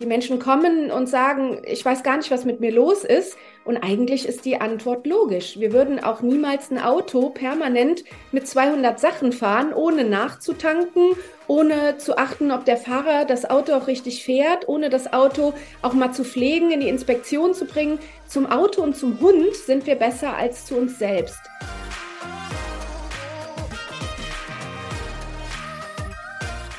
Die 0.00 0.06
Menschen 0.06 0.38
kommen 0.38 0.92
und 0.92 1.08
sagen, 1.08 1.60
ich 1.64 1.84
weiß 1.84 2.04
gar 2.04 2.18
nicht, 2.18 2.30
was 2.30 2.44
mit 2.44 2.60
mir 2.60 2.70
los 2.70 3.02
ist. 3.02 3.36
Und 3.64 3.78
eigentlich 3.78 4.28
ist 4.28 4.44
die 4.44 4.60
Antwort 4.60 5.08
logisch. 5.08 5.58
Wir 5.58 5.72
würden 5.72 5.98
auch 5.98 6.22
niemals 6.22 6.70
ein 6.70 6.78
Auto 6.78 7.30
permanent 7.30 8.04
mit 8.30 8.46
200 8.46 9.00
Sachen 9.00 9.32
fahren, 9.32 9.74
ohne 9.74 10.04
nachzutanken, 10.04 11.16
ohne 11.48 11.98
zu 11.98 12.16
achten, 12.16 12.52
ob 12.52 12.64
der 12.64 12.76
Fahrer 12.76 13.24
das 13.24 13.50
Auto 13.50 13.72
auch 13.72 13.88
richtig 13.88 14.22
fährt, 14.22 14.68
ohne 14.68 14.88
das 14.88 15.12
Auto 15.12 15.52
auch 15.82 15.94
mal 15.94 16.12
zu 16.12 16.22
pflegen, 16.22 16.70
in 16.70 16.78
die 16.78 16.88
Inspektion 16.88 17.52
zu 17.52 17.64
bringen. 17.64 17.98
Zum 18.28 18.46
Auto 18.46 18.82
und 18.82 18.96
zum 18.96 19.18
Hund 19.18 19.52
sind 19.66 19.84
wir 19.88 19.96
besser 19.96 20.36
als 20.36 20.64
zu 20.64 20.76
uns 20.76 20.96
selbst. 21.00 21.40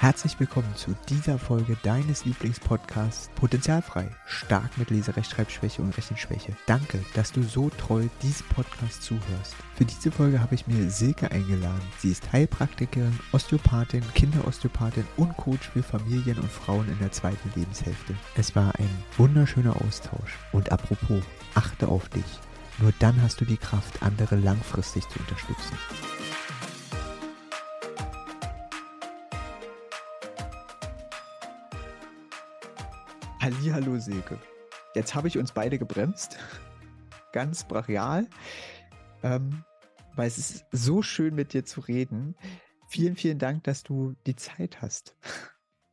Herzlich 0.02 0.40
willkommen 0.40 0.74
zu 0.78 0.96
dieser 1.10 1.38
Folge 1.38 1.76
deines 1.84 2.24
Lieblingspodcasts 2.24 3.32
Potenzialfrei, 3.36 4.10
stark 4.26 4.78
mit 4.78 4.92
Leserechtschreibschwäche 4.92 5.82
und 5.82 5.98
Rechenschwäche. 5.98 6.56
Danke, 6.68 7.04
dass 7.16 7.34
du 7.34 7.44
so 7.44 7.70
treu 7.70 8.06
diesem 8.22 8.48
Podcast 8.48 9.04
zuhörst. 9.04 9.58
Für 9.76 9.84
diese 9.84 10.10
Folge 10.10 10.40
habe 10.40 10.56
ich 10.56 10.68
mir 10.68 10.90
Silke 10.90 11.30
eingeladen. 11.32 11.82
Sie 11.98 12.12
ist 12.12 12.32
Heilpraktikerin, 12.32 13.20
Osteopathin, 13.34 14.04
Kinderosteopathin 14.16 15.06
und 15.18 15.36
Coach 15.36 15.68
für 15.68 15.84
Familien 15.84 16.40
und 16.40 16.50
Frauen 16.50 16.88
in 16.88 17.00
der 17.00 17.12
zweiten 17.12 17.52
Lebenshälfte. 17.54 18.16
Es 18.36 18.56
war 18.56 18.74
ein 18.80 19.04
wunderschöner 19.18 19.76
Austausch. 19.86 20.40
Und 20.54 20.72
apropos, 20.72 21.24
achte 21.56 21.90
auf 21.90 22.08
dich. 22.08 22.40
Nur 22.78 22.94
dann 23.00 23.22
hast 23.22 23.42
du 23.42 23.46
die 23.46 23.58
Kraft, 23.58 24.02
andere 24.02 24.38
langfristig 24.38 25.04
zu 25.10 25.20
unterstützen. 25.20 25.78
Hallo 33.50 33.98
Silke. 33.98 34.40
Jetzt 34.96 35.16
habe 35.16 35.28
ich 35.28 35.38
uns 35.38 35.52
beide 35.52 35.80
gebremst. 35.80 36.38
Ganz 37.34 37.68
brachial. 37.68 38.28
Ähm, 39.24 39.64
weil 40.16 40.28
es 40.28 40.38
ist 40.38 40.66
so 40.72 41.02
schön 41.02 41.36
mit 41.36 41.54
dir 41.54 41.66
zu 41.66 41.82
reden. 41.82 42.36
Vielen, 42.90 43.16
vielen 43.16 43.40
Dank, 43.40 43.64
dass 43.64 43.84
du 43.84 44.16
die 44.28 44.36
Zeit 44.36 44.82
hast. 44.82 45.16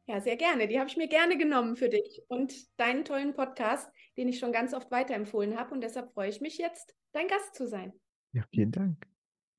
Ja, 0.06 0.20
sehr 0.20 0.36
gerne. 0.36 0.68
Die 0.68 0.78
habe 0.78 0.88
ich 0.88 0.96
mir 0.96 1.08
gerne 1.08 1.36
genommen 1.38 1.76
für 1.76 1.88
dich 1.88 2.22
und 2.28 2.54
deinen 2.76 3.04
tollen 3.04 3.34
Podcast, 3.34 3.90
den 4.16 4.28
ich 4.28 4.38
schon 4.38 4.52
ganz 4.52 4.74
oft 4.74 4.90
weiterempfohlen 4.90 5.58
habe. 5.58 5.74
Und 5.74 5.80
deshalb 5.80 6.12
freue 6.12 6.28
ich 6.28 6.40
mich 6.40 6.58
jetzt, 6.58 6.94
dein 7.12 7.26
Gast 7.28 7.54
zu 7.54 7.66
sein. 7.66 7.92
Ja, 8.32 8.44
vielen 8.50 8.70
Dank. 8.70 9.06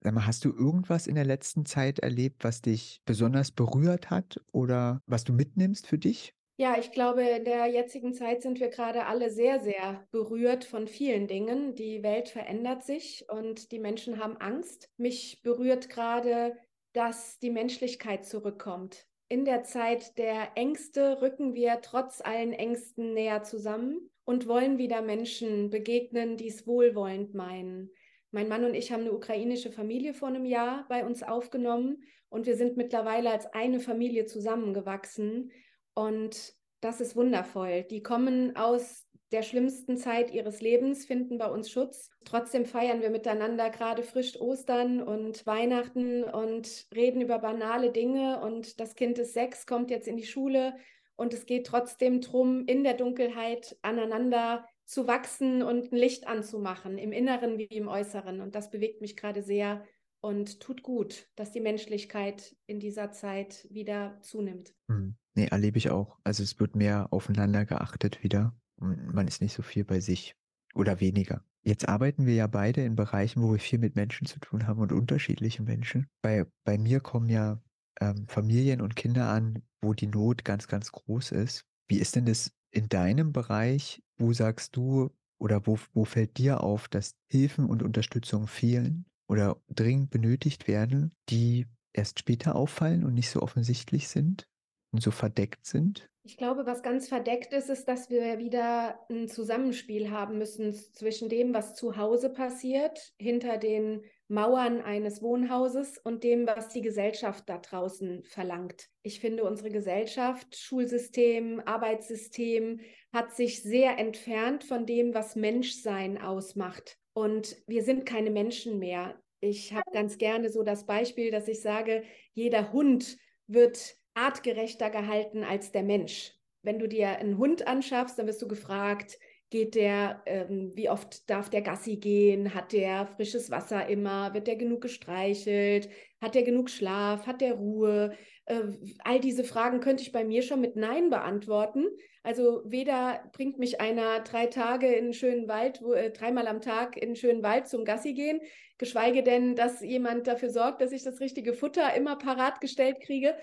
Sag 0.01 0.13
mal, 0.13 0.27
hast 0.27 0.45
du 0.45 0.53
irgendwas 0.53 1.07
in 1.07 1.15
der 1.15 1.25
letzten 1.25 1.65
Zeit 1.65 1.99
erlebt, 1.99 2.43
was 2.43 2.61
dich 2.61 3.01
besonders 3.05 3.51
berührt 3.51 4.09
hat 4.11 4.39
oder 4.51 5.01
was 5.07 5.23
du 5.23 5.33
mitnimmst 5.33 5.87
für 5.87 5.97
dich? 5.97 6.36
Ja, 6.59 6.75
ich 6.79 6.91
glaube, 6.91 7.21
in 7.21 7.45
der 7.45 7.67
jetzigen 7.67 8.15
Zeit 8.15 8.41
sind 8.41 8.59
wir 8.59 8.69
gerade 8.69 9.05
alle 9.05 9.29
sehr, 9.29 9.59
sehr 9.59 10.07
berührt 10.11 10.65
von 10.65 10.87
vielen 10.87 11.27
Dingen. 11.27 11.75
Die 11.75 12.01
Welt 12.01 12.29
verändert 12.29 12.83
sich 12.83 13.25
und 13.29 13.71
die 13.71 13.77
Menschen 13.77 14.17
haben 14.17 14.37
Angst. 14.37 14.89
Mich 14.97 15.43
berührt 15.43 15.87
gerade, 15.87 16.57
dass 16.93 17.37
die 17.37 17.51
Menschlichkeit 17.51 18.25
zurückkommt. 18.25 19.05
In 19.29 19.45
der 19.45 19.65
Zeit 19.65 20.17
der 20.17 20.53
Ängste 20.55 21.21
rücken 21.21 21.53
wir 21.53 21.79
trotz 21.83 22.21
allen 22.21 22.53
Ängsten 22.53 23.13
näher 23.13 23.43
zusammen 23.43 24.09
und 24.25 24.47
wollen 24.47 24.79
wieder 24.79 25.03
Menschen 25.03 25.69
begegnen, 25.69 26.37
die 26.37 26.47
es 26.47 26.65
wohlwollend 26.65 27.35
meinen. 27.35 27.91
Mein 28.31 28.47
Mann 28.47 28.65
und 28.65 28.73
ich 28.73 28.91
haben 28.91 29.01
eine 29.01 29.13
ukrainische 29.13 29.71
Familie 29.71 30.15
vor 30.15 30.29
einem 30.29 30.45
Jahr 30.45 30.87
bei 30.89 31.05
uns 31.05 31.21
aufgenommen 31.21 32.03
und 32.29 32.47
wir 32.47 32.55
sind 32.55 32.77
mittlerweile 32.77 33.29
als 33.29 33.45
eine 33.53 33.79
Familie 33.79 34.25
zusammengewachsen. 34.25 35.51
Und 35.97 36.53
das 36.79 37.01
ist 37.01 37.15
wundervoll. 37.15 37.81
Die 37.89 38.03
kommen 38.03 38.55
aus 38.55 39.07
der 39.31 39.41
schlimmsten 39.41 39.97
Zeit 39.97 40.29
ihres 40.31 40.61
Lebens, 40.61 41.05
finden 41.05 41.39
bei 41.39 41.49
uns 41.49 41.71
Schutz. 41.71 42.11
Trotzdem 42.23 42.67
feiern 42.67 43.01
wir 43.01 43.09
miteinander 43.09 43.71
gerade 43.71 44.03
frisch 44.03 44.39
Ostern 44.39 45.01
und 45.01 45.47
Weihnachten 45.47 46.23
und 46.23 46.85
reden 46.93 47.19
über 47.19 47.39
banale 47.39 47.91
Dinge. 47.91 48.39
Und 48.41 48.79
das 48.79 48.93
Kind 48.93 49.17
ist 49.17 49.33
sechs, 49.33 49.65
kommt 49.65 49.89
jetzt 49.89 50.07
in 50.07 50.17
die 50.17 50.27
Schule. 50.27 50.75
Und 51.15 51.33
es 51.33 51.47
geht 51.47 51.65
trotzdem 51.65 52.21
darum, 52.21 52.67
in 52.67 52.83
der 52.83 52.93
Dunkelheit 52.93 53.75
aneinander 53.81 54.67
zu 54.85 55.07
wachsen 55.07 55.63
und 55.63 55.91
ein 55.91 55.97
Licht 55.97 56.27
anzumachen, 56.27 56.99
im 56.99 57.11
Inneren 57.11 57.57
wie 57.57 57.63
im 57.63 57.87
Äußeren. 57.87 58.39
Und 58.39 58.53
das 58.53 58.69
bewegt 58.69 59.01
mich 59.01 59.17
gerade 59.17 59.41
sehr 59.41 59.83
und 60.21 60.59
tut 60.59 60.83
gut, 60.83 61.27
dass 61.35 61.51
die 61.51 61.59
Menschlichkeit 61.59 62.55
in 62.67 62.79
dieser 62.79 63.11
Zeit 63.13 63.65
wieder 63.71 64.19
zunimmt. 64.21 64.75
Hm. 64.89 65.17
Nee, 65.37 65.47
erlebe 65.47 65.77
ich 65.77 65.89
auch. 65.89 66.17
Also 66.23 66.43
es 66.43 66.59
wird 66.59 66.75
mehr 66.75 67.07
aufeinander 67.11 67.65
geachtet 67.65 68.23
wieder 68.23 68.53
man 68.79 69.27
ist 69.27 69.41
nicht 69.41 69.53
so 69.53 69.63
viel 69.63 69.83
bei 69.83 69.99
sich 69.99 70.35
oder 70.73 70.99
weniger. 70.99 71.43
Jetzt 71.63 71.89
arbeiten 71.89 72.25
wir 72.25 72.35
ja 72.35 72.47
beide 72.47 72.83
in 72.83 72.95
Bereichen, 72.95 73.41
wo 73.41 73.51
wir 73.51 73.59
viel 73.59 73.79
mit 73.79 73.95
Menschen 73.95 74.25
zu 74.25 74.39
tun 74.39 74.67
haben 74.67 74.79
und 74.79 74.91
unterschiedliche 74.91 75.63
Menschen. 75.63 76.07
Bei, 76.21 76.45
bei 76.63 76.77
mir 76.77 76.99
kommen 76.99 77.29
ja 77.29 77.61
ähm, 77.99 78.27
Familien 78.27 78.81
und 78.81 78.95
Kinder 78.95 79.29
an, 79.29 79.63
wo 79.81 79.93
die 79.93 80.07
Not 80.07 80.45
ganz, 80.45 80.67
ganz 80.67 80.91
groß 80.91 81.31
ist. 81.31 81.65
Wie 81.87 81.97
ist 81.97 82.15
denn 82.15 82.25
das 82.25 82.51
in 82.71 82.87
deinem 82.89 83.33
Bereich? 83.33 84.01
Wo 84.17 84.31
sagst 84.33 84.75
du 84.75 85.09
oder 85.39 85.67
wo, 85.67 85.77
wo 85.93 86.05
fällt 86.05 86.37
dir 86.37 86.61
auf, 86.61 86.87
dass 86.87 87.15
Hilfen 87.27 87.65
und 87.65 87.83
Unterstützung 87.83 88.47
fehlen 88.47 89.05
oder 89.27 89.61
dringend 89.67 90.09
benötigt 90.09 90.67
werden, 90.67 91.11
die 91.29 91.67
erst 91.91 92.19
später 92.19 92.55
auffallen 92.55 93.03
und 93.03 93.13
nicht 93.13 93.29
so 93.29 93.41
offensichtlich 93.41 94.07
sind? 94.07 94.47
So 94.93 95.11
verdeckt 95.11 95.65
sind? 95.65 96.09
Ich 96.23 96.35
glaube, 96.35 96.65
was 96.65 96.83
ganz 96.83 97.07
verdeckt 97.07 97.53
ist, 97.53 97.69
ist, 97.69 97.85
dass 97.87 98.09
wir 98.09 98.37
wieder 98.37 98.99
ein 99.09 99.29
Zusammenspiel 99.29 100.11
haben 100.11 100.37
müssen 100.37 100.73
zwischen 100.73 101.29
dem, 101.29 101.53
was 101.53 101.73
zu 101.73 101.95
Hause 101.95 102.29
passiert, 102.29 103.13
hinter 103.17 103.57
den 103.57 104.01
Mauern 104.27 104.81
eines 104.81 105.21
Wohnhauses 105.21 105.97
und 105.97 106.25
dem, 106.25 106.45
was 106.45 106.67
die 106.67 106.81
Gesellschaft 106.81 107.47
da 107.47 107.59
draußen 107.59 108.23
verlangt. 108.25 108.89
Ich 109.03 109.21
finde, 109.21 109.45
unsere 109.45 109.69
Gesellschaft, 109.69 110.57
Schulsystem, 110.57 111.61
Arbeitssystem 111.65 112.81
hat 113.13 113.33
sich 113.33 113.63
sehr 113.63 113.97
entfernt 113.97 114.65
von 114.65 114.85
dem, 114.85 115.13
was 115.13 115.37
Menschsein 115.37 116.21
ausmacht. 116.21 116.97
Und 117.13 117.55
wir 117.67 117.83
sind 117.83 118.05
keine 118.05 118.31
Menschen 118.31 118.79
mehr. 118.79 119.17
Ich 119.39 119.73
habe 119.73 119.89
ganz 119.93 120.17
gerne 120.17 120.49
so 120.49 120.63
das 120.63 120.85
Beispiel, 120.85 121.31
dass 121.31 121.47
ich 121.47 121.61
sage, 121.61 122.03
jeder 122.33 122.73
Hund 122.73 123.17
wird 123.47 123.95
artgerechter 124.17 124.89
gehalten 124.89 125.43
als 125.43 125.71
der 125.71 125.83
Mensch. 125.83 126.33
Wenn 126.63 126.79
du 126.79 126.87
dir 126.87 127.19
einen 127.19 127.37
Hund 127.37 127.67
anschaffst, 127.67 128.17
dann 128.17 128.27
wirst 128.27 128.41
du 128.41 128.47
gefragt, 128.47 129.19
geht 129.49 129.75
der, 129.75 130.21
ähm, 130.25 130.73
wie 130.75 130.89
oft 130.89 131.29
darf 131.29 131.49
der 131.49 131.61
Gassi 131.61 131.97
gehen? 131.97 132.53
Hat 132.53 132.73
der 132.73 133.07
frisches 133.07 133.49
Wasser 133.49 133.87
immer? 133.87 134.33
Wird 134.33 134.47
der 134.47 134.57
genug 134.57 134.81
gestreichelt? 134.81 135.89
Hat 136.19 136.35
der 136.35 136.43
genug 136.43 136.69
Schlaf? 136.69 137.25
Hat 137.27 137.39
der 137.41 137.53
Ruhe? 137.53 138.13
Äh, 138.45 138.63
all 139.05 139.19
diese 139.19 139.43
Fragen 139.43 139.79
könnte 139.79 140.03
ich 140.03 140.11
bei 140.11 140.25
mir 140.25 140.41
schon 140.41 140.59
mit 140.59 140.75
Nein 140.75 141.09
beantworten. 141.09 141.85
Also 142.23 142.63
weder 142.65 143.23
bringt 143.31 143.57
mich 143.57 143.79
einer 143.79 144.19
drei 144.19 144.47
Tage 144.47 144.87
in 144.87 145.05
einen 145.05 145.13
schönen 145.13 145.47
Wald, 145.47 145.81
wo, 145.81 145.93
äh, 145.93 146.11
dreimal 146.11 146.47
am 146.47 146.59
Tag 146.59 146.97
in 146.97 147.03
einen 147.03 147.15
schönen 147.15 147.43
Wald 147.43 147.69
zum 147.69 147.85
Gassi 147.85 148.13
gehen, 148.13 148.41
geschweige 148.77 149.23
denn, 149.23 149.55
dass 149.55 149.79
jemand 149.79 150.27
dafür 150.27 150.49
sorgt, 150.49 150.81
dass 150.81 150.91
ich 150.91 151.03
das 151.03 151.21
richtige 151.21 151.53
Futter 151.53 151.95
immer 151.95 152.17
parat 152.17 152.59
gestellt 152.59 152.99
kriege. 152.99 153.33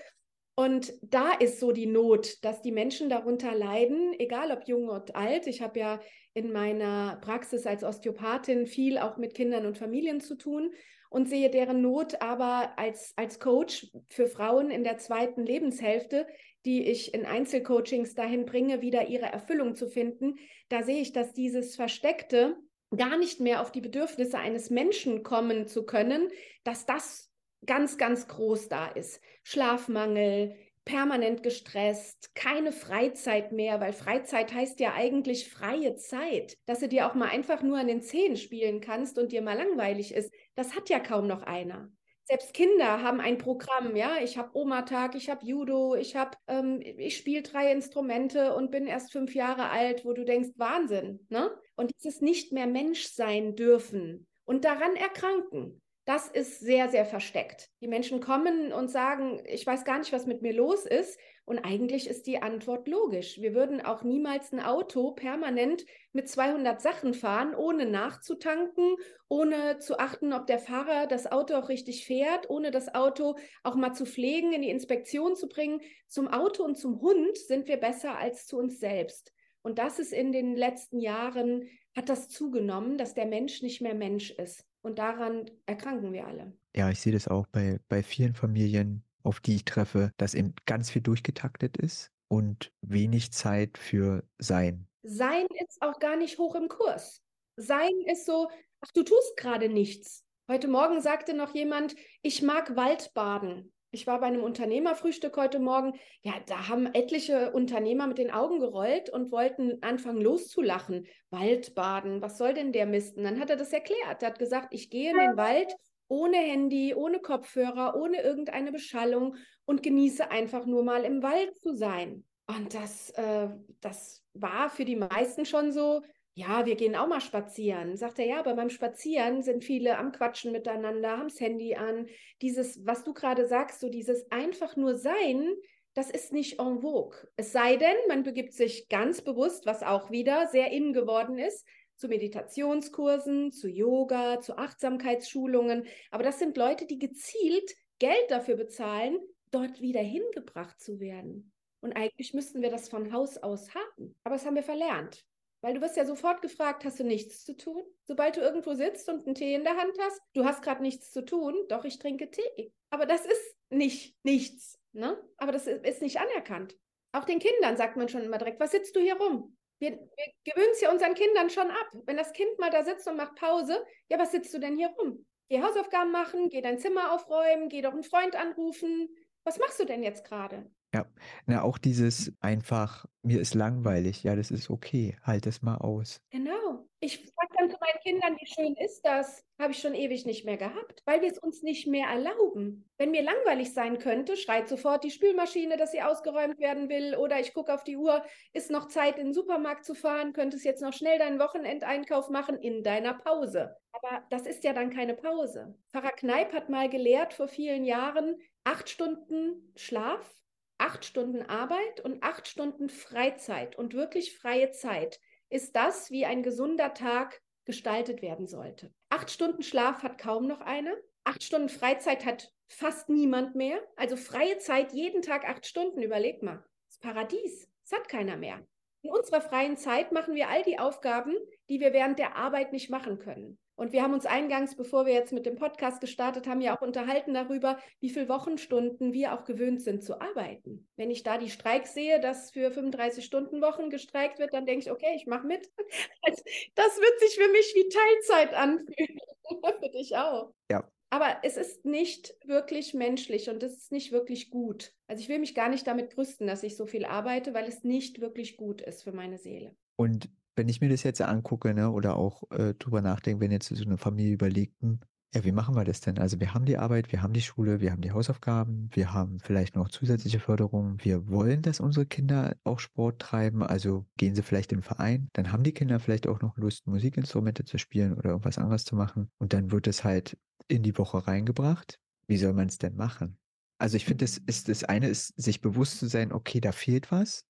Und 0.57 0.93
da 1.03 1.33
ist 1.33 1.59
so 1.59 1.73
die 1.73 1.87
Not, 1.87 2.45
dass 2.45 2.63
die 2.63 2.71
Menschen 2.71 3.09
darunter 3.09 3.55
leiden, 3.55 4.15
egal 4.19 4.53
ob 4.53 4.69
jung 4.69 4.89
oder 4.89 5.17
alt. 5.17 5.49
Ich 5.49 5.63
habe 5.63 5.81
ja 5.81 6.01
in 6.33 6.53
meiner 6.53 7.19
Praxis 7.23 7.67
als 7.67 7.83
Osteopathin 7.83 8.67
viel 8.67 8.99
auch 8.99 9.17
mit 9.17 9.35
Kindern 9.35 9.67
und 9.67 9.79
Familien 9.79 10.21
zu 10.21 10.37
tun 10.37 10.73
und 11.11 11.29
sehe 11.29 11.51
deren 11.51 11.81
Not 11.81 12.21
aber 12.21 12.79
als, 12.79 13.13
als 13.17 13.41
Coach 13.41 13.89
für 14.09 14.29
Frauen 14.29 14.71
in 14.71 14.85
der 14.85 14.99
zweiten 14.99 15.45
Lebenshälfte, 15.45 16.27
die 16.65 16.89
ich 16.89 17.15
in 17.15 17.27
Einzelcoachings 17.27 18.15
dahin 18.15 18.47
bringe, 18.47 18.81
wieder 18.81 19.09
ihre 19.09 19.27
Erfüllung 19.27 19.75
zu 19.75 19.89
finden. 19.89 20.37
Da 20.69 20.83
sehe 20.83 21.01
ich, 21.01 21.13
dass 21.13 21.33
dieses 21.33 21.77
Versteckte, 21.77 22.57
gar 22.97 23.19
nicht 23.19 23.41
mehr 23.41 23.61
auf 23.61 23.73
die 23.73 23.81
Bedürfnisse 23.81 24.39
eines 24.39 24.71
Menschen 24.71 25.25
kommen 25.25 25.67
zu 25.67 25.85
können, 25.85 26.29
dass 26.63 26.87
das 26.87 27.31
ganz, 27.67 27.99
ganz 27.99 28.29
groß 28.29 28.69
da 28.69 28.87
ist. 28.87 29.21
Schlafmangel, 29.45 30.57
permanent 30.85 31.43
gestresst, 31.43 32.35
keine 32.35 32.73
Freizeit 32.73 33.53
mehr, 33.53 33.81
weil 33.81 33.93
Freizeit 33.93 34.53
heißt 34.53 34.81
ja 34.81 34.93
eigentlich 34.95 35.49
freie 35.51 35.97
Zeit, 35.97 36.59
dass 36.67 36.81
du 36.81 36.89
dir 36.89 37.07
auch 37.07 37.15
mal 37.15 37.29
einfach 37.29 37.63
nur 37.63 37.79
an 37.79 37.87
den 37.87 38.03
Zehen 38.03 38.37
spielen 38.37 38.81
kannst 38.81 39.19
und 39.19 39.33
dir 39.33 39.43
mal 39.43 39.57
langweilig 39.57 40.13
ist. 40.13 40.33
Das 40.57 40.75
hat 40.75 40.91
ja 40.91 40.99
kaum 41.01 41.27
noch 41.27 41.43
einer. 41.43 41.91
Selbst 42.27 42.55
Kinder 42.55 43.03
haben 43.03 43.21
ein 43.21 43.37
Programm, 43.37 43.97
ja. 43.97 44.17
Ich 44.23 44.39
habe 44.39 44.57
Oma-Tag, 44.57 45.15
ich 45.15 45.29
habe 45.29 45.45
Judo, 45.45 45.95
ich 45.95 46.17
habe, 46.17 46.37
ähm, 46.49 46.81
ich 46.83 47.17
spiele 47.19 47.43
drei 47.43 47.71
Instrumente 47.71 48.55
und 48.55 48.71
bin 48.71 48.87
erst 48.87 49.13
fünf 49.13 49.35
Jahre 49.35 49.69
alt, 49.69 50.07
wo 50.07 50.15
du 50.15 50.25
denkst, 50.25 50.51
Wahnsinn, 50.57 51.27
ne? 51.29 51.51
Und 51.77 51.93
dieses 51.99 52.23
nicht 52.23 52.51
mehr 52.53 52.67
Mensch 52.67 53.09
sein 53.09 53.57
dürfen 53.57 54.27
und 54.45 54.65
daran 54.65 54.97
erkranken. 54.97 55.83
Das 56.07 56.29
ist 56.29 56.61
sehr, 56.61 56.91
sehr 56.91 57.07
versteckt. 57.07 57.71
Die 57.81 57.89
Menschen 57.89 58.21
kommen 58.21 58.75
und 58.75 58.89
sagen, 58.89 59.43
ich 59.47 59.67
weiß 59.67 59.87
gar 59.87 59.99
nicht, 59.99 60.13
was 60.13 60.27
mit 60.27 60.43
mir 60.43 60.53
los 60.53 60.85
ist. 60.85 61.19
Und 61.47 61.61
eigentlich 61.61 62.09
ist 62.09 62.27
die 62.27 62.43
Antwort 62.43 62.89
logisch. 62.89 63.41
Wir 63.41 63.55
würden 63.55 63.81
auch 63.81 64.03
niemals 64.03 64.53
ein 64.53 64.61
Auto 64.61 65.13
permanent 65.13 65.85
mit 66.13 66.29
200 66.29 66.83
Sachen 66.83 67.15
fahren, 67.15 67.55
ohne 67.55 67.87
nachzutanken, 67.87 68.97
ohne 69.29 69.79
zu 69.79 69.99
achten, 69.99 70.35
ob 70.35 70.47
der 70.47 70.59
Fahrer 70.59 71.07
das 71.07 71.31
Auto 71.31 71.55
auch 71.55 71.71
richtig 71.71 72.05
fährt, 72.05 72.51
ohne 72.51 72.71
das 72.71 72.95
Auto 72.95 73.37
auch 73.63 73.75
mal 73.75 73.95
zu 73.95 74.05
pflegen, 74.05 74.53
in 74.53 74.61
die 74.61 74.71
Inspektion 74.71 75.37
zu 75.37 75.49
bringen. 75.49 75.81
Zum 76.07 76.29
Auto 76.29 76.65
und 76.65 76.77
zum 76.77 77.01
Hund 77.01 77.39
sind 77.39 77.67
wir 77.67 77.79
besser 77.79 78.19
als 78.19 78.47
zu 78.47 78.59
uns 78.59 78.79
selbst. 78.79 79.33
Und 79.63 79.79
das 79.79 79.99
ist 79.99 80.13
in 80.13 80.33
den 80.33 80.55
letzten 80.55 81.01
Jahren, 81.01 81.67
hat 81.97 82.11
das 82.11 82.29
zugenommen, 82.29 82.99
dass 82.99 83.15
der 83.15 83.27
Mensch 83.27 83.63
nicht 83.63 83.81
mehr 83.81 83.95
Mensch 83.95 84.31
ist. 84.31 84.67
Und 84.85 84.99
daran 84.99 85.51
erkranken 85.65 86.13
wir 86.13 86.27
alle. 86.27 86.53
Ja, 86.77 86.91
ich 86.91 87.01
sehe 87.01 87.13
das 87.13 87.27
auch 87.27 87.47
bei, 87.47 87.81
bei 87.89 88.03
vielen 88.03 88.35
Familien, 88.35 89.03
auf 89.23 89.41
die 89.41 89.57
ich 89.57 89.65
treffe, 89.65 90.13
dass 90.19 90.35
eben 90.35 90.55
ganz 90.67 90.91
viel 90.91 91.01
durchgetaktet 91.01 91.79
ist 91.79 92.11
und 92.29 92.71
wenig 92.83 93.33
Zeit 93.33 93.79
für 93.79 94.25
Sein. 94.39 94.87
Sein 95.03 95.47
ist 95.67 95.81
auch 95.81 95.99
gar 96.01 96.17
nicht 96.17 96.39
hoch 96.39 96.55
im 96.55 96.69
Kurs. 96.69 97.23
Sein 97.57 97.93
ist 98.07 98.27
so, 98.27 98.51
ach, 98.81 98.93
du 98.93 99.03
tust 99.05 99.39
gerade 99.39 99.71
nichts. 99.71 100.25
Heute 100.51 100.69
Morgen 100.69 101.01
sagte 101.01 101.33
noch 101.33 101.55
jemand, 101.55 101.95
ich 102.21 102.43
mag 102.43 102.77
Waldbaden. 102.77 103.73
Ich 103.95 104.09
war 104.09 104.19
bei 104.19 104.27
einem 104.27 104.43
Unternehmerfrühstück 104.43 105.37
heute 105.37 105.61
Morgen. 105.61 105.93
Ja, 106.23 106.33
da 106.47 106.67
haben 106.69 106.87
etliche 106.95 107.53
Unternehmer 107.53 108.09
mit 108.09 108.19
den 108.19 108.33
Augen 108.33 108.59
gerollt 108.59 109.09
und 109.09 109.31
wollten 109.31 109.79
anfangen 109.83 110.21
loszulachen. 110.21 111.07
Waldbaden, 111.31 112.21
was 112.21 112.37
soll 112.37 112.55
denn 112.55 112.73
der 112.73 112.87
Misten? 112.87 113.23
Dann 113.23 113.39
hat 113.39 113.51
er 113.51 113.57
das 113.57 113.73
erklärt. 113.73 114.21
Er 114.21 114.31
hat 114.31 114.41
gesagt, 114.41 114.75
ich 114.75 114.91
gehe 114.91 115.13
in 115.13 115.19
den 115.19 115.37
Wald 115.37 115.73
ohne 116.09 116.39
Handy, 116.39 116.93
ohne 116.93 117.21
Kopfhörer, 117.21 117.95
ohne 117.95 118.21
irgendeine 118.21 118.73
Beschallung 118.73 119.37
und 119.65 119.85
genieße 119.85 120.29
einfach 120.29 120.67
nur 120.67 120.83
mal 120.83 121.05
im 121.05 121.23
Wald 121.23 121.57
zu 121.57 121.77
sein. 121.77 122.25
Und 122.49 122.75
das, 122.75 123.11
äh, 123.11 123.49
das 123.81 124.25
war 124.35 124.71
für 124.71 124.85
die 124.85 124.97
meisten 124.97 125.47
schon 125.47 125.71
so, 125.71 126.03
ja, 126.35 126.67
wir 126.67 126.75
gehen 126.75 126.97
auch 126.97 127.07
mal 127.07 127.21
spazieren. 127.21 127.97
Sagt 127.97 128.19
er, 128.19 128.27
ja, 128.27 128.39
aber 128.41 128.55
beim 128.55 128.71
Spazieren 128.71 129.43
sind 129.43 129.65
viele 129.65 129.97
am 129.99 130.11
Quatschen 130.11 130.51
miteinander, 130.51 131.17
haben 131.17 131.29
das 131.29 131.41
Handy 131.41 131.77
an. 131.77 132.07
Dieses, 132.43 132.85
was 132.85 133.05
du 133.05 133.15
gerade 133.15 133.47
sagst, 133.47 133.81
so 133.81 133.89
dieses 133.89 134.31
einfach 134.33 134.77
nur 134.77 134.97
sein, 134.97 135.55
das 135.95 136.11
ist 136.11 136.33
nicht 136.33 136.59
en 136.59 136.81
vogue. 136.81 137.17
Es 137.37 137.53
sei 137.53 137.77
denn, 137.77 137.97
man 138.09 138.25
begibt 138.25 138.53
sich 138.53 138.89
ganz 138.89 139.23
bewusst, 139.23 139.65
was 139.65 139.85
auch 139.85 140.11
wieder 140.11 140.49
sehr 140.49 140.73
in 140.73 140.93
geworden 140.93 141.39
ist, 141.39 141.65
zu 141.95 142.09
Meditationskursen, 142.09 143.53
zu 143.53 143.69
Yoga, 143.69 144.41
zu 144.41 144.59
Achtsamkeitsschulungen. 144.59 145.87
Aber 146.11 146.25
das 146.25 146.41
sind 146.41 146.57
Leute, 146.57 146.87
die 146.87 146.99
gezielt 146.99 147.71
Geld 148.01 148.29
dafür 148.29 148.57
bezahlen, 148.57 149.19
dort 149.53 149.81
wieder 149.81 150.01
hingebracht 150.01 150.81
zu 150.81 150.99
werden. 150.99 151.53
Und 151.81 151.93
eigentlich 151.93 152.35
müssten 152.35 152.61
wir 152.61 152.71
das 152.71 152.89
von 152.89 153.13
Haus 153.13 153.39
aus 153.39 153.73
haben. 153.73 154.17
Aber 154.25 154.35
das 154.35 154.45
haben 154.45 154.57
wir 154.57 154.65
verlernt. 154.65 155.25
Weil 155.65 155.73
du 155.73 155.81
wirst 155.81 155.97
ja 155.97 156.05
sofort 156.05 156.43
gefragt, 156.43 156.85
hast 156.85 157.01
du 157.01 157.05
nichts 157.05 157.43
zu 157.43 157.57
tun? 157.57 157.83
Sobald 158.03 158.37
du 158.37 158.43
irgendwo 158.43 158.75
sitzt 158.75 159.09
und 159.09 159.25
einen 159.25 159.35
Tee 159.35 159.55
in 159.55 159.65
der 159.65 159.79
Hand 159.79 159.97
hast, 159.99 160.21
du 160.35 160.45
hast 160.45 160.61
gerade 160.61 160.83
nichts 160.83 161.11
zu 161.11 161.25
tun, 161.25 161.55
doch 161.71 161.87
ich 161.87 161.99
trinke 161.99 162.31
Tee. 162.31 162.71
Aber 162.91 163.07
das 163.07 163.25
ist 163.25 163.57
nicht 163.71 164.15
nichts, 164.25 164.79
ne? 164.93 165.19
Aber 165.39 165.53
das 165.53 165.67
ist 165.67 166.03
nicht 166.03 166.21
anerkannt. 166.21 166.77
Auch 167.13 167.25
den 167.25 167.39
Kindern 167.39 167.79
sagt 167.79 167.97
man 167.97 168.11
schon 168.11 168.25
immer 168.25 168.37
direkt, 168.37 168.61
was 168.61 168.73
sitzt 168.73 168.95
du 168.95 169.01
hier 169.01 169.17
rum? 169.17 169.57
Wir, 169.79 169.93
wir 169.93 170.53
gewöhnen 170.53 170.73
es 170.73 170.83
ja 170.83 170.93
unseren 170.93 171.15
Kindern 171.15 171.49
schon 171.49 171.71
ab. 171.71 171.89
Wenn 172.05 172.19
das 172.19 172.35
Kind 172.35 172.59
mal 172.59 172.69
da 172.69 172.85
sitzt 172.85 173.09
und 173.09 173.17
macht 173.17 173.35
Pause, 173.37 173.83
ja, 174.11 174.19
was 174.19 174.33
sitzt 174.33 174.53
du 174.53 174.59
denn 174.59 174.77
hier 174.77 174.91
rum? 174.99 175.25
Geh 175.49 175.63
Hausaufgaben 175.63 176.13
machen, 176.13 176.51
geh 176.51 176.61
dein 176.61 176.79
Zimmer 176.79 177.11
aufräumen, 177.15 177.71
geh 177.71 177.81
doch 177.81 177.95
einen 177.95 178.05
Freund 178.05 178.37
anrufen. 178.37 179.09
Was 179.45 179.59
machst 179.59 179.81
du 179.81 179.87
denn 179.87 180.03
jetzt 180.03 180.27
gerade? 180.27 180.71
Ja, 180.95 181.07
na, 181.47 181.63
auch 181.63 181.77
dieses 181.77 182.33
einfach, 182.39 183.05
mir 183.23 183.41
ist 183.41 183.55
langweilig, 183.55 184.23
ja, 184.23 184.37
das 184.37 184.53
ist 184.53 184.71
okay, 184.71 185.17
halt 185.25 185.45
es 185.45 185.61
mal 185.61 185.77
aus. 185.79 186.21
Genau. 186.31 186.87
Ich 187.01 187.17
sage 187.17 187.53
dann 187.59 187.69
zu 187.69 187.77
meinen 187.81 188.01
Kindern, 188.03 188.37
wie 188.41 188.47
schön 188.47 188.77
ist 188.77 189.03
das? 189.03 189.45
Habe 189.61 189.73
ich 189.73 189.79
schon 189.81 189.97
ewig 189.97 190.25
nicht 190.25 190.45
mehr 190.45 190.57
gehabt, 190.57 191.03
weil 191.05 191.21
wir 191.21 191.33
es 191.33 191.39
uns 191.39 191.63
nicht 191.63 191.89
mehr 191.89 192.07
erlauben. 192.07 192.89
Wenn 192.97 193.11
mir 193.11 193.23
langweilig 193.23 193.75
sein 193.75 193.99
könnte, 193.99 194.37
schreit 194.37 194.69
sofort 194.69 195.03
die 195.03 195.11
Spülmaschine, 195.11 195.77
dass 195.77 195.91
sie 195.91 196.01
ausgeräumt 196.01 196.61
werden 196.61 196.89
will, 196.89 197.17
oder 197.17 197.41
ich 197.41 197.55
gucke 197.55 197.75
auf 197.75 197.83
die 197.83 197.97
Uhr, 197.97 198.25
ist 198.53 198.71
noch 198.71 198.87
Zeit, 198.87 199.19
in 199.19 199.27
den 199.27 199.35
Supermarkt 199.35 199.85
zu 199.85 199.95
fahren, 199.97 200.33
könntest 200.33 200.65
jetzt 200.65 200.81
noch 200.81 200.93
schnell 200.93 201.19
deinen 201.19 201.41
Wochenendeinkauf 201.41 202.31
machen 202.31 202.57
in 202.57 202.85
deiner 202.85 203.15
Pause. 203.15 203.75
Aber 203.91 204.23
das 204.31 204.47
ist 204.47 204.63
ja 204.63 204.73
dann 204.73 204.91
keine 204.91 205.15
Pause. 205.15 205.77
Pfarrer 205.93 206.13
Kneip 206.13 206.53
hat 206.53 206.69
mal 206.69 206.89
gelehrt 206.89 207.35
vor 207.35 207.49
vielen 207.49 207.85
Jahren, 207.85 208.37
acht 208.63 208.89
Stunden 208.89 209.73
Schlaf 209.75 210.44
acht 210.85 211.07
Stunden 211.07 211.41
Arbeit 211.41 212.01
und 212.01 212.23
acht 212.23 212.47
Stunden 212.47 212.91
Freizeit 212.91 213.75
und 213.75 213.95
wirklich 213.95 214.37
freie 214.37 214.71
Zeit 214.71 215.19
ist 215.49 215.75
das, 215.75 216.11
wie 216.11 216.27
ein 216.27 216.43
gesunder 216.43 216.93
Tag 216.93 217.41
gestaltet 217.65 218.21
werden 218.21 218.47
sollte. 218.47 218.93
Acht 219.09 219.31
Stunden 219.31 219.63
Schlaf 219.63 220.03
hat 220.03 220.19
kaum 220.19 220.47
noch 220.47 220.61
eine. 220.61 220.95
Acht 221.25 221.43
Stunden 221.43 221.71
Freizeit 221.71 222.27
hat 222.27 222.53
fast 222.69 223.09
niemand 223.09 223.55
mehr. 223.55 223.81
Also 223.97 224.17
freie 224.17 224.59
Zeit 224.59 224.93
jeden 224.93 225.23
Tag 225.23 225.49
acht 225.49 225.65
Stunden, 225.65 226.03
überleg 226.03 226.43
mal. 226.43 226.63
Das 226.89 226.99
Paradies. 226.99 227.67
Das 227.89 227.99
hat 227.99 228.09
keiner 228.11 228.37
mehr. 228.37 228.67
In 229.05 229.11
unserer 229.11 229.43
freien 229.43 229.77
Zeit 229.77 230.13
machen 230.13 230.35
wir 230.35 230.49
all 230.49 230.63
die 230.63 230.79
Aufgaben, 230.79 231.37
die 231.69 231.79
wir 231.79 231.93
während 231.93 232.19
der 232.19 232.37
Arbeit 232.37 232.73
nicht 232.73 232.89
machen 232.89 233.19
können. 233.19 233.59
Und 233.77 233.93
wir 233.93 234.03
haben 234.03 234.15
uns 234.15 234.25
eingangs, 234.25 234.77
bevor 234.77 235.05
wir 235.05 235.13
jetzt 235.13 235.33
mit 235.33 235.45
dem 235.45 235.57
Podcast 235.57 236.01
gestartet 236.01 236.47
haben, 236.47 236.63
ja 236.63 236.75
auch 236.75 236.81
unterhalten 236.81 237.35
darüber, 237.35 237.79
wie 238.01 238.09
viele 238.09 238.31
Wochenstunden 238.31 239.13
wir 239.13 239.35
auch 239.35 239.45
gewöhnt 239.45 239.83
sind 239.83 240.03
zu 240.03 240.23
arbeiten. 240.23 240.89
Wenn 240.97 241.11
ich 241.11 241.23
da 241.23 241.37
die 241.37 241.51
Streiks 241.51 241.93
sehe, 241.93 242.19
dass 242.19 242.51
für 242.51 242.71
35-Stunden-Wochen 242.71 243.91
gestreikt 243.91 244.39
wird, 244.39 244.55
dann 244.55 244.65
denke 244.65 244.87
ich, 244.87 244.91
okay, 244.91 245.13
ich 245.17 245.27
mache 245.27 245.47
mit. 245.47 245.71
Das 246.75 246.99
wird 246.99 247.21
sich 247.21 247.35
für 247.35 247.51
mich 247.51 247.75
wie 247.75 247.89
Teilzeit 247.89 248.55
anfühlen. 248.55 249.19
für 249.83 249.91
dich 249.91 250.17
auch. 250.17 250.55
Ja. 250.71 250.89
Aber 251.15 251.37
es 251.45 251.57
ist 251.57 251.85
nicht 251.85 252.35
wirklich 252.45 252.93
menschlich 252.93 253.49
und 253.49 253.63
es 253.63 253.77
ist 253.77 253.93
nicht 253.93 254.11
wirklich 254.11 254.51
gut. 254.51 254.93
Also 255.07 255.23
ich 255.23 255.29
will 255.29 255.39
mich 255.39 255.55
gar 255.55 255.69
nicht 255.69 255.87
damit 255.87 256.17
brüsten, 256.17 256.49
dass 256.49 256.65
ich 256.65 256.77
so 256.77 256.87
viel 256.87 257.05
arbeite, 257.05 257.55
weil 257.55 257.69
es 257.69 257.85
nicht 257.85 258.21
wirklich 258.21 258.57
gut 258.57 258.81
ist 258.81 259.05
für 259.05 259.13
meine 259.13 259.39
Seele. 259.39 259.77
Und 259.95 260.29
wenn 260.57 260.69
ich 260.69 260.81
mir 260.81 260.89
das 260.89 261.05
jetzt 261.05 261.23
angucke, 261.23 261.73
ne, 261.73 261.93
oder 261.93 262.17
auch 262.17 262.51
äh, 262.51 262.75
drüber 262.75 263.01
nachdenke, 263.01 263.41
wenn 263.41 263.53
jetzt 263.53 263.69
so 263.69 263.85
eine 263.85 263.97
Familie 263.97 264.33
überlegt, 264.33 264.75
hm, 264.83 264.99
ja, 265.35 265.45
wie 265.45 265.53
machen 265.53 265.75
wir 265.75 265.85
das 265.85 266.01
denn? 266.01 266.19
Also 266.19 266.39
wir 266.39 266.55
haben 266.55 266.65
die 266.65 266.79
Arbeit, 266.79 267.11
wir 267.11 267.21
haben 267.21 267.33
die 267.33 267.43
Schule, 267.43 267.81
wir 267.81 267.91
haben 267.91 268.03
die 268.03 268.13
Hausaufgaben, 268.13 268.89
wir 268.93 269.13
haben 269.13 269.41
vielleicht 269.41 269.75
noch 269.75 269.89
zusätzliche 269.89 270.39
Förderung. 270.39 270.97
Wir 271.03 271.29
wollen, 271.29 271.61
dass 271.61 271.81
unsere 271.81 272.07
Kinder 272.07 272.57
auch 272.63 272.79
Sport 272.79 273.21
treiben, 273.21 273.65
also 273.65 274.07
gehen 274.17 274.37
sie 274.37 274.43
vielleicht 274.43 274.71
in 274.71 274.79
den 274.79 274.85
Verein. 274.85 275.29
Dann 275.33 275.51
haben 275.51 275.65
die 275.65 275.73
Kinder 275.73 275.99
vielleicht 275.99 276.29
auch 276.29 276.41
noch 276.41 276.57
Lust, 276.57 276.87
Musikinstrumente 276.87 277.65
zu 277.65 277.79
spielen 277.79 278.15
oder 278.15 278.31
irgendwas 278.31 278.59
anderes 278.59 278.85
zu 278.85 278.95
machen. 278.95 279.29
Und 279.39 279.53
dann 279.53 279.73
wird 279.73 279.89
es 279.89 280.05
halt 280.05 280.39
in 280.69 280.85
die 280.85 280.97
Woche 280.97 281.27
reingebracht. 281.27 281.99
Wie 282.29 282.37
soll 282.37 282.53
man 282.53 282.69
es 282.69 282.79
denn 282.79 282.95
machen? 282.95 283.37
Also 283.79 283.97
ich 283.97 284.05
finde, 284.05 284.25
das 284.25 284.39
ist 284.39 284.69
das 284.69 284.85
eine 284.85 285.09
ist, 285.09 285.35
sich 285.37 285.61
bewusst 285.61 285.99
zu 285.99 286.07
sein, 286.07 286.33
okay, 286.33 286.61
da 286.61 286.71
fehlt 286.71 287.11
was. 287.11 287.45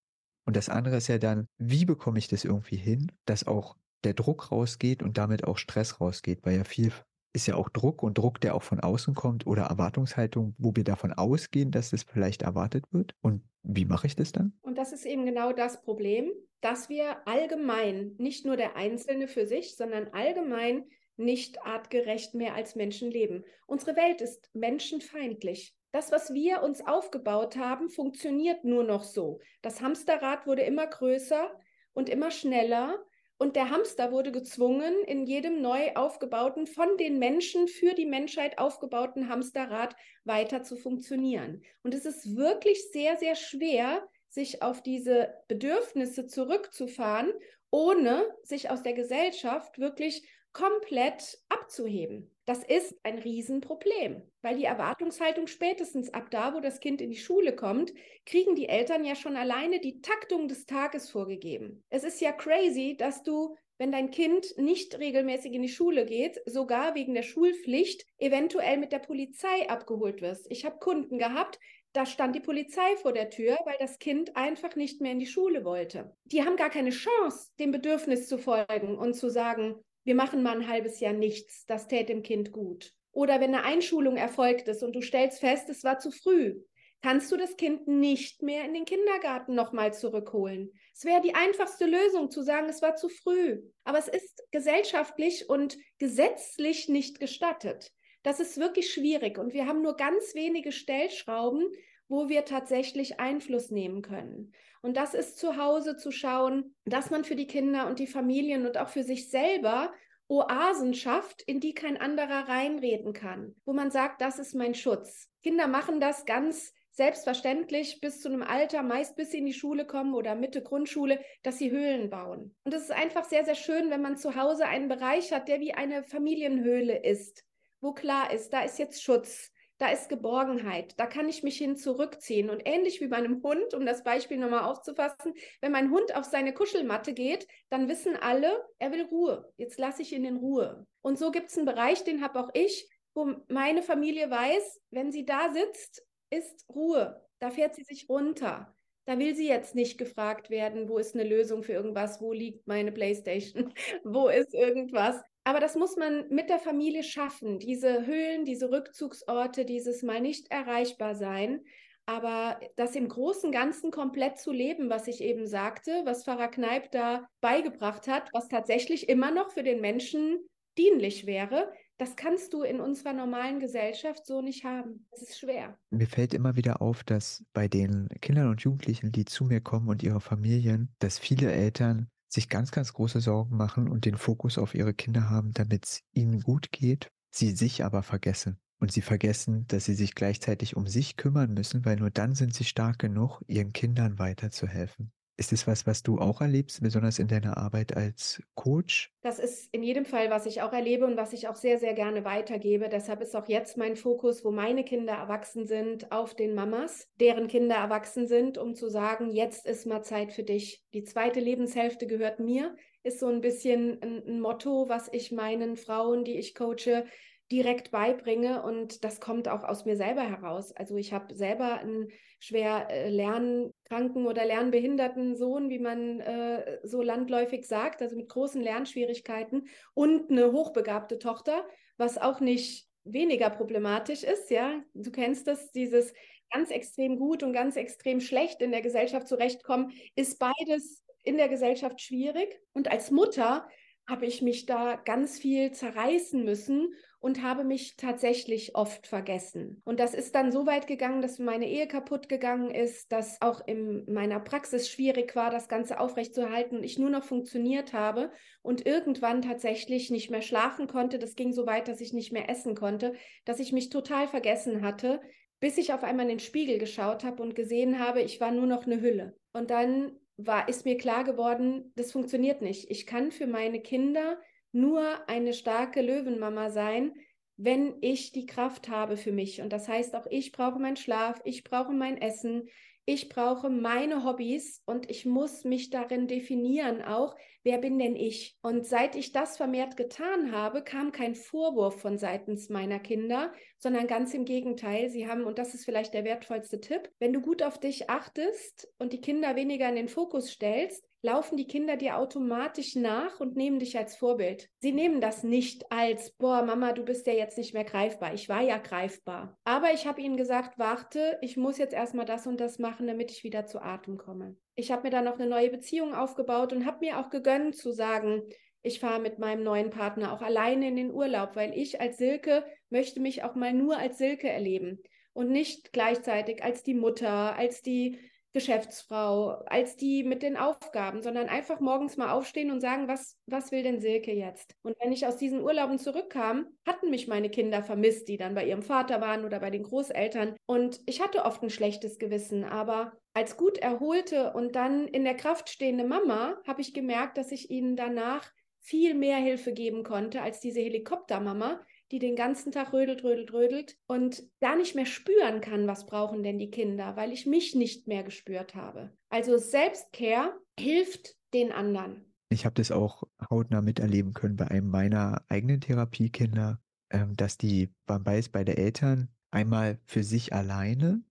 Und 0.47 0.57
das 0.57 0.71
andere 0.71 0.97
ist 0.97 1.09
ja 1.09 1.19
dann, 1.19 1.49
wie 1.59 1.85
bekomme 1.85 2.19
ich 2.19 2.29
das 2.29 2.45
irgendwie 2.45 2.77
hin, 2.77 3.13
dass 3.27 3.47
auch 3.47 3.77
der 4.05 4.15
Druck 4.15 4.51
rausgeht 4.51 5.03
und 5.03 5.19
damit 5.19 5.45
auch 5.45 5.59
Stress 5.59 6.01
rausgeht, 6.01 6.41
weil 6.45 6.57
ja 6.57 6.65
viel 6.65 6.93
ist 7.35 7.47
ja 7.47 7.57
auch 7.57 7.69
Druck 7.69 8.03
und 8.03 8.17
Druck, 8.17 8.41
der 8.41 8.55
auch 8.55 8.63
von 8.63 8.81
außen 8.81 9.15
kommt 9.15 9.47
oder 9.47 9.65
Erwartungshaltung, 9.65 10.55
wo 10.57 10.75
wir 10.75 10.85
davon 10.85 11.13
ausgehen, 11.13 11.71
dass 11.71 11.91
das 11.91 12.05
vielleicht 12.05 12.43
erwartet 12.43 12.85
wird. 12.93 13.15
Und 13.21 13.43
wie 13.63 13.85
mache 13.85 14.07
ich 14.07 14.17
das 14.17 14.33
dann? 14.33 14.53
Und 14.63 14.79
das 14.79 14.93
ist 14.93 15.05
eben 15.05 15.27
genau 15.27 15.53
das 15.53 15.83
Problem, 15.83 16.31
dass 16.61 16.89
wir 16.89 17.27
allgemein, 17.27 18.15
nicht 18.19 18.47
nur 18.47 18.57
der 18.57 18.77
Einzelne 18.77 19.29
für 19.29 19.47
sich, 19.47 19.77
sondern 19.77 20.09
allgemein 20.13 20.85
nicht 21.17 21.61
artgerecht 21.65 22.35
mehr 22.35 22.55
als 22.55 22.77
Menschen 22.77 23.11
leben. 23.11 23.45
Unsere 23.67 23.97
Welt 23.97 24.21
ist 24.21 24.49
menschenfeindlich. 24.55 25.77
Das, 25.93 26.11
was 26.11 26.35
wir 26.35 26.63
uns 26.63 26.87
aufgebaut 26.87 27.57
haben, 27.57 27.89
funktioniert 27.89 28.65
nur 28.65 28.85
noch 28.85 29.05
so. 29.05 29.41
Das 29.63 29.81
Hamsterrad 29.81 30.47
wurde 30.47 30.63
immer 30.63 30.87
größer 30.87 31.51
und 31.93 32.09
immer 32.09 32.31
schneller. 32.31 32.99
Und 33.37 33.57
der 33.57 33.71
Hamster 33.71 34.13
wurde 34.13 34.31
gezwungen, 34.31 34.95
in 35.07 35.27
jedem 35.27 35.61
neu 35.61 35.93
aufgebauten, 35.95 36.67
von 36.67 36.97
den 36.97 37.19
Menschen 37.19 37.67
für 37.67 37.95
die 37.95 38.07
Menschheit 38.07 38.59
aufgebauten 38.59 39.29
Hamsterrad 39.29 39.97
weiter 40.25 40.63
zu 40.63 40.77
funktionieren. 40.77 41.63
Und 41.83 41.95
es 41.95 42.07
ist 42.07 42.37
wirklich 42.37 42.91
sehr, 42.93 43.17
sehr 43.17 43.35
schwer, 43.35 44.07
sich 44.29 44.63
auf 44.63 44.83
diese 44.83 45.35
Bedürfnisse 45.49 46.27
zurückzufahren, 46.27 47.33
ohne 47.71 48.25
sich 48.43 48.71
aus 48.71 48.83
der 48.83 48.95
Gesellschaft 48.95 49.79
wirklich 49.79 50.29
komplett 50.55 51.39
abzuheben. 51.51 52.31
Das 52.47 52.65
ist 52.65 52.95
ein 53.03 53.19
Riesenproblem, 53.19 54.23
weil 54.41 54.57
die 54.57 54.65
Erwartungshaltung 54.65 55.47
spätestens 55.47 56.13
ab 56.15 56.31
da, 56.31 56.55
wo 56.55 56.61
das 56.61 56.81
Kind 56.81 57.03
in 57.03 57.11
die 57.11 57.19
Schule 57.19 57.55
kommt, 57.55 57.93
kriegen 58.25 58.55
die 58.55 58.69
Eltern 58.69 59.05
ja 59.05 59.15
schon 59.15 59.37
alleine 59.37 59.81
die 59.81 60.01
Taktung 60.01 60.49
des 60.49 60.65
Tages 60.65 61.11
vorgegeben. 61.11 61.85
Es 61.91 62.05
ist 62.05 62.21
ja 62.21 62.33
crazy, 62.33 62.97
dass 62.97 63.23
du 63.23 63.57
wenn 63.79 63.91
dein 63.91 64.11
Kind 64.11 64.57
nicht 64.57 64.99
regelmäßig 64.99 65.53
in 65.53 65.63
die 65.63 65.69
Schule 65.69 66.07
geht, 66.07 66.41
sogar 66.47 66.95
wegen 66.95 67.15
der 67.15 67.23
Schulpflicht, 67.23 68.07
eventuell 68.19 68.79
mit 68.79 68.93
der 68.93 69.01
Polizei 69.01 69.69
abgeholt 69.69 70.23
wirst. 70.23 70.47
Ich 70.49 70.65
habe 70.65 70.79
Kunden 70.79 71.19
gehabt, 71.19 71.59
da 71.93 72.07
stand 72.07 72.35
die 72.35 72.41
Polizei 72.41 72.97
vor 72.97 73.13
der 73.13 73.31
Tür, 73.31 73.57
weil 73.65 73.77
das 73.79 73.99
Kind 73.99 74.37
einfach 74.37 74.75
nicht 74.77 75.01
mehr 75.01 75.13
in 75.13 75.19
die 75.19 75.27
Schule 75.27 75.65
wollte. 75.65 76.17
Die 76.25 76.45
haben 76.45 76.57
gar 76.57 76.71
keine 76.71 76.91
Chance, 76.91 77.51
dem 77.59 77.71
Bedürfnis 77.71 78.29
zu 78.29 78.39
folgen 78.39 78.97
und 78.99 79.15
zu 79.15 79.29
sagen, 79.29 79.77
wir 80.05 80.15
machen 80.15 80.43
mal 80.43 80.57
ein 80.57 80.69
halbes 80.69 81.01
Jahr 81.01 81.13
nichts, 81.13 81.67
das 81.67 81.89
täte 81.89 82.13
dem 82.13 82.23
Kind 82.23 82.53
gut. 82.53 82.93
Oder 83.13 83.41
wenn 83.41 83.55
eine 83.55 83.65
Einschulung 83.65 84.17
erfolgt 84.17 84.69
ist 84.69 84.83
und 84.83 84.95
du 84.95 85.01
stellst 85.01 85.41
fest, 85.41 85.69
es 85.69 85.85
war 85.85 85.99
zu 85.99 86.11
früh, 86.11 86.61
kannst 87.03 87.31
du 87.31 87.37
das 87.37 87.57
Kind 87.57 87.87
nicht 87.87 88.43
mehr 88.43 88.65
in 88.65 88.75
den 88.75 88.87
Kindergarten 88.87 89.55
nochmal 89.55 89.93
zurückholen. 89.93 90.73
Es 90.95 91.05
wäre 91.05 91.21
die 91.21 91.35
einfachste 91.35 91.87
Lösung 91.87 92.31
zu 92.31 92.43
sagen, 92.43 92.69
es 92.69 92.83
war 92.83 92.97
zu 92.97 93.09
früh. 93.09 93.63
Aber 93.85 93.99
es 93.99 94.09
ist 94.09 94.43
gesellschaftlich 94.51 95.49
und 95.49 95.77
gesetzlich 95.99 96.89
nicht 96.89 97.21
gestattet. 97.21 97.91
Das 98.23 98.41
ist 98.41 98.57
wirklich 98.57 98.91
schwierig 98.91 99.39
und 99.39 99.53
wir 99.53 99.67
haben 99.67 99.83
nur 99.83 99.97
ganz 99.97 100.35
wenige 100.35 100.73
Stellschrauben, 100.73 101.71
wo 102.09 102.29
wir 102.29 102.45
tatsächlich 102.45 103.21
Einfluss 103.21 103.71
nehmen 103.71 104.03
können. 104.03 104.53
Und 104.83 104.97
das 104.97 105.15
ist 105.15 105.39
zu 105.39 105.57
Hause 105.57 105.97
zu 105.97 106.11
schauen, 106.11 106.75
dass 106.85 107.11
man 107.11 107.25
für 107.25 107.37
die 107.37 107.47
Kinder 107.47 107.87
und 107.87 107.99
die 107.99 108.07
Familien 108.07 108.67
und 108.67 108.77
auch 108.79 108.89
für 108.89 109.03
sich 109.03 109.31
selber 109.31 109.93
Oasen 110.29 110.95
schafft, 110.95 111.43
in 111.43 111.61
die 111.61 111.75
kein 111.75 111.97
anderer 111.97 112.49
reinreden 112.49 113.13
kann, 113.13 113.55
wo 113.65 113.73
man 113.73 113.91
sagt, 113.91 114.21
das 114.21 114.39
ist 114.39 114.55
mein 114.55 114.75
Schutz. 114.75 115.31
Kinder 115.43 115.67
machen 115.67 116.01
das 116.01 116.25
ganz 116.25 116.73
selbstverständlich 116.95 118.01
bis 118.01 118.21
zu 118.21 118.29
einem 118.29 118.43
Alter, 118.43 118.83
meist 118.83 119.17
bis 119.17 119.33
sie 119.33 119.39
in 119.39 119.47
die 119.47 119.53
Schule 119.53 119.85
kommen 119.85 120.15
oder 120.15 120.35
Mitte 120.35 120.63
Grundschule, 120.63 121.21
dass 121.43 121.59
sie 121.59 121.71
Höhlen 121.71 122.09
bauen. 122.09 122.55
Und 122.63 122.73
es 122.73 122.85
ist 122.85 122.93
einfach 122.93 123.25
sehr, 123.25 123.45
sehr 123.45 123.57
schön, 123.57 123.91
wenn 123.91 124.01
man 124.01 124.17
zu 124.17 124.37
Hause 124.37 124.67
einen 124.67 124.89
Bereich 124.89 125.33
hat, 125.33 125.49
der 125.49 125.61
wie 125.61 125.75
eine 125.75 126.05
Familienhöhle 126.05 127.03
ist, 127.03 127.45
wo 127.81 127.93
klar 127.93 128.33
ist, 128.33 128.53
da 128.53 128.63
ist 128.63 128.79
jetzt 128.79 129.03
Schutz, 129.03 129.51
da 129.79 129.89
ist 129.89 130.09
Geborgenheit, 130.09 130.99
da 130.99 131.07
kann 131.07 131.29
ich 131.29 131.43
mich 131.43 131.59
hin 131.59 131.77
zurückziehen. 131.77 132.51
Und 132.51 132.63
ähnlich 132.65 133.01
wie 133.01 133.09
meinem 133.09 133.43
Hund, 133.43 133.75
um 133.75 133.85
das 133.85 134.05
Beispiel 134.05 134.39
nochmal 134.39 134.65
aufzufassen, 134.65 135.35
wenn 135.61 135.73
mein 135.73 135.91
Hund 135.91 136.15
auf 136.15 136.25
seine 136.25 136.55
Kuschelmatte 136.55 137.13
geht, 137.13 137.47
dann 137.71 137.89
wissen 137.89 138.17
alle, 138.17 138.65
er 138.79 138.93
will 138.93 139.03
Ruhe. 139.05 139.53
Jetzt 139.57 139.79
lasse 139.79 140.03
ich 140.03 140.13
ihn 140.13 140.25
in 140.25 140.37
Ruhe. 140.37 140.87
Und 141.03 141.19
so 141.19 141.31
gibt 141.31 141.51
es 141.51 141.57
einen 141.57 141.67
Bereich, 141.67 142.05
den 142.05 142.23
habe 142.23 142.41
auch 142.41 142.51
ich, 142.55 142.89
wo 143.15 143.35
meine 143.49 143.83
Familie 143.83 144.31
weiß, 144.31 144.81
wenn 144.91 145.13
sie 145.13 145.25
da 145.25 145.53
sitzt, 145.53 146.05
ist 146.31 146.65
Ruhe. 146.69 147.21
Da 147.39 147.51
fährt 147.51 147.75
sie 147.75 147.85
sich 147.85 148.09
runter. 148.09 148.75
Da 149.07 149.19
will 149.19 149.35
sie 149.35 149.47
jetzt 149.47 149.75
nicht 149.75 149.99
gefragt 149.99 150.51
werden, 150.51 150.89
wo 150.89 150.99
ist 150.99 151.15
eine 151.15 151.29
Lösung 151.29 151.63
für 151.63 151.73
irgendwas, 151.73 152.21
wo 152.21 152.33
liegt 152.33 152.67
meine 152.67 152.91
Playstation, 152.91 153.75
wo 154.05 154.29
ist 154.29 154.55
irgendwas, 154.55 155.21
aber 155.45 155.61
das 155.61 155.77
muss 155.77 155.97
man 155.97 156.27
mit 156.31 156.49
der 156.49 156.59
Familie 156.59 157.03
schaffen, 157.03 157.59
diese 157.59 158.07
Höhlen, 158.07 158.45
diese 158.45 158.71
Rückzugsorte, 158.71 159.65
dieses 159.65 160.03
mal 160.03 160.21
nicht 160.21 160.51
erreichbar 160.51 161.15
sein. 161.15 161.65
Aber 162.07 162.61
das 162.77 162.97
im 162.97 163.09
großen 163.09 163.51
Ganzen 163.51 163.91
komplett 163.91 164.39
zu 164.39 164.53
leben, 164.53 164.91
was 164.91 165.07
ich 165.07 165.23
eben 165.23 165.47
sagte, 165.47 166.03
was 166.05 166.25
Pfarrer 166.25 166.49
Kneip 166.49 166.91
da 166.91 167.27
beigebracht 167.41 168.09
hat, 168.09 168.29
was 168.33 168.49
tatsächlich 168.49 169.09
immer 169.09 169.31
noch 169.31 169.51
für 169.51 169.63
den 169.63 169.81
Menschen 169.81 170.39
dienlich 170.77 171.27
wäre, 171.27 171.73
das 171.99 172.17
kannst 172.17 172.53
du 172.53 172.63
in 172.63 172.81
unserer 172.81 173.13
normalen 173.13 173.61
Gesellschaft 173.61 174.27
so 174.27 174.43
nicht 174.43 174.65
haben. 174.65 175.07
Es 175.13 175.23
ist 175.23 175.39
schwer. 175.39 175.79
Mir 175.91 176.09
fällt 176.09 176.35
immer 176.35 176.57
wieder 176.57 176.83
auf, 176.83 177.05
dass 177.05 177.45
bei 177.53 177.69
den 177.69 178.09
Kindern 178.21 178.49
und 178.49 178.63
Jugendlichen, 178.63 179.13
die 179.13 179.25
zu 179.25 179.45
mir 179.45 179.61
kommen 179.61 179.89
und 179.89 180.03
ihre 180.03 180.21
Familien, 180.21 180.93
dass 180.99 181.19
viele 181.19 181.53
Eltern 181.53 182.11
sich 182.35 182.49
ganz, 182.49 182.71
ganz 182.71 182.93
große 182.93 183.21
Sorgen 183.21 183.57
machen 183.57 183.89
und 183.89 184.05
den 184.05 184.17
Fokus 184.17 184.59
auf 184.59 184.75
ihre 184.75 184.93
Kinder 184.95 185.31
haben, 185.31 185.53
damit 185.53 185.87
es 185.87 186.01
ihnen 186.13 186.41
gut 186.41 186.73
geht, 186.73 187.11
sie 187.31 187.53
sich 187.53 187.85
aber 187.85 188.03
vergessen. 188.03 188.59
Und 188.81 188.93
sie 188.93 189.03
vergessen, 189.03 189.67
dass 189.69 189.85
sie 189.87 189.95
sich 189.95 190.15
gleichzeitig 190.15 190.77
um 190.77 190.87
sich 190.87 191.17
kümmern 191.17 191.55
müssen, 191.55 191.85
weil 191.85 191.97
nur 191.97 192.11
dann 192.11 192.35
sind 192.35 192.55
sie 192.55 192.65
stark 192.65 192.99
genug, 192.99 193.41
ihren 193.47 193.73
Kindern 193.73 194.19
weiterzuhelfen. 194.19 195.13
Ist 195.37 195.53
es 195.53 195.67
was, 195.67 195.85
was 195.85 196.05
du 196.05 196.19
auch 196.19 196.41
erlebst, 196.41 196.81
besonders 196.81 197.19
in 197.19 197.27
deiner 197.27 197.57
Arbeit 197.57 197.97
als 197.97 198.41
Coach? 198.55 199.13
Das 199.21 199.41
ist 199.41 199.69
in 199.75 199.83
jedem 199.83 200.05
Fall, 200.05 200.31
was 200.31 200.47
ich 200.47 200.63
auch 200.63 200.73
erlebe 200.73 201.05
und 201.07 201.17
was 201.17 201.33
ich 201.33 201.49
auch 201.49 201.57
sehr, 201.57 201.79
sehr 201.79 201.95
gerne 201.95 202.25
weitergebe. 202.25 202.89
Deshalb 202.89 203.21
ist 203.21 203.35
auch 203.35 203.49
jetzt 203.49 203.77
mein 203.77 203.97
Fokus, 203.97 204.45
wo 204.45 204.53
meine 204.53 204.85
Kinder 204.85 205.15
erwachsen 205.15 205.67
sind, 205.67 206.13
auf 206.13 206.35
den 206.35 206.55
Mamas, 206.55 207.09
deren 207.19 207.49
Kinder 207.49 207.75
erwachsen 207.75 208.29
sind, 208.29 208.59
um 208.59 208.77
zu 208.77 208.89
sagen, 208.89 209.29
jetzt 209.29 209.67
ist 209.67 209.87
mal 209.87 210.03
Zeit 210.03 210.33
für 210.33 210.45
dich. 210.45 210.85
Die 210.95 211.03
zweite 211.03 211.41
Lebenshälfte 211.41 212.07
gehört 212.07 212.39
mir, 212.39 212.77
ist 213.03 213.19
so 213.19 213.27
ein 213.27 213.41
bisschen 213.41 214.01
ein 214.03 214.41
Motto, 214.41 214.89
was 214.89 215.09
ich 215.13 215.33
meinen 215.33 215.77
Frauen, 215.77 216.25
die 216.25 216.39
ich 216.39 216.55
coache, 216.55 217.07
direkt 217.53 217.91
beibringe 217.91 218.63
und 218.63 219.05
das 219.05 219.21
kommt 219.21 219.49
auch 219.49 219.65
aus 219.65 219.85
mir 219.85 219.97
selber 219.97 220.23
heraus. 220.23 220.73
Also 220.73 220.97
ich 220.97 221.13
habe 221.13 221.35
selber 221.35 221.79
einen 221.79 222.09
schwer 222.39 222.89
äh, 222.91 223.11
lernkranken 223.11 224.27
oder 224.27 224.45
lernbehinderten 224.45 225.37
Sohn, 225.37 225.69
wie 225.69 225.79
man 225.79 226.21
äh, 226.21 226.79
so 226.83 227.03
landläufig 227.03 227.67
sagt, 227.67 228.01
also 228.03 228.17
mit 228.17 228.29
großen 228.29 228.63
Lernschwierigkeiten 228.63 229.69
und 229.93 230.31
eine 230.31 230.53
hochbegabte 230.53 231.19
Tochter, 231.19 231.67
was 231.97 232.19
auch 232.19 232.41
nicht 232.41 232.89
weniger 233.05 233.51
problematisch 233.51 234.25
ist, 234.25 234.51
ja. 234.51 234.83
Du 234.95 235.11
kennst 235.11 235.47
das, 235.47 235.71
dieses 235.73 236.15
ganz 236.51 236.71
extrem 236.71 237.19
gut 237.19 237.43
und 237.43 237.53
ganz 237.53 237.77
extrem 237.77 238.21
schlecht 238.21 238.63
in 238.63 238.71
der 238.71 238.81
Gesellschaft 238.81 239.29
zurechtkommen, 239.29 239.93
ist 240.15 240.39
beides 240.39 241.05
in 241.23 241.37
der 241.37 241.49
Gesellschaft 241.49 242.01
schwierig. 242.01 242.61
Und 242.73 242.91
als 242.91 243.11
Mutter 243.11 243.69
habe 244.07 244.27
ich 244.27 244.43
mich 244.43 244.67
da 244.67 244.97
ganz 244.97 245.39
viel 245.39 245.73
zerreißen 245.73 246.45
müssen 246.45 246.93
und 247.25 247.43
habe 247.43 247.65
mich 247.65 247.97
tatsächlich 247.97 248.77
oft 248.77 249.07
vergessen. 249.07 249.81
Und 249.87 249.99
das 249.99 250.13
ist 250.13 250.35
dann 250.35 250.53
so 250.53 250.67
weit 250.67 250.87
gegangen, 250.87 251.23
dass 251.23 251.39
meine 251.39 251.67
Ehe 251.67 251.89
kaputt 251.89 252.29
gegangen 252.29 252.71
ist, 252.71 253.11
dass 253.13 253.41
auch 253.41 253.67
in 253.67 254.05
meiner 254.13 254.41
Praxis 254.41 254.91
schwierig 254.91 255.35
war, 255.35 255.51
das 255.51 255.67
Ganze 255.67 256.01
aufrechtzuerhalten 256.01 256.77
und 256.77 256.85
ich 256.85 256.99
nur 256.99 257.09
noch 257.09 257.25
funktioniert 257.25 257.95
habe 257.95 258.31
und 258.61 258.85
irgendwann 258.85 259.41
tatsächlich 259.41 260.11
nicht 260.11 260.31
mehr 260.31 260.43
schlafen 260.43 260.87
konnte. 260.87 261.19
Das 261.19 261.35
ging 261.35 261.55
so 261.55 261.65
weit, 261.67 261.89
dass 261.89 262.03
ich 262.03 262.13
nicht 262.13 262.31
mehr 262.31 262.51
essen 262.51 262.75
konnte, 262.75 263.15
dass 263.47 263.59
ich 263.59 263.73
mich 263.73 263.89
total 263.89 264.29
vergessen 264.29 264.83
hatte, 264.83 265.23
bis 265.61 265.79
ich 265.79 265.95
auf 265.95 266.05
einmal 266.05 266.27
in 266.27 266.37
den 266.37 266.41
Spiegel 266.41 266.77
geschaut 266.77 267.25
habe 267.25 267.43
und 267.43 267.55
gesehen 267.55 268.01
habe, 268.01 268.21
ich 268.21 268.39
war 268.39 268.51
nur 268.51 268.67
noch 268.67 268.85
eine 268.85 269.01
Hülle. 269.01 269.35
Und 269.55 269.71
dann 269.71 270.13
war, 270.37 270.69
ist 270.69 270.85
mir 270.85 270.99
klar 270.99 271.25
geworden, 271.25 271.91
das 271.97 272.13
funktioniert 272.13 272.61
nicht. 272.61 272.91
Ich 272.91 273.07
kann 273.07 273.33
für 273.33 273.47
meine 273.47 273.81
Kinder 273.81 274.37
nur 274.75 275.29
eine 275.29 275.53
starke 275.53 276.03
Löwenmama 276.03 276.71
sein, 276.71 277.15
wenn 277.57 277.95
ich 278.01 278.33
die 278.33 278.47
Kraft 278.47 278.89
habe 278.89 279.17
für 279.17 279.33
mich. 279.33 279.61
Und 279.61 279.73
das 279.73 279.89
heißt 279.89 280.15
auch, 280.17 280.27
ich 280.29 280.53
brauche 280.53 280.79
meinen 280.79 280.97
Schlaf, 280.97 281.41
ich 281.45 281.65
brauche 281.65 281.93
mein 281.93 282.21
Essen, 282.21 282.69
ich 283.07 283.29
brauche 283.29 283.69
meine 283.69 284.25
Hobbys 284.25 284.83
und 284.87 285.11
ich 285.11 285.27
muss 285.27 285.65
mich 285.65 285.91
darin 285.91 286.27
definieren 286.27 287.03
auch, 287.03 287.37
wer 287.63 287.77
bin 287.77 287.99
denn 287.99 288.17
ich? 288.17 288.57
Und 288.63 288.87
seit 288.87 289.15
ich 289.15 289.31
das 289.31 289.59
vermehrt 289.59 289.99
getan 289.99 290.53
habe, 290.53 290.83
kam 290.83 291.13
kein 291.13 291.35
Vorwurf 291.35 292.01
von 292.01 292.17
seitens 292.17 292.71
meiner 292.71 292.99
Kinder, 292.99 293.53
sondern 293.79 294.07
ganz 294.07 294.33
im 294.33 294.47
Gegenteil. 294.47 295.11
Sie 295.11 295.29
haben, 295.29 295.45
und 295.45 295.59
das 295.59 295.75
ist 295.75 295.85
vielleicht 295.85 296.15
der 296.15 296.25
wertvollste 296.25 296.81
Tipp, 296.81 297.11
wenn 297.19 297.35
du 297.35 297.43
gut 297.43 297.63
auf 297.63 297.79
dich 297.79 298.09
achtest 298.09 298.89
und 298.99 299.13
die 299.13 299.21
Kinder 299.21 299.55
weniger 299.55 299.89
in 299.89 299.97
den 299.97 300.09
Fokus 300.09 300.51
stellst, 300.51 301.07
laufen 301.25 301.57
die 301.57 301.67
Kinder 301.67 301.97
dir 301.97 302.19
automatisch 302.19 302.97
nach 302.97 303.41
und 303.41 303.57
nehmen 303.57 303.79
dich 303.79 303.97
als 303.97 304.15
Vorbild. 304.15 304.69
Sie 304.81 304.93
nehmen 304.93 305.23
das 305.23 305.43
nicht 305.43 305.91
als, 305.91 306.33
boah, 306.33 306.63
Mama, 306.63 306.93
du 306.93 307.03
bist 307.03 307.27
ja 307.27 307.33
jetzt 307.33 307.57
nicht 307.57 307.73
mehr 307.73 307.85
greifbar. 307.85 308.35
Ich 308.35 308.51
war 308.51 308.61
ja 308.61 308.77
greifbar. 308.77 309.57
Aber 309.65 309.95
ich 309.95 310.07
habe 310.07 310.21
ihnen 310.21 310.37
gesagt, 310.37 310.79
warte, 310.79 311.39
ich 311.41 311.57
muss 311.57 311.79
jetzt 311.79 311.95
erstmal 311.95 312.27
das 312.27 312.47
und 312.47 312.61
das 312.61 312.79
machen, 312.79 313.07
damit 313.07 313.31
ich 313.31 313.43
wieder 313.43 313.65
zu 313.65 313.81
Atem 313.81 314.19
komme. 314.19 314.59
Ich 314.75 314.93
habe 314.93 315.05
mir 315.05 315.11
dann 315.11 315.25
noch 315.25 315.39
eine 315.39 315.47
neue 315.47 315.71
Beziehung 315.71 316.15
aufgebaut 316.15 316.75
und 316.75 316.85
habe 316.85 316.99
mir 317.01 317.19
auch 317.19 317.31
gegönnt 317.31 317.75
zu 317.75 317.91
sagen, 317.91 318.43
ich 318.83 319.01
fahre 319.01 319.19
mit 319.19 319.39
meinem 319.39 319.63
neuen 319.63 319.89
Partner 319.89 320.31
auch 320.31 320.43
alleine 320.43 320.89
in 320.89 320.97
den 320.97 321.11
Urlaub, 321.11 321.57
weil 321.57 321.73
ich 321.75 322.03
als 322.03 322.19
Silke 322.19 322.67
möchte 322.91 323.21
mich 323.21 323.45
auch 323.45 323.55
mal 323.55 323.73
nur 323.73 323.97
als 323.97 324.19
Silke 324.19 324.51
erleben 324.51 325.03
und 325.33 325.51
nicht 325.51 325.95
gleichzeitig 325.95 326.63
als 326.63 326.83
die 326.83 326.93
Mutter, 326.93 327.57
als 327.57 327.81
die 327.81 328.19
Geschäftsfrau, 328.55 329.65
als 329.67 329.97
die 329.97 330.23
mit 330.25 330.43
den 330.43 330.57
Aufgaben, 330.57 331.21
sondern 331.23 331.49
einfach 331.49 331.81
morgens 331.81 332.17
mal 332.17 332.31
aufstehen 332.31 332.71
und 332.71 332.81
sagen, 332.81 333.09
was, 333.09 333.37
was 333.47 333.73
will 333.73 333.83
denn 333.83 334.01
Silke 334.01 334.33
jetzt? 334.33 334.77
Und 334.83 334.97
wenn 335.01 335.13
ich 335.13 335.27
aus 335.27 335.37
diesen 335.37 335.61
Urlauben 335.61 335.99
zurückkam, 335.99 336.69
hatten 336.87 337.11
mich 337.11 337.29
meine 337.29 337.51
Kinder 337.51 337.83
vermisst, 337.83 338.29
die 338.29 338.37
dann 338.37 338.55
bei 338.55 338.65
ihrem 338.65 338.83
Vater 338.83 339.21
waren 339.21 339.45
oder 339.45 339.61
bei 339.61 339.71
den 339.71 339.83
Großeltern. 339.83 340.57
Und 340.67 341.01
ich 341.07 341.21
hatte 341.21 341.45
oft 341.45 341.63
ein 341.63 341.71
schlechtes 341.71 342.19
Gewissen, 342.19 342.65
aber 342.65 343.13
als 343.35 343.57
gut 343.57 343.79
erholte 343.79 344.53
und 344.53 344.77
dann 344.77 345.09
in 345.09 345.25
der 345.25 345.35
Kraft 345.35 345.69
stehende 345.69 346.05
Mama 346.05 346.61
habe 346.67 346.81
ich 346.81 346.95
gemerkt, 346.95 347.37
dass 347.37 347.51
ich 347.53 347.71
ihnen 347.71 347.97
danach 347.97 348.51
viel 348.81 349.15
mehr 349.15 349.39
Hilfe 349.39 349.73
geben 349.73 350.05
konnte 350.05 350.43
als 350.43 350.61
diese 350.61 350.81
Helikoptermama, 350.81 351.85
die 352.15 352.21
den 352.21 352.37
ganzen 352.37 352.71
Tag 352.71 352.93
rödelt, 352.93 353.25
rödelt, 353.25 353.53
rödelt 353.53 353.97
und 354.07 354.45
gar 354.61 354.77
nicht 354.77 354.95
mehr 354.95 355.05
spüren 355.05 355.61
kann, 355.61 355.89
was 355.89 356.07
brauchen 356.07 356.45
denn 356.45 356.59
die 356.61 356.71
Kinder, 356.71 357.17
weil 357.17 357.33
ich 357.33 357.45
mich 357.45 357.75
nicht 357.75 358.07
mehr 358.07 358.23
gespürt 358.23 358.77
habe. 358.77 359.11
Also 359.31 359.59
Selbstcare 359.59 360.53
hilft 360.79 361.35
den 361.53 361.73
anderen. 361.73 362.33
Ich 362.51 362.65
habe 362.65 362.77
das 362.77 362.93
auch 362.93 363.25
hautnah 363.51 363.83
miterleben 363.83 364.33
können 364.33 364.55
bei 364.55 364.69
einem 364.69 364.91
meiner 364.91 365.45
eigenen 365.49 365.81
Therapiekinder, 365.81 366.81
ähm, 367.11 367.35
dass 367.35 367.59
die 367.59 367.93
Bambais 368.07 368.49
bei 368.49 368.63
der 368.63 368.79
Eltern 368.79 369.29
einmal 369.51 369.99
für 370.07 370.23
sich 370.23 370.53
alleine 370.53 371.25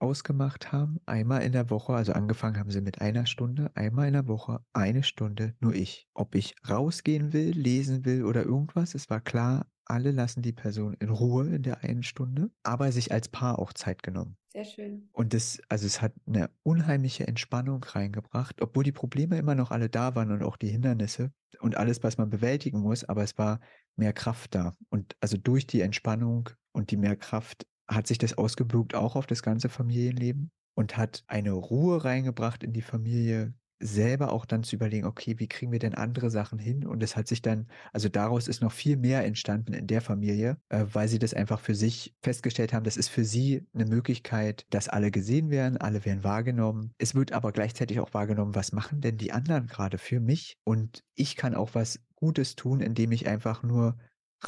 ausgemacht 0.00 0.70
haben, 0.70 1.00
einmal 1.06 1.42
in 1.42 1.50
der 1.50 1.70
Woche, 1.70 1.94
also 1.94 2.12
angefangen 2.12 2.58
haben 2.58 2.70
sie 2.70 2.80
mit 2.80 3.00
einer 3.00 3.26
Stunde, 3.26 3.72
einmal 3.74 4.06
in 4.06 4.12
der 4.12 4.28
Woche, 4.28 4.60
eine 4.72 5.02
Stunde, 5.02 5.56
nur 5.58 5.74
ich. 5.74 6.08
Ob 6.14 6.36
ich 6.36 6.54
rausgehen 6.68 7.32
will, 7.32 7.50
lesen 7.50 8.04
will 8.04 8.24
oder 8.24 8.44
irgendwas, 8.44 8.94
es 8.94 9.10
war 9.10 9.20
klar, 9.20 9.66
alle 9.88 10.10
lassen 10.10 10.42
die 10.42 10.52
Person 10.52 10.94
in 11.00 11.08
Ruhe 11.08 11.48
in 11.48 11.62
der 11.62 11.82
einen 11.82 12.02
Stunde, 12.02 12.50
aber 12.62 12.92
sich 12.92 13.10
als 13.12 13.28
Paar 13.28 13.58
auch 13.58 13.72
Zeit 13.72 14.02
genommen. 14.02 14.36
Sehr 14.52 14.64
schön. 14.64 15.08
Und 15.12 15.34
das, 15.34 15.60
also 15.68 15.86
es 15.86 16.00
hat 16.00 16.12
eine 16.26 16.50
unheimliche 16.62 17.26
Entspannung 17.26 17.82
reingebracht, 17.82 18.60
obwohl 18.62 18.84
die 18.84 18.92
Probleme 18.92 19.38
immer 19.38 19.54
noch 19.54 19.70
alle 19.70 19.88
da 19.88 20.14
waren 20.14 20.30
und 20.30 20.42
auch 20.42 20.56
die 20.56 20.68
Hindernisse 20.68 21.32
und 21.60 21.76
alles, 21.76 22.02
was 22.02 22.18
man 22.18 22.30
bewältigen 22.30 22.80
muss, 22.80 23.04
aber 23.04 23.22
es 23.22 23.36
war 23.38 23.60
mehr 23.96 24.12
Kraft 24.12 24.54
da. 24.54 24.76
Und 24.90 25.16
also 25.20 25.36
durch 25.36 25.66
die 25.66 25.80
Entspannung 25.80 26.50
und 26.72 26.90
die 26.90 26.96
mehr 26.96 27.16
Kraft 27.16 27.66
hat 27.88 28.06
sich 28.06 28.18
das 28.18 28.36
ausgeblugt 28.36 28.94
auch 28.94 29.16
auf 29.16 29.26
das 29.26 29.42
ganze 29.42 29.68
Familienleben 29.68 30.50
und 30.74 30.96
hat 30.96 31.24
eine 31.26 31.52
Ruhe 31.52 32.04
reingebracht 32.04 32.62
in 32.62 32.72
die 32.72 32.82
Familie, 32.82 33.54
selber 33.80 34.32
auch 34.32 34.44
dann 34.44 34.62
zu 34.62 34.76
überlegen, 34.76 35.06
okay, 35.06 35.38
wie 35.38 35.48
kriegen 35.48 35.72
wir 35.72 35.78
denn 35.78 35.94
andere 35.94 36.30
Sachen 36.30 36.58
hin? 36.58 36.86
Und 36.86 37.02
es 37.02 37.16
hat 37.16 37.28
sich 37.28 37.42
dann, 37.42 37.68
also 37.92 38.08
daraus 38.08 38.48
ist 38.48 38.60
noch 38.60 38.72
viel 38.72 38.96
mehr 38.96 39.24
entstanden 39.24 39.72
in 39.72 39.86
der 39.86 40.00
Familie, 40.00 40.58
äh, 40.68 40.84
weil 40.92 41.08
sie 41.08 41.18
das 41.18 41.34
einfach 41.34 41.60
für 41.60 41.74
sich 41.74 42.14
festgestellt 42.22 42.72
haben, 42.72 42.84
das 42.84 42.96
ist 42.96 43.08
für 43.08 43.24
sie 43.24 43.66
eine 43.74 43.86
Möglichkeit, 43.86 44.66
dass 44.70 44.88
alle 44.88 45.10
gesehen 45.10 45.50
werden, 45.50 45.76
alle 45.76 46.04
werden 46.04 46.24
wahrgenommen. 46.24 46.92
Es 46.98 47.14
wird 47.14 47.32
aber 47.32 47.52
gleichzeitig 47.52 48.00
auch 48.00 48.14
wahrgenommen, 48.14 48.54
was 48.54 48.72
machen 48.72 49.00
denn 49.00 49.16
die 49.16 49.32
anderen 49.32 49.66
gerade 49.66 49.98
für 49.98 50.20
mich? 50.20 50.58
Und 50.64 51.04
ich 51.14 51.36
kann 51.36 51.54
auch 51.54 51.74
was 51.74 52.00
Gutes 52.16 52.56
tun, 52.56 52.80
indem 52.80 53.12
ich 53.12 53.28
einfach 53.28 53.62
nur 53.62 53.96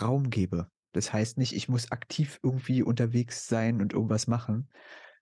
Raum 0.00 0.30
gebe. 0.30 0.68
Das 0.92 1.12
heißt 1.12 1.38
nicht, 1.38 1.54
ich 1.54 1.68
muss 1.68 1.92
aktiv 1.92 2.40
irgendwie 2.42 2.82
unterwegs 2.82 3.46
sein 3.46 3.80
und 3.80 3.92
irgendwas 3.92 4.26
machen, 4.26 4.68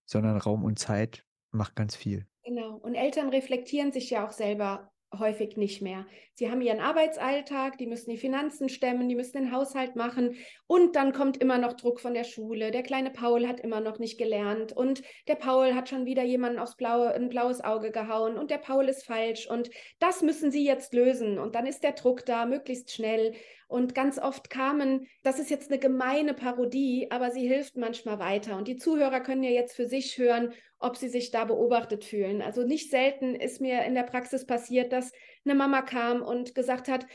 sondern 0.06 0.38
Raum 0.38 0.64
und 0.64 0.78
Zeit 0.78 1.26
macht 1.50 1.76
ganz 1.76 1.94
viel. 1.94 2.26
Genau. 2.48 2.76
Und 2.76 2.94
Eltern 2.94 3.28
reflektieren 3.28 3.92
sich 3.92 4.08
ja 4.08 4.26
auch 4.26 4.32
selber 4.32 4.90
häufig 5.18 5.58
nicht 5.58 5.82
mehr. 5.82 6.06
Sie 6.32 6.50
haben 6.50 6.62
ihren 6.62 6.80
Arbeitsalltag, 6.80 7.76
die 7.76 7.86
müssen 7.86 8.08
die 8.08 8.16
Finanzen 8.16 8.70
stemmen, 8.70 9.06
die 9.06 9.14
müssen 9.14 9.36
den 9.36 9.52
Haushalt 9.52 9.96
machen 9.96 10.36
und 10.66 10.96
dann 10.96 11.12
kommt 11.12 11.36
immer 11.42 11.58
noch 11.58 11.74
Druck 11.74 12.00
von 12.00 12.14
der 12.14 12.24
Schule. 12.24 12.70
Der 12.70 12.82
kleine 12.82 13.10
Paul 13.10 13.46
hat 13.46 13.60
immer 13.60 13.80
noch 13.80 13.98
nicht 13.98 14.16
gelernt 14.16 14.72
und 14.72 15.02
der 15.26 15.34
Paul 15.34 15.74
hat 15.74 15.90
schon 15.90 16.06
wieder 16.06 16.22
jemanden 16.22 16.58
aufs 16.58 16.76
blaue, 16.76 17.12
ein 17.12 17.28
blaues 17.28 17.62
Auge 17.62 17.90
gehauen 17.90 18.38
und 18.38 18.50
der 18.50 18.58
Paul 18.58 18.88
ist 18.88 19.04
falsch 19.04 19.46
und 19.46 19.68
das 19.98 20.22
müssen 20.22 20.50
sie 20.50 20.64
jetzt 20.64 20.94
lösen 20.94 21.38
und 21.38 21.54
dann 21.54 21.66
ist 21.66 21.82
der 21.82 21.92
Druck 21.92 22.24
da 22.24 22.46
möglichst 22.46 22.92
schnell 22.92 23.34
und 23.66 23.94
ganz 23.94 24.18
oft 24.18 24.48
kamen, 24.48 25.06
das 25.22 25.38
ist 25.38 25.50
jetzt 25.50 25.70
eine 25.70 25.78
gemeine 25.78 26.32
Parodie, 26.32 27.08
aber 27.10 27.30
sie 27.30 27.46
hilft 27.46 27.76
manchmal 27.76 28.18
weiter. 28.18 28.56
Und 28.56 28.66
die 28.66 28.78
Zuhörer 28.78 29.20
können 29.20 29.42
ja 29.42 29.50
jetzt 29.50 29.76
für 29.76 29.86
sich 29.86 30.16
hören, 30.16 30.54
ob 30.78 30.96
sie 30.96 31.08
sich 31.08 31.30
da 31.30 31.44
beobachtet 31.44 32.04
fühlen. 32.04 32.42
Also 32.42 32.64
nicht 32.64 32.90
selten 32.90 33.34
ist 33.34 33.60
mir 33.60 33.82
in 33.84 33.94
der 33.94 34.04
Praxis 34.04 34.46
passiert, 34.46 34.92
dass 34.92 35.12
eine 35.44 35.54
Mama 35.54 35.82
kam 35.82 36.22
und 36.22 36.54
gesagt 36.54 36.88
hat, 36.88 37.06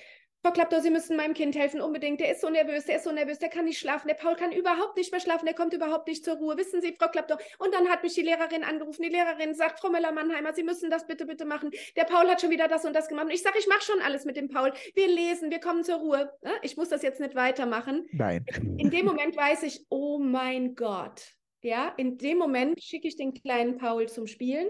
Frau 0.46 0.52
Klaptor, 0.52 0.82
Sie 0.82 0.90
müssen 0.90 1.16
meinem 1.16 1.34
Kind 1.34 1.56
helfen, 1.56 1.80
unbedingt. 1.80 2.20
Der 2.20 2.30
ist 2.30 2.42
so 2.42 2.50
nervös, 2.50 2.84
der 2.84 2.98
ist 2.98 3.06
so 3.06 3.14
nervös, 3.14 3.40
der 3.40 3.48
kann 3.48 3.64
nicht 3.64 3.80
schlafen. 3.80 4.10
Der 4.10 4.16
Paul 4.16 4.36
kann 4.36 4.52
überhaupt 4.52 4.98
nicht 4.98 5.10
mehr 5.10 5.22
schlafen, 5.22 5.46
der 5.46 5.56
kommt 5.56 5.74
überhaupt 5.74 6.06
nicht 6.10 6.26
zur 6.26 6.36
Ruhe. 6.36 6.58
Wissen 6.58 6.82
Sie, 6.82 6.94
Frau 7.00 7.08
Klaptor? 7.08 7.38
Und 7.60 7.74
dann 7.74 7.88
hat 7.88 8.04
mich 8.04 8.14
die 8.14 8.24
Lehrerin 8.24 8.66
angerufen. 8.66 9.04
Die 9.04 9.10
Lehrerin 9.10 9.54
sagt, 9.54 9.80
Frau 9.80 9.90
Müller-Mannheimer, 9.90 10.52
Sie 10.52 10.64
müssen 10.64 10.90
das 10.90 11.08
bitte, 11.08 11.26
bitte 11.26 11.46
machen. 11.46 11.72
Der 11.96 12.04
Paul 12.04 12.28
hat 12.28 12.42
schon 12.42 12.50
wieder 12.50 12.68
das 12.68 12.84
und 12.84 12.94
das 12.94 13.08
gemacht. 13.08 13.28
Und 13.28 13.32
ich 13.32 13.42
sage, 13.42 13.58
ich 13.58 13.68
mache 13.68 13.84
schon 13.84 14.02
alles 14.02 14.26
mit 14.26 14.36
dem 14.36 14.50
Paul. 14.50 14.74
Wir 14.96 15.08
lesen, 15.08 15.50
wir 15.50 15.62
kommen 15.62 15.86
zur 15.86 16.00
Ruhe. 16.00 16.30
Ich 16.62 16.76
muss 16.76 16.90
das 16.90 17.04
jetzt 17.04 17.22
nicht 17.22 17.36
weitermachen. 17.36 18.06
Nein. 18.12 18.46
In 18.78 18.90
dem 18.90 19.06
Moment 19.06 19.38
weiß 19.38 19.64
ich, 19.64 19.86
oh 19.88 20.20
mein 20.20 20.76
Gott. 20.76 21.38
Ja, 21.64 21.94
in 21.96 22.18
dem 22.18 22.38
Moment 22.38 22.84
schicke 22.84 23.08
ich 23.08 23.16
den 23.16 23.34
kleinen 23.34 23.78
Paul 23.78 24.10
zum 24.10 24.28
Spielen 24.28 24.68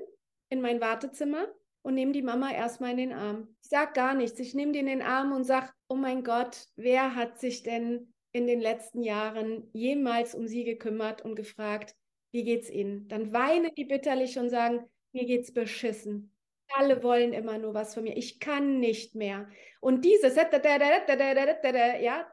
in 0.50 0.62
mein 0.62 0.80
Wartezimmer 0.80 1.48
und 1.82 1.96
nehme 1.96 2.12
die 2.12 2.22
Mama 2.22 2.52
erstmal 2.52 2.92
in 2.92 2.98
den 2.98 3.14
Arm. 3.14 3.56
Ich 3.64 3.70
sage 3.70 3.94
gar 3.94 4.14
nichts. 4.14 4.40
Ich 4.40 4.54
nehme 4.54 4.74
die 4.74 4.80
in 4.80 4.86
den 4.86 5.02
Arm 5.02 5.32
und 5.32 5.44
sage, 5.44 5.72
oh 5.88 5.96
mein 5.96 6.24
Gott, 6.24 6.68
wer 6.76 7.16
hat 7.16 7.40
sich 7.40 7.64
denn 7.64 8.14
in 8.32 8.46
den 8.46 8.62
letzten 8.62 9.02
Jahren 9.02 9.70
jemals 9.74 10.36
um 10.36 10.48
sie 10.48 10.64
gekümmert 10.64 11.24
und 11.24 11.36
gefragt, 11.36 11.96
wie 12.32 12.44
geht's 12.44 12.70
ihnen? 12.70 13.08
Dann 13.08 13.34
weinen 13.34 13.74
die 13.76 13.86
bitterlich 13.86 14.38
und 14.38 14.50
sagen, 14.50 14.86
mir 15.14 15.26
geht's 15.26 15.52
beschissen. 15.52 16.33
Alle 16.76 17.04
wollen 17.04 17.34
immer 17.34 17.58
nur 17.58 17.74
was 17.74 17.94
von 17.94 18.04
mir. 18.04 18.18
Ich 18.18 18.40
kann 18.40 18.80
nicht 18.80 19.16
mehr. 19.16 19.48
Und 19.80 20.06
dieses, 20.06 20.36
ja, 20.36 20.48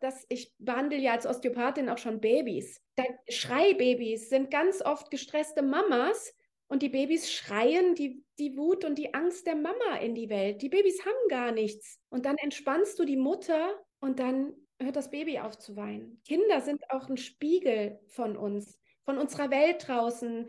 das, 0.00 0.26
ich 0.28 0.52
behandle 0.58 0.98
ja 0.98 1.12
als 1.12 1.26
Osteopathin 1.26 1.88
auch 1.88 1.98
schon 1.98 2.20
Babys. 2.20 2.80
Schreibabys 3.28 4.28
sind 4.30 4.50
ganz 4.50 4.82
oft 4.82 5.10
gestresste 5.10 5.62
Mamas, 5.62 6.34
und 6.70 6.82
die 6.82 6.88
Babys 6.88 7.32
schreien 7.32 7.96
die, 7.96 8.24
die 8.38 8.56
Wut 8.56 8.84
und 8.84 8.96
die 8.96 9.12
Angst 9.12 9.44
der 9.48 9.56
Mama 9.56 9.96
in 10.00 10.14
die 10.14 10.30
Welt. 10.30 10.62
Die 10.62 10.68
Babys 10.68 11.04
haben 11.04 11.28
gar 11.28 11.50
nichts. 11.50 11.98
Und 12.10 12.26
dann 12.26 12.36
entspannst 12.38 12.96
du 12.96 13.04
die 13.04 13.16
Mutter 13.16 13.74
und 13.98 14.20
dann 14.20 14.54
hört 14.80 14.94
das 14.94 15.10
Baby 15.10 15.40
auf 15.40 15.58
zu 15.58 15.74
weinen. 15.74 16.22
Kinder 16.24 16.60
sind 16.60 16.80
auch 16.90 17.08
ein 17.08 17.16
Spiegel 17.16 17.98
von 18.06 18.36
uns, 18.36 18.78
von 19.04 19.18
unserer 19.18 19.50
Welt 19.50 19.88
draußen, 19.88 20.48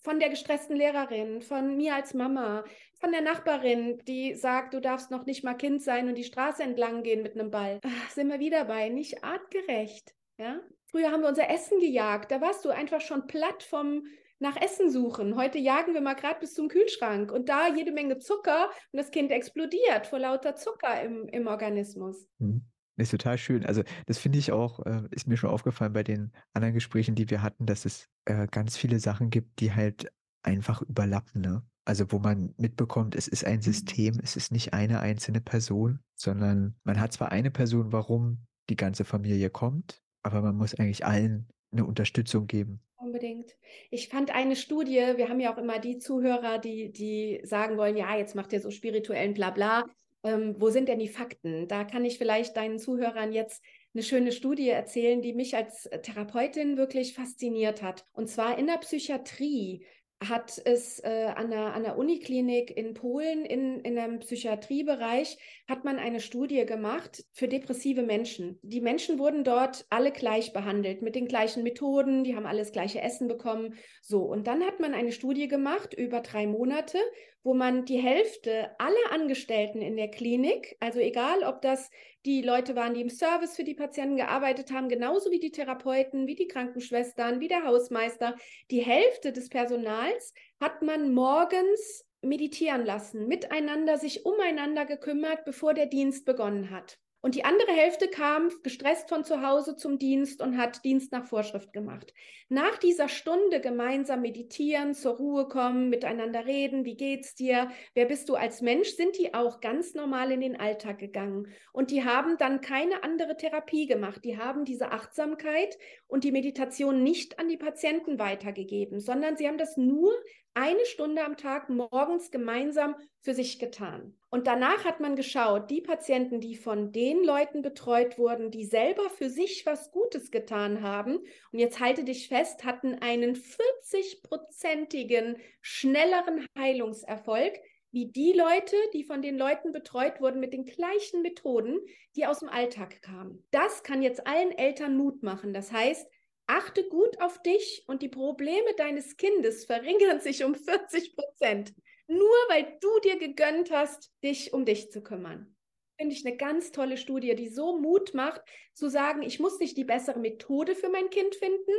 von 0.00 0.18
der 0.18 0.30
gestressten 0.30 0.76
Lehrerin, 0.76 1.42
von 1.42 1.76
mir 1.76 1.94
als 1.94 2.14
Mama, 2.14 2.64
von 2.98 3.12
der 3.12 3.20
Nachbarin, 3.20 3.98
die 4.06 4.34
sagt, 4.34 4.74
du 4.74 4.80
darfst 4.80 5.10
noch 5.10 5.26
nicht 5.26 5.44
mal 5.44 5.54
Kind 5.54 5.82
sein 5.82 6.08
und 6.08 6.16
die 6.16 6.24
Straße 6.24 6.62
entlang 6.62 7.02
gehen 7.02 7.22
mit 7.22 7.34
einem 7.34 7.50
Ball. 7.50 7.80
Ach, 7.84 8.10
sind 8.10 8.28
wir 8.28 8.40
wieder 8.40 8.64
bei, 8.64 8.88
nicht 8.88 9.24
artgerecht. 9.24 10.14
Ja? 10.38 10.60
Früher 10.86 11.10
haben 11.10 11.22
wir 11.22 11.28
unser 11.28 11.50
Essen 11.50 11.80
gejagt, 11.80 12.30
da 12.30 12.40
warst 12.40 12.64
du 12.64 12.70
einfach 12.70 13.00
schon 13.00 13.26
platt 13.26 13.62
vom 13.62 14.04
nach 14.42 14.56
Essen 14.60 14.90
suchen. 14.90 15.36
Heute 15.36 15.58
jagen 15.58 15.92
wir 15.92 16.00
mal 16.00 16.14
gerade 16.14 16.40
bis 16.40 16.54
zum 16.54 16.68
Kühlschrank 16.68 17.30
und 17.30 17.50
da 17.50 17.68
jede 17.68 17.92
Menge 17.92 18.18
Zucker 18.18 18.70
und 18.90 18.96
das 18.96 19.10
Kind 19.10 19.30
explodiert 19.30 20.06
vor 20.06 20.18
lauter 20.18 20.56
Zucker 20.56 21.02
im, 21.02 21.28
im 21.28 21.46
Organismus. 21.46 22.26
Mhm. 22.38 22.62
Ist 23.00 23.10
total 23.10 23.38
schön. 23.38 23.64
Also 23.64 23.82
das 24.06 24.18
finde 24.18 24.38
ich 24.38 24.52
auch, 24.52 24.84
äh, 24.84 25.02
ist 25.10 25.26
mir 25.26 25.36
schon 25.36 25.50
aufgefallen 25.50 25.92
bei 25.92 26.02
den 26.02 26.32
anderen 26.52 26.74
Gesprächen, 26.74 27.14
die 27.14 27.30
wir 27.30 27.42
hatten, 27.42 27.64
dass 27.64 27.86
es 27.86 28.08
äh, 28.26 28.46
ganz 28.50 28.76
viele 28.76 29.00
Sachen 29.00 29.30
gibt, 29.30 29.60
die 29.60 29.72
halt 29.72 30.12
einfach 30.42 30.82
überlappen. 30.82 31.40
Ne? 31.40 31.62
Also 31.84 32.12
wo 32.12 32.18
man 32.18 32.54
mitbekommt, 32.58 33.14
es 33.14 33.26
ist 33.26 33.44
ein 33.44 33.56
mhm. 33.56 33.62
System, 33.62 34.20
es 34.22 34.36
ist 34.36 34.52
nicht 34.52 34.74
eine 34.74 35.00
einzelne 35.00 35.40
Person, 35.40 36.00
sondern 36.14 36.76
man 36.84 37.00
hat 37.00 37.12
zwar 37.12 37.32
eine 37.32 37.50
Person, 37.50 37.92
warum 37.92 38.46
die 38.68 38.76
ganze 38.76 39.04
Familie 39.04 39.50
kommt, 39.50 40.02
aber 40.22 40.42
man 40.42 40.56
muss 40.56 40.74
eigentlich 40.74 41.04
allen 41.06 41.48
eine 41.72 41.86
Unterstützung 41.86 42.46
geben. 42.46 42.80
Unbedingt. 42.96 43.56
Ich 43.90 44.08
fand 44.08 44.30
eine 44.34 44.56
Studie, 44.56 45.14
wir 45.16 45.28
haben 45.30 45.40
ja 45.40 45.54
auch 45.54 45.58
immer 45.58 45.78
die 45.78 45.98
Zuhörer, 45.98 46.58
die, 46.58 46.92
die 46.92 47.40
sagen 47.44 47.78
wollen, 47.78 47.96
ja, 47.96 48.14
jetzt 48.16 48.34
macht 48.34 48.52
ihr 48.52 48.60
so 48.60 48.70
spirituellen 48.70 49.32
Blabla. 49.32 49.86
Ähm, 50.22 50.54
wo 50.58 50.70
sind 50.70 50.88
denn 50.88 50.98
die 50.98 51.08
Fakten? 51.08 51.66
Da 51.68 51.84
kann 51.84 52.04
ich 52.04 52.18
vielleicht 52.18 52.56
deinen 52.56 52.78
Zuhörern 52.78 53.32
jetzt 53.32 53.62
eine 53.94 54.02
schöne 54.02 54.32
Studie 54.32 54.68
erzählen, 54.68 55.22
die 55.22 55.32
mich 55.32 55.56
als 55.56 55.88
Therapeutin 56.02 56.76
wirklich 56.76 57.14
fasziniert 57.14 57.82
hat. 57.82 58.04
Und 58.12 58.28
zwar 58.28 58.58
in 58.58 58.66
der 58.66 58.78
Psychiatrie 58.78 59.84
hat 60.22 60.60
es 60.66 61.02
äh, 61.02 61.32
an, 61.34 61.50
der, 61.50 61.72
an 61.72 61.82
der 61.82 61.96
Uniklinik 61.96 62.76
in 62.76 62.92
Polen 62.92 63.46
in, 63.46 63.80
in 63.80 63.98
einem 63.98 64.18
Psychiatriebereich 64.18 65.38
hat 65.66 65.84
man 65.84 65.98
eine 65.98 66.20
Studie 66.20 66.66
gemacht 66.66 67.24
für 67.32 67.48
depressive 67.48 68.02
Menschen. 68.02 68.58
Die 68.62 68.82
Menschen 68.82 69.18
wurden 69.18 69.44
dort 69.44 69.86
alle 69.88 70.12
gleich 70.12 70.52
behandelt 70.52 71.00
mit 71.00 71.14
den 71.14 71.26
gleichen 71.26 71.62
Methoden, 71.62 72.22
die 72.22 72.36
haben 72.36 72.44
alles 72.44 72.72
gleiche 72.72 73.00
Essen 73.00 73.28
bekommen. 73.28 73.76
So, 74.02 74.24
und 74.24 74.46
dann 74.46 74.62
hat 74.62 74.78
man 74.78 74.92
eine 74.92 75.12
Studie 75.12 75.48
gemacht 75.48 75.94
über 75.94 76.20
drei 76.20 76.46
Monate, 76.46 76.98
wo 77.42 77.54
man 77.54 77.84
die 77.84 77.98
Hälfte 77.98 78.70
aller 78.78 79.12
Angestellten 79.12 79.80
in 79.80 79.96
der 79.96 80.10
Klinik, 80.10 80.76
also 80.80 80.98
egal 80.98 81.42
ob 81.42 81.62
das 81.62 81.90
die 82.26 82.42
Leute 82.42 82.76
waren, 82.76 82.94
die 82.94 83.00
im 83.00 83.08
Service 83.08 83.56
für 83.56 83.64
die 83.64 83.74
Patienten 83.74 84.16
gearbeitet 84.16 84.70
haben, 84.72 84.88
genauso 84.88 85.30
wie 85.30 85.40
die 85.40 85.50
Therapeuten, 85.50 86.26
wie 86.26 86.34
die 86.34 86.48
Krankenschwestern, 86.48 87.40
wie 87.40 87.48
der 87.48 87.64
Hausmeister. 87.64 88.36
Die 88.70 88.84
Hälfte 88.84 89.32
des 89.32 89.48
Personals 89.48 90.34
hat 90.60 90.82
man 90.82 91.14
morgens 91.14 92.04
meditieren 92.20 92.84
lassen, 92.84 93.26
miteinander 93.26 93.96
sich 93.96 94.26
umeinander 94.26 94.84
gekümmert, 94.84 95.44
bevor 95.46 95.72
der 95.72 95.86
Dienst 95.86 96.26
begonnen 96.26 96.70
hat. 96.70 96.98
Und 97.22 97.34
die 97.34 97.44
andere 97.44 97.72
Hälfte 97.72 98.08
kam 98.08 98.50
gestresst 98.62 99.10
von 99.10 99.24
zu 99.24 99.42
Hause 99.46 99.76
zum 99.76 99.98
Dienst 99.98 100.40
und 100.40 100.56
hat 100.56 100.84
Dienst 100.84 101.12
nach 101.12 101.26
Vorschrift 101.26 101.72
gemacht. 101.72 102.14
Nach 102.48 102.78
dieser 102.78 103.08
Stunde 103.08 103.60
gemeinsam 103.60 104.22
meditieren, 104.22 104.94
zur 104.94 105.16
Ruhe 105.16 105.46
kommen, 105.46 105.90
miteinander 105.90 106.46
reden, 106.46 106.86
wie 106.86 106.96
geht's 106.96 107.34
dir, 107.34 107.70
wer 107.94 108.06
bist 108.06 108.28
du 108.30 108.36
als 108.36 108.62
Mensch, 108.62 108.90
sind 108.90 109.18
die 109.18 109.34
auch 109.34 109.60
ganz 109.60 109.94
normal 109.94 110.32
in 110.32 110.40
den 110.40 110.58
Alltag 110.58 110.98
gegangen. 110.98 111.48
Und 111.72 111.90
die 111.90 112.04
haben 112.04 112.38
dann 112.38 112.62
keine 112.62 113.02
andere 113.02 113.36
Therapie 113.36 113.86
gemacht. 113.86 114.24
Die 114.24 114.38
haben 114.38 114.64
diese 114.64 114.90
Achtsamkeit 114.90 115.78
und 116.08 116.24
die 116.24 116.32
Meditation 116.32 117.02
nicht 117.02 117.38
an 117.38 117.48
die 117.48 117.58
Patienten 117.58 118.18
weitergegeben, 118.18 118.98
sondern 118.98 119.36
sie 119.36 119.46
haben 119.46 119.58
das 119.58 119.76
nur 119.76 120.12
eine 120.54 120.84
Stunde 120.84 121.24
am 121.24 121.36
Tag 121.36 121.68
morgens 121.68 122.30
gemeinsam 122.30 122.94
für 123.20 123.34
sich 123.34 123.58
getan. 123.58 124.16
Und 124.30 124.46
danach 124.46 124.84
hat 124.84 125.00
man 125.00 125.16
geschaut, 125.16 125.70
die 125.70 125.80
Patienten, 125.80 126.40
die 126.40 126.54
von 126.54 126.92
den 126.92 127.24
Leuten 127.24 127.62
betreut 127.62 128.18
wurden, 128.18 128.50
die 128.50 128.64
selber 128.64 129.10
für 129.10 129.28
sich 129.28 129.66
was 129.66 129.90
Gutes 129.90 130.30
getan 130.30 130.82
haben, 130.82 131.18
und 131.52 131.58
jetzt 131.58 131.80
halte 131.80 132.04
dich 132.04 132.28
fest, 132.28 132.64
hatten 132.64 132.94
einen 132.94 133.34
40-prozentigen 133.34 135.38
schnelleren 135.60 136.46
Heilungserfolg 136.58 137.54
wie 137.92 138.06
die 138.06 138.32
Leute, 138.32 138.76
die 138.94 139.04
von 139.04 139.20
den 139.20 139.36
Leuten 139.36 139.72
betreut 139.72 140.20
wurden 140.20 140.40
mit 140.40 140.52
den 140.52 140.64
gleichen 140.64 141.22
Methoden, 141.22 141.80
die 142.14 142.26
aus 142.26 142.38
dem 142.38 142.48
Alltag 142.48 143.02
kamen. 143.02 143.44
Das 143.50 143.82
kann 143.82 144.02
jetzt 144.02 144.26
allen 144.26 144.52
Eltern 144.52 144.96
Mut 144.96 145.22
machen. 145.22 145.52
Das 145.52 145.72
heißt, 145.72 146.06
achte 146.50 146.88
gut 146.88 147.20
auf 147.20 147.40
dich 147.42 147.84
und 147.86 148.02
die 148.02 148.08
Probleme 148.08 148.74
deines 148.76 149.16
Kindes 149.16 149.64
verringern 149.64 150.20
sich 150.20 150.42
um 150.42 150.54
40 150.54 151.14
Prozent. 151.14 151.72
Nur 152.08 152.36
weil 152.48 152.76
du 152.80 152.88
dir 153.04 153.18
gegönnt 153.18 153.70
hast, 153.70 154.10
dich 154.24 154.52
um 154.52 154.64
dich 154.64 154.90
zu 154.90 155.00
kümmern. 155.00 155.56
Finde 155.96 156.14
ich 156.14 156.26
eine 156.26 156.36
ganz 156.36 156.72
tolle 156.72 156.96
Studie, 156.96 157.36
die 157.36 157.48
so 157.48 157.78
Mut 157.78 158.14
macht, 158.14 158.42
zu 158.74 158.88
sagen, 158.88 159.22
ich 159.22 159.38
muss 159.38 159.60
nicht 159.60 159.76
die 159.76 159.84
bessere 159.84 160.18
Methode 160.18 160.74
für 160.74 160.88
mein 160.88 161.08
Kind 161.10 161.36
finden, 161.36 161.72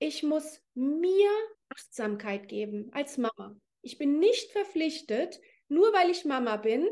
ich 0.00 0.22
muss 0.22 0.60
mir 0.74 1.30
Achtsamkeit 1.68 2.48
geben 2.48 2.90
als 2.92 3.18
Mama. 3.18 3.56
Ich 3.82 3.98
bin 3.98 4.18
nicht 4.18 4.50
verpflichtet, 4.50 5.40
nur 5.68 5.92
weil 5.92 6.10
ich 6.10 6.24
Mama 6.24 6.56
bin, 6.56 6.88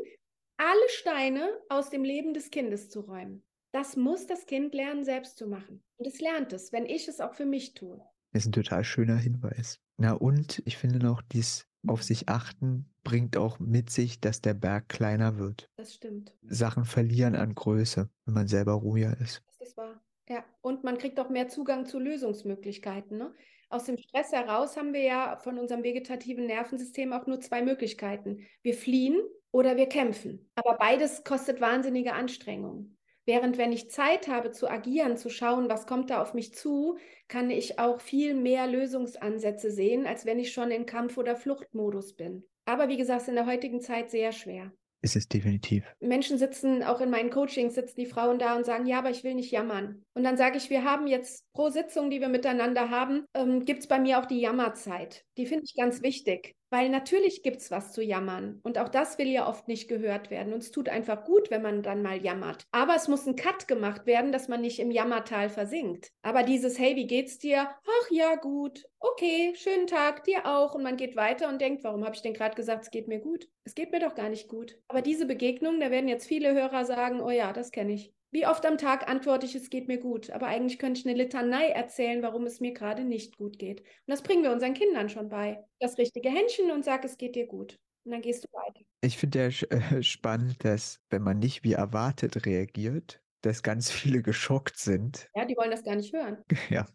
alle 0.57 0.89
Steine 0.89 1.59
aus 1.67 1.89
dem 1.89 2.03
Leben 2.03 2.33
des 2.33 2.51
Kindes 2.51 2.89
zu 2.89 3.01
räumen. 3.01 3.46
Das 3.77 3.95
muss 3.95 4.25
das 4.25 4.47
Kind 4.47 4.73
lernen, 4.73 5.03
selbst 5.03 5.37
zu 5.37 5.45
machen. 5.45 5.83
Und 5.97 6.07
es 6.07 6.19
lernt 6.19 6.51
es, 6.51 6.73
wenn 6.73 6.87
ich 6.87 7.07
es 7.07 7.19
auch 7.19 7.35
für 7.35 7.45
mich 7.45 7.75
tue. 7.75 8.03
Das 8.33 8.41
ist 8.41 8.47
ein 8.47 8.51
total 8.51 8.83
schöner 8.83 9.17
Hinweis. 9.17 9.79
Na 9.97 10.13
und 10.13 10.63
ich 10.65 10.77
finde 10.77 10.97
noch, 10.97 11.21
dies 11.21 11.67
auf 11.85 12.01
sich 12.01 12.27
achten 12.27 12.89
bringt 13.03 13.37
auch 13.37 13.59
mit 13.59 13.91
sich, 13.91 14.19
dass 14.19 14.41
der 14.41 14.55
Berg 14.55 14.89
kleiner 14.89 15.37
wird. 15.37 15.69
Das 15.75 15.93
stimmt. 15.93 16.35
Sachen 16.41 16.85
verlieren 16.85 17.35
an 17.35 17.53
Größe, 17.53 18.09
wenn 18.25 18.33
man 18.33 18.47
selber 18.47 18.73
ruhiger 18.73 19.15
ist. 19.21 19.43
Das 19.45 19.67
ist 19.67 19.77
wahr. 19.77 20.01
Ja, 20.27 20.43
und 20.61 20.83
man 20.83 20.97
kriegt 20.97 21.19
auch 21.19 21.29
mehr 21.29 21.47
Zugang 21.47 21.85
zu 21.85 21.99
Lösungsmöglichkeiten. 21.99 23.15
Ne? 23.15 23.31
Aus 23.69 23.83
dem 23.83 23.99
Stress 23.99 24.31
heraus 24.31 24.75
haben 24.75 24.91
wir 24.91 25.03
ja 25.03 25.37
von 25.37 25.59
unserem 25.59 25.83
vegetativen 25.83 26.47
Nervensystem 26.47 27.13
auch 27.13 27.27
nur 27.27 27.41
zwei 27.41 27.61
Möglichkeiten. 27.61 28.39
Wir 28.63 28.73
fliehen 28.73 29.21
oder 29.51 29.77
wir 29.77 29.87
kämpfen. 29.87 30.49
Aber 30.55 30.79
beides 30.79 31.23
kostet 31.23 31.61
wahnsinnige 31.61 32.13
Anstrengung. 32.13 32.96
Während 33.27 33.57
wenn 33.57 33.73
ich 33.73 33.89
Zeit 33.89 34.29
habe 34.29 34.51
zu 34.51 34.69
agieren, 34.69 35.17
zu 35.17 35.29
schauen, 35.29 35.69
was 35.69 35.85
kommt 35.85 36.09
da 36.09 36.21
auf 36.21 36.33
mich 36.33 36.53
zu, 36.53 36.97
kann 37.27 37.49
ich 37.49 37.77
auch 37.77 37.99
viel 37.99 38.33
mehr 38.33 38.67
Lösungsansätze 38.67 39.69
sehen, 39.69 40.07
als 40.07 40.25
wenn 40.25 40.39
ich 40.39 40.53
schon 40.53 40.71
in 40.71 40.85
Kampf- 40.85 41.17
oder 41.17 41.35
Fluchtmodus 41.35 42.15
bin. 42.15 42.45
Aber 42.63 42.87
wie 42.87 42.95
gesagt, 42.95 43.27
in 43.27 43.35
der 43.35 43.45
heutigen 43.45 43.81
Zeit 43.81 44.09
sehr 44.09 44.31
schwer. 44.31 44.71
Ist 45.01 45.15
es 45.15 45.27
definitiv. 45.27 45.83
Menschen 45.99 46.37
sitzen, 46.37 46.83
auch 46.83 47.01
in 47.01 47.09
meinen 47.09 47.29
Coachings 47.29 47.75
sitzen 47.75 47.99
die 47.99 48.07
Frauen 48.07 48.39
da 48.39 48.55
und 48.55 48.65
sagen, 48.65 48.87
ja, 48.87 48.99
aber 48.99 49.09
ich 49.09 49.23
will 49.23 49.35
nicht 49.35 49.51
jammern. 49.51 50.03
Und 50.13 50.23
dann 50.23 50.37
sage 50.37 50.57
ich, 50.57 50.69
wir 50.69 50.83
haben 50.83 51.05
jetzt 51.05 51.45
pro 51.53 51.69
Sitzung, 51.69 52.09
die 52.09 52.19
wir 52.19 52.29
miteinander 52.29 52.89
haben, 52.89 53.25
ähm, 53.35 53.63
gibt 53.63 53.81
es 53.81 53.87
bei 53.87 53.99
mir 53.99 54.19
auch 54.19 54.25
die 54.25 54.39
Jammerzeit. 54.39 55.23
Die 55.37 55.45
finde 55.45 55.65
ich 55.65 55.75
ganz 55.75 56.01
wichtig. 56.01 56.56
Weil 56.69 56.89
natürlich 56.89 57.43
gibt 57.43 57.57
es 57.57 57.71
was 57.71 57.93
zu 57.93 58.03
jammern. 58.03 58.59
Und 58.63 58.77
auch 58.77 58.89
das 58.89 59.17
will 59.17 59.27
ja 59.27 59.47
oft 59.47 59.67
nicht 59.67 59.87
gehört 59.87 60.29
werden. 60.29 60.53
Und 60.53 60.63
es 60.63 60.71
tut 60.71 60.89
einfach 60.89 61.23
gut, 61.23 61.49
wenn 61.49 61.61
man 61.61 61.81
dann 61.83 62.01
mal 62.01 62.21
jammert. 62.21 62.63
Aber 62.71 62.95
es 62.95 63.07
muss 63.07 63.25
ein 63.25 63.35
Cut 63.35 63.67
gemacht 63.67 64.05
werden, 64.05 64.31
dass 64.31 64.47
man 64.47 64.61
nicht 64.61 64.79
im 64.79 64.91
Jammertal 64.91 65.49
versinkt. 65.49 66.11
Aber 66.21 66.43
dieses, 66.43 66.77
hey, 66.77 66.95
wie 66.95 67.07
geht's 67.07 67.39
dir? 67.39 67.69
Ach 67.69 68.11
ja, 68.11 68.35
gut. 68.35 68.85
Okay, 68.99 69.53
schönen 69.55 69.87
Tag, 69.87 70.23
dir 70.25 70.45
auch. 70.45 70.75
Und 70.75 70.83
man 70.83 70.97
geht 70.97 71.15
weiter 71.15 71.47
und 71.47 71.61
denkt, 71.61 71.83
warum 71.83 72.03
habe 72.03 72.15
ich 72.15 72.21
denn 72.21 72.33
gerade 72.33 72.55
gesagt, 72.55 72.83
es 72.83 72.91
geht 72.91 73.07
mir 73.07 73.19
gut? 73.19 73.47
Es 73.63 73.75
geht 73.75 73.91
mir 73.91 73.99
doch 73.99 74.15
gar 74.15 74.29
nicht 74.29 74.47
gut. 74.47 74.77
Aber 74.87 75.01
diese 75.01 75.25
Begegnung, 75.25 75.79
da 75.79 75.91
werden 75.91 76.09
jetzt 76.09 76.27
viele 76.27 76.53
Hörer 76.53 76.85
sagen, 76.85 77.21
oh 77.21 77.29
ja, 77.29 77.53
das 77.53 77.71
kenne 77.71 77.93
ich. 77.93 78.16
Wie 78.31 78.45
oft 78.45 78.65
am 78.65 78.77
Tag 78.77 79.09
antworte 79.09 79.45
ich, 79.45 79.55
es 79.55 79.69
geht 79.69 79.87
mir 79.87 79.99
gut, 79.99 80.31
aber 80.31 80.47
eigentlich 80.47 80.79
könnte 80.79 80.99
ich 80.99 81.07
eine 81.07 81.17
Litanei 81.17 81.69
erzählen, 81.69 82.21
warum 82.21 82.45
es 82.45 82.59
mir 82.59 82.73
gerade 82.73 83.05
nicht 83.05 83.37
gut 83.37 83.57
geht. 83.57 83.79
Und 83.81 83.87
das 84.07 84.21
bringen 84.21 84.43
wir 84.43 84.51
unseren 84.51 84.73
Kindern 84.73 85.07
schon 85.09 85.29
bei. 85.29 85.63
Das 85.79 85.97
richtige 85.97 86.29
Händchen 86.29 86.71
und 86.71 86.83
sag, 86.83 87.05
es 87.05 87.17
geht 87.17 87.35
dir 87.35 87.47
gut. 87.47 87.79
Und 88.03 88.11
dann 88.11 88.21
gehst 88.21 88.43
du 88.43 88.47
weiter. 88.51 88.81
Ich 89.01 89.17
finde 89.17 89.39
ja 89.39 89.67
äh, 89.69 90.01
spannend, 90.03 90.63
dass 90.63 90.99
wenn 91.09 91.21
man 91.21 91.39
nicht 91.39 91.63
wie 91.63 91.73
erwartet 91.73 92.45
reagiert, 92.45 93.21
dass 93.41 93.63
ganz 93.63 93.91
viele 93.91 94.21
geschockt 94.21 94.77
sind. 94.77 95.29
Ja, 95.35 95.45
die 95.45 95.55
wollen 95.55 95.71
das 95.71 95.83
gar 95.83 95.95
nicht 95.95 96.13
hören. 96.13 96.43
Ja. 96.69 96.85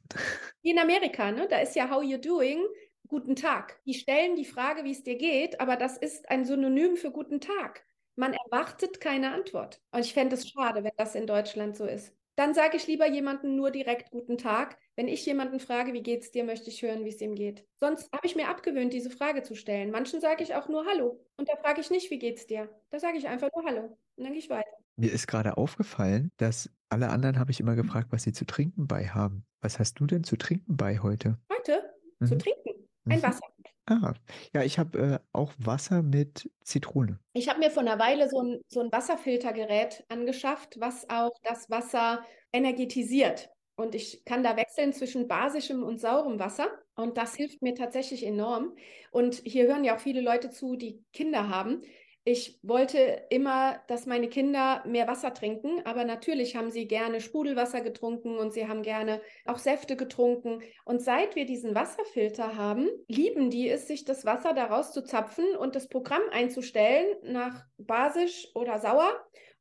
Wie 0.63 0.71
in 0.71 0.79
Amerika, 0.79 1.33
ne? 1.33 1.49
Da 1.49 1.59
ist 1.59 1.75
ja 1.77 1.91
How 1.91 2.03
you 2.03 2.19
doing? 2.19 2.63
Guten 3.09 3.37
Tag. 3.37 3.81
Die 3.85 3.95
stellen 3.95 4.37
die 4.37 4.45
Frage, 4.45 4.85
wie 4.85 4.93
es 4.93 5.03
dir 5.03 5.17
geht, 5.17 5.61
aber 5.61 5.77
das 5.77 5.99
ist 5.99 6.31
ein 6.31 6.45
Synonym 6.45 6.97
für 6.97 7.11
guten 7.11 7.41
Tag. 7.41 7.85
Man 8.17 8.35
erwartet 8.35 9.01
keine 9.01 9.33
Antwort. 9.33 9.81
Und 9.91 10.01
ich 10.01 10.13
fände 10.13 10.37
es 10.37 10.49
schade, 10.49 10.85
wenn 10.85 10.93
das 10.97 11.15
in 11.15 11.27
Deutschland 11.27 11.77
so 11.77 11.87
ist. 11.87 12.15
Dann 12.37 12.55
sage 12.55 12.77
ich 12.77 12.87
lieber 12.87 13.07
jemandem 13.07 13.57
nur 13.57 13.71
direkt 13.71 14.11
guten 14.11 14.39
Tag. 14.39 14.79
Wenn 14.97 15.09
ich 15.09 15.25
jemanden 15.27 15.61
frage, 15.61 15.93
wie 15.93 16.03
geht's 16.03 16.31
dir, 16.31 16.45
möchte 16.45 16.71
ich 16.71 16.83
hören, 16.83 17.05
wie 17.05 17.11
es 17.11 17.21
ihm 17.21 17.35
geht. 17.35 17.67
Sonst 17.79 18.11
habe 18.13 18.27
ich 18.27 18.37
mir 18.37 18.49
abgewöhnt, 18.49 18.93
diese 18.93 19.11
Frage 19.11 19.43
zu 19.43 19.55
stellen. 19.55 19.91
Manchen 19.91 20.21
sage 20.21 20.43
ich 20.43 20.55
auch 20.55 20.69
nur 20.69 20.87
Hallo. 20.87 21.21
Und 21.37 21.49
da 21.49 21.57
frage 21.57 21.81
ich 21.81 21.91
nicht, 21.91 22.11
wie 22.11 22.19
geht's 22.19 22.47
dir. 22.47 22.69
Da 22.91 22.99
sage 22.99 23.19
ich 23.19 23.29
einfach 23.29 23.51
nur 23.55 23.65
Hallo. 23.65 23.99
Und 24.17 24.25
dann 24.25 24.33
gehe 24.33 24.41
ich 24.41 24.49
weiter. 24.51 24.71
Mir 24.97 25.13
ist 25.13 25.27
gerade 25.27 25.57
aufgefallen, 25.57 26.31
dass 26.37 26.71
alle 26.89 27.09
anderen 27.09 27.39
habe 27.39 27.51
ich 27.51 27.61
immer 27.61 27.75
gefragt, 27.75 28.09
was 28.11 28.23
sie 28.23 28.33
zu 28.33 28.47
trinken 28.47 28.87
bei 28.87 29.07
haben. 29.09 29.45
Was 29.61 29.79
hast 29.79 30.01
du 30.01 30.07
denn 30.07 30.25
zu 30.25 30.37
trinken 30.37 30.77
bei 30.77 30.99
heute? 30.99 31.39
Heute? 31.51 31.95
Mhm. 32.21 32.27
Zu 32.27 32.39
trinken? 32.39 32.89
Ein 33.07 33.19
mhm. 33.19 33.23
Wasser. 33.23 33.41
Ah, 33.87 34.15
ja, 34.55 34.63
ich 34.63 34.79
habe 34.79 34.99
äh, 34.99 35.19
auch 35.33 35.53
Wasser 35.59 36.03
mit 36.03 36.51
Zitrone. 36.63 37.19
Ich 37.33 37.49
habe 37.49 37.59
mir 37.59 37.71
vor 37.71 37.83
einer 37.83 37.99
Weile 37.99 38.29
so 38.29 38.41
ein, 38.41 38.61
so 38.69 38.81
ein 38.81 38.93
Wasserfiltergerät 38.93 40.05
angeschafft, 40.09 40.79
was 40.79 41.09
auch 41.11 41.33
das 41.43 41.69
Wasser 41.69 42.25
energetisiert. 42.53 43.51
Und 43.75 43.95
ich 43.95 44.25
kann 44.25 44.45
da 44.45 44.57
wechseln 44.57 44.93
zwischen 44.93 45.27
basischem 45.27 45.83
und 45.83 45.99
saurem 45.99 46.39
Wasser. 46.39 46.69
Und 46.95 47.17
das 47.17 47.35
hilft 47.35 47.63
mir 47.63 47.75
tatsächlich 47.75 48.25
enorm. 48.25 48.77
Und 49.11 49.43
hier 49.45 49.67
hören 49.67 49.83
ja 49.83 49.97
auch 49.97 50.01
viele 50.01 50.21
Leute 50.21 50.51
zu, 50.51 50.77
die 50.77 51.03
Kinder 51.13 51.49
haben 51.49 51.83
ich 52.25 52.61
wollte 52.63 53.25
immer, 53.31 53.81
dass 53.89 54.07
meine 54.07 54.29
Kinder 54.29 54.85
mehr 54.87 55.09
Wasser 55.09 55.35
trinken, 55.35 55.85
aber 55.85 56.05
natürlich 56.05 56.55
haben 56.55 56.71
sie 56.71 56.87
gerne 56.87 57.21
Sprudelwasser 57.21 57.81
getrunken 57.81 58.39
und 58.39 58.53
sie 58.53 58.69
haben 58.69 58.83
gerne 58.83 59.21
auch 59.45 59.59
Säfte 59.59 59.97
getrunken. 59.97 60.61
Und 60.85 61.03
seit 61.03 61.35
wir 61.35 61.47
diesen 61.47 61.75
Wasserfilter 61.75 62.57
haben, 62.57 62.89
lieben 63.09 63.51
die 63.51 63.69
es, 63.69 63.89
sich 63.89 64.05
das 64.05 64.25
Wasser 64.25 64.53
daraus 64.53 64.93
zu 64.93 65.03
zapfen 65.03 65.57
und 65.57 65.75
das 65.75 65.89
Programm 65.89 66.23
einzustellen 66.31 67.17
nach 67.25 67.65
basisch 67.77 68.49
oder 68.55 68.79
sauer 68.79 69.13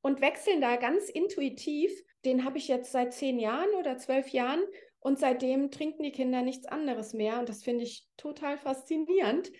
und 0.04 0.22
wechseln 0.22 0.62
da 0.62 0.76
ganz 0.76 1.10
intuitiv. 1.10 1.92
Den 2.26 2.46
habe 2.46 2.60
ich 2.60 2.68
jetzt 2.68 2.92
seit 2.92 3.16
zehn 3.16 3.40
Jahren 3.40 3.74
oder 3.80 3.98
zwölf 3.98 4.30
Jahren 4.30 4.62
und 5.00 5.18
seitdem 5.18 5.72
trinken 5.72 6.04
die 6.04 6.12
Kinder 6.12 6.44
nichts 6.44 6.68
anderes 6.68 7.14
mehr. 7.14 7.40
Und 7.40 7.50
das 7.50 7.64
finde 7.64 7.86
ich 7.86 8.08
total 8.18 8.60
faszinierend. 8.60 9.52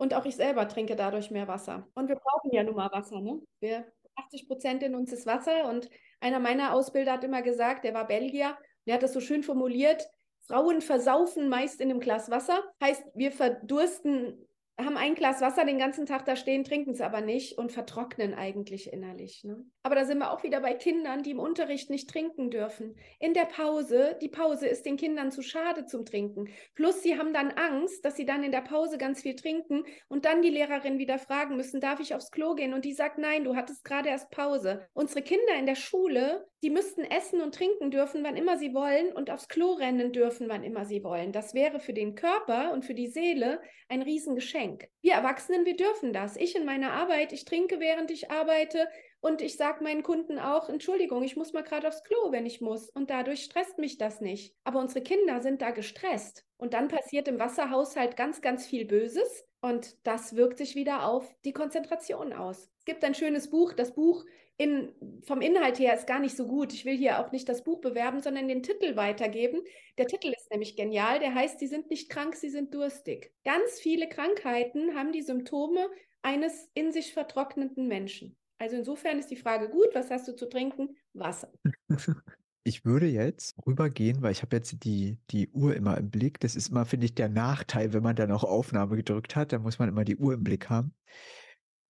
Und 0.00 0.14
auch 0.14 0.24
ich 0.24 0.34
selber 0.34 0.66
trinke 0.66 0.96
dadurch 0.96 1.30
mehr 1.30 1.46
Wasser. 1.46 1.86
Und 1.92 2.08
wir 2.08 2.16
brauchen 2.16 2.50
ja 2.52 2.62
nun 2.62 2.74
mal 2.74 2.90
Wasser. 2.90 3.20
Ne? 3.20 3.38
Wir, 3.60 3.84
80 4.16 4.48
Prozent 4.48 4.82
in 4.82 4.94
uns 4.94 5.12
ist 5.12 5.26
Wasser. 5.26 5.68
Und 5.68 5.90
einer 6.20 6.38
meiner 6.38 6.72
Ausbilder 6.72 7.12
hat 7.12 7.24
immer 7.24 7.42
gesagt, 7.42 7.84
der 7.84 7.92
war 7.92 8.06
Belgier, 8.06 8.56
der 8.86 8.94
hat 8.94 9.02
das 9.02 9.12
so 9.12 9.20
schön 9.20 9.42
formuliert, 9.42 10.08
Frauen 10.40 10.80
versaufen 10.80 11.50
meist 11.50 11.82
in 11.82 11.90
einem 11.90 12.00
Glas 12.00 12.30
Wasser. 12.30 12.62
Heißt, 12.82 13.04
wir 13.14 13.30
verdursten 13.30 14.48
haben 14.84 14.96
ein 14.96 15.14
Glas 15.14 15.40
Wasser 15.40 15.64
den 15.64 15.78
ganzen 15.78 16.06
Tag 16.06 16.24
da 16.24 16.36
stehen, 16.36 16.64
trinken 16.64 16.90
es 16.90 17.00
aber 17.00 17.20
nicht 17.20 17.58
und 17.58 17.72
vertrocknen 17.72 18.34
eigentlich 18.34 18.92
innerlich. 18.92 19.42
Ne? 19.44 19.64
Aber 19.82 19.94
da 19.94 20.04
sind 20.04 20.18
wir 20.18 20.32
auch 20.32 20.42
wieder 20.42 20.60
bei 20.60 20.74
Kindern, 20.74 21.22
die 21.22 21.32
im 21.32 21.38
Unterricht 21.38 21.90
nicht 21.90 22.08
trinken 22.08 22.50
dürfen. 22.50 22.96
In 23.18 23.34
der 23.34 23.46
Pause, 23.46 24.16
die 24.20 24.28
Pause 24.28 24.66
ist 24.66 24.86
den 24.86 24.96
Kindern 24.96 25.30
zu 25.30 25.42
schade 25.42 25.86
zum 25.86 26.04
Trinken. 26.04 26.48
Plus 26.74 27.02
sie 27.02 27.18
haben 27.18 27.32
dann 27.32 27.50
Angst, 27.50 28.04
dass 28.04 28.16
sie 28.16 28.26
dann 28.26 28.44
in 28.44 28.52
der 28.52 28.60
Pause 28.60 28.98
ganz 28.98 29.22
viel 29.22 29.34
trinken 29.34 29.84
und 30.08 30.24
dann 30.24 30.42
die 30.42 30.50
Lehrerin 30.50 30.98
wieder 30.98 31.18
fragen 31.18 31.56
müssen, 31.56 31.80
darf 31.80 32.00
ich 32.00 32.14
aufs 32.14 32.30
Klo 32.30 32.54
gehen? 32.54 32.74
Und 32.74 32.84
die 32.84 32.92
sagt, 32.92 33.18
nein, 33.18 33.44
du 33.44 33.56
hattest 33.56 33.84
gerade 33.84 34.08
erst 34.08 34.30
Pause. 34.30 34.86
Unsere 34.92 35.22
Kinder 35.22 35.54
in 35.58 35.66
der 35.66 35.74
Schule, 35.74 36.46
die 36.62 36.70
müssten 36.70 37.04
essen 37.04 37.40
und 37.40 37.54
trinken 37.54 37.90
dürfen, 37.90 38.22
wann 38.22 38.36
immer 38.36 38.58
sie 38.58 38.74
wollen 38.74 39.12
und 39.12 39.30
aufs 39.30 39.48
Klo 39.48 39.72
rennen 39.72 40.12
dürfen, 40.12 40.48
wann 40.48 40.62
immer 40.62 40.84
sie 40.84 41.02
wollen. 41.02 41.32
Das 41.32 41.54
wäre 41.54 41.80
für 41.80 41.92
den 41.92 42.14
Körper 42.14 42.72
und 42.72 42.84
für 42.84 42.94
die 42.94 43.08
Seele 43.08 43.60
ein 43.88 44.02
Riesengeschenk. 44.02 44.69
Wir 45.00 45.14
Erwachsenen, 45.14 45.64
wir 45.64 45.76
dürfen 45.76 46.12
das. 46.12 46.36
Ich 46.36 46.56
in 46.56 46.64
meiner 46.64 46.92
Arbeit, 46.92 47.32
ich 47.32 47.44
trinke, 47.44 47.80
während 47.80 48.10
ich 48.10 48.30
arbeite 48.30 48.88
und 49.20 49.42
ich 49.42 49.56
sage 49.56 49.84
meinen 49.84 50.02
Kunden 50.02 50.38
auch, 50.38 50.68
Entschuldigung, 50.68 51.22
ich 51.22 51.36
muss 51.36 51.52
mal 51.52 51.62
gerade 51.62 51.88
aufs 51.88 52.04
Klo, 52.04 52.32
wenn 52.32 52.46
ich 52.46 52.60
muss. 52.60 52.88
Und 52.88 53.10
dadurch 53.10 53.42
stresst 53.44 53.78
mich 53.78 53.98
das 53.98 54.20
nicht. 54.20 54.56
Aber 54.64 54.80
unsere 54.80 55.02
Kinder 55.02 55.40
sind 55.40 55.60
da 55.60 55.70
gestresst. 55.70 56.46
Und 56.56 56.72
dann 56.74 56.88
passiert 56.88 57.28
im 57.28 57.38
Wasserhaushalt 57.38 58.16
ganz, 58.16 58.40
ganz 58.40 58.66
viel 58.66 58.86
Böses. 58.86 59.44
Und 59.60 59.96
das 60.06 60.36
wirkt 60.36 60.58
sich 60.58 60.74
wieder 60.74 61.06
auf 61.06 61.34
die 61.44 61.52
Konzentration 61.52 62.32
aus. 62.32 62.70
Es 62.78 62.84
gibt 62.86 63.04
ein 63.04 63.14
schönes 63.14 63.50
Buch. 63.50 63.74
Das 63.74 63.94
Buch 63.94 64.24
in, 64.60 64.92
vom 65.22 65.40
Inhalt 65.40 65.78
her 65.78 65.94
ist 65.94 66.06
gar 66.06 66.20
nicht 66.20 66.36
so 66.36 66.46
gut. 66.46 66.74
Ich 66.74 66.84
will 66.84 66.94
hier 66.94 67.18
auch 67.18 67.32
nicht 67.32 67.48
das 67.48 67.64
Buch 67.64 67.80
bewerben, 67.80 68.20
sondern 68.20 68.46
den 68.46 68.62
Titel 68.62 68.94
weitergeben. 68.94 69.62
Der 69.96 70.06
Titel 70.06 70.28
ist 70.28 70.50
nämlich 70.50 70.76
genial. 70.76 71.18
Der 71.18 71.34
heißt, 71.34 71.58
sie 71.58 71.66
sind 71.66 71.88
nicht 71.88 72.10
krank, 72.10 72.36
sie 72.36 72.50
sind 72.50 72.74
durstig. 72.74 73.32
Ganz 73.42 73.80
viele 73.80 74.06
Krankheiten 74.06 74.94
haben 74.94 75.12
die 75.12 75.22
Symptome 75.22 75.88
eines 76.20 76.68
in 76.74 76.92
sich 76.92 77.14
vertrockneten 77.14 77.88
Menschen. 77.88 78.36
Also 78.58 78.76
insofern 78.76 79.18
ist 79.18 79.30
die 79.30 79.36
Frage 79.36 79.70
gut, 79.70 79.88
was 79.94 80.10
hast 80.10 80.28
du 80.28 80.36
zu 80.36 80.46
trinken? 80.46 80.94
Wasser. 81.14 81.50
Ich 82.62 82.84
würde 82.84 83.06
jetzt 83.06 83.56
rübergehen, 83.66 84.20
weil 84.20 84.32
ich 84.32 84.42
habe 84.42 84.54
jetzt 84.56 84.84
die, 84.84 85.16
die 85.30 85.48
Uhr 85.48 85.74
immer 85.74 85.96
im 85.96 86.10
Blick. 86.10 86.38
Das 86.40 86.56
ist 86.56 86.68
immer, 86.68 86.84
finde 86.84 87.06
ich, 87.06 87.14
der 87.14 87.30
Nachteil, 87.30 87.94
wenn 87.94 88.02
man 88.02 88.16
dann 88.16 88.30
auch 88.30 88.44
Aufnahme 88.44 88.96
gedrückt 88.96 89.34
hat. 89.34 89.52
Da 89.52 89.58
muss 89.58 89.78
man 89.78 89.88
immer 89.88 90.04
die 90.04 90.16
Uhr 90.16 90.34
im 90.34 90.44
Blick 90.44 90.68
haben. 90.68 90.94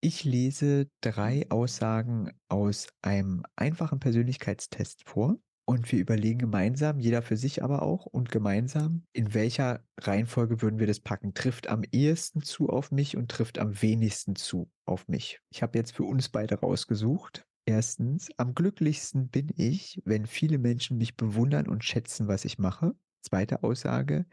Ich 0.03 0.25
lese 0.25 0.89
drei 1.03 1.45
Aussagen 1.51 2.33
aus 2.49 2.89
einem 3.03 3.43
einfachen 3.55 4.01
Persönlichkeitstest 4.01 5.07
vor 5.07 5.37
und 5.67 5.93
wir 5.93 5.99
überlegen 5.99 6.39
gemeinsam, 6.39 7.01
jeder 7.01 7.21
für 7.21 7.37
sich 7.37 7.63
aber 7.63 7.83
auch 7.83 8.07
und 8.07 8.31
gemeinsam, 8.31 9.05
in 9.13 9.35
welcher 9.35 9.85
Reihenfolge 9.99 10.63
würden 10.63 10.79
wir 10.79 10.87
das 10.87 11.01
packen. 11.01 11.35
Trifft 11.35 11.69
am 11.69 11.83
ehesten 11.93 12.41
zu 12.41 12.71
auf 12.71 12.91
mich 12.91 13.19
und 13.19 13.31
trifft 13.31 13.59
am 13.59 13.83
wenigsten 13.83 14.37
zu 14.37 14.71
auf 14.87 15.07
mich. 15.07 15.41
Ich 15.51 15.63
habe 15.63 15.77
jetzt 15.77 15.93
für 15.93 16.05
uns 16.05 16.31
beide 16.31 16.55
rausgesucht. 16.55 17.45
Erstens, 17.67 18.31
am 18.39 18.55
glücklichsten 18.55 19.29
bin 19.29 19.51
ich, 19.55 20.01
wenn 20.07 20.25
viele 20.25 20.57
Menschen 20.57 20.97
mich 20.97 21.15
bewundern 21.19 21.69
und 21.69 21.85
schätzen, 21.85 22.27
was 22.27 22.47
ich 22.47 22.59
mache. 22.59 22.95
Zweite 23.21 23.63
Aussage, 23.65 24.25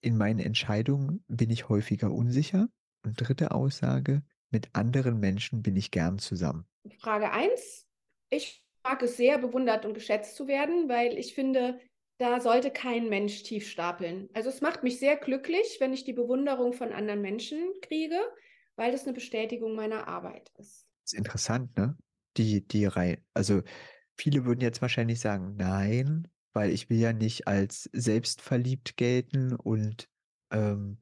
in 0.00 0.16
meinen 0.16 0.38
Entscheidungen 0.38 1.22
bin 1.28 1.50
ich 1.50 1.68
häufiger 1.68 2.10
unsicher. 2.10 2.68
Und 3.04 3.20
dritte 3.20 3.50
Aussage, 3.50 4.22
mit 4.54 4.70
anderen 4.72 5.20
Menschen 5.20 5.62
bin 5.62 5.76
ich 5.76 5.90
gern 5.90 6.18
zusammen. 6.18 6.64
Frage 6.98 7.30
1. 7.30 7.86
Ich 8.30 8.64
mag 8.82 9.02
es 9.02 9.16
sehr, 9.16 9.38
bewundert 9.38 9.84
und 9.84 9.94
geschätzt 9.94 10.36
zu 10.36 10.46
werden, 10.48 10.88
weil 10.88 11.18
ich 11.18 11.34
finde, 11.34 11.78
da 12.18 12.40
sollte 12.40 12.70
kein 12.70 13.08
Mensch 13.08 13.42
tief 13.42 13.68
stapeln. 13.68 14.28
Also 14.32 14.48
es 14.48 14.60
macht 14.60 14.82
mich 14.82 14.98
sehr 14.98 15.16
glücklich, 15.16 15.78
wenn 15.80 15.92
ich 15.92 16.04
die 16.04 16.12
Bewunderung 16.12 16.72
von 16.72 16.92
anderen 16.92 17.20
Menschen 17.20 17.58
kriege, 17.82 18.18
weil 18.76 18.92
das 18.92 19.04
eine 19.04 19.12
Bestätigung 19.12 19.74
meiner 19.74 20.08
Arbeit 20.08 20.50
ist. 20.56 20.86
Das 21.02 21.12
ist 21.12 21.18
interessant, 21.18 21.76
ne? 21.76 21.96
die, 22.36 22.66
die 22.66 22.86
Reihe. 22.86 23.18
Also 23.34 23.62
viele 24.16 24.44
würden 24.44 24.60
jetzt 24.60 24.82
wahrscheinlich 24.82 25.20
sagen, 25.20 25.56
nein, 25.56 26.28
weil 26.52 26.70
ich 26.70 26.88
will 26.88 26.98
ja 26.98 27.12
nicht 27.12 27.48
als 27.48 27.90
selbstverliebt 27.92 28.96
gelten 28.96 29.54
und 29.54 30.08
ähm, 30.50 30.98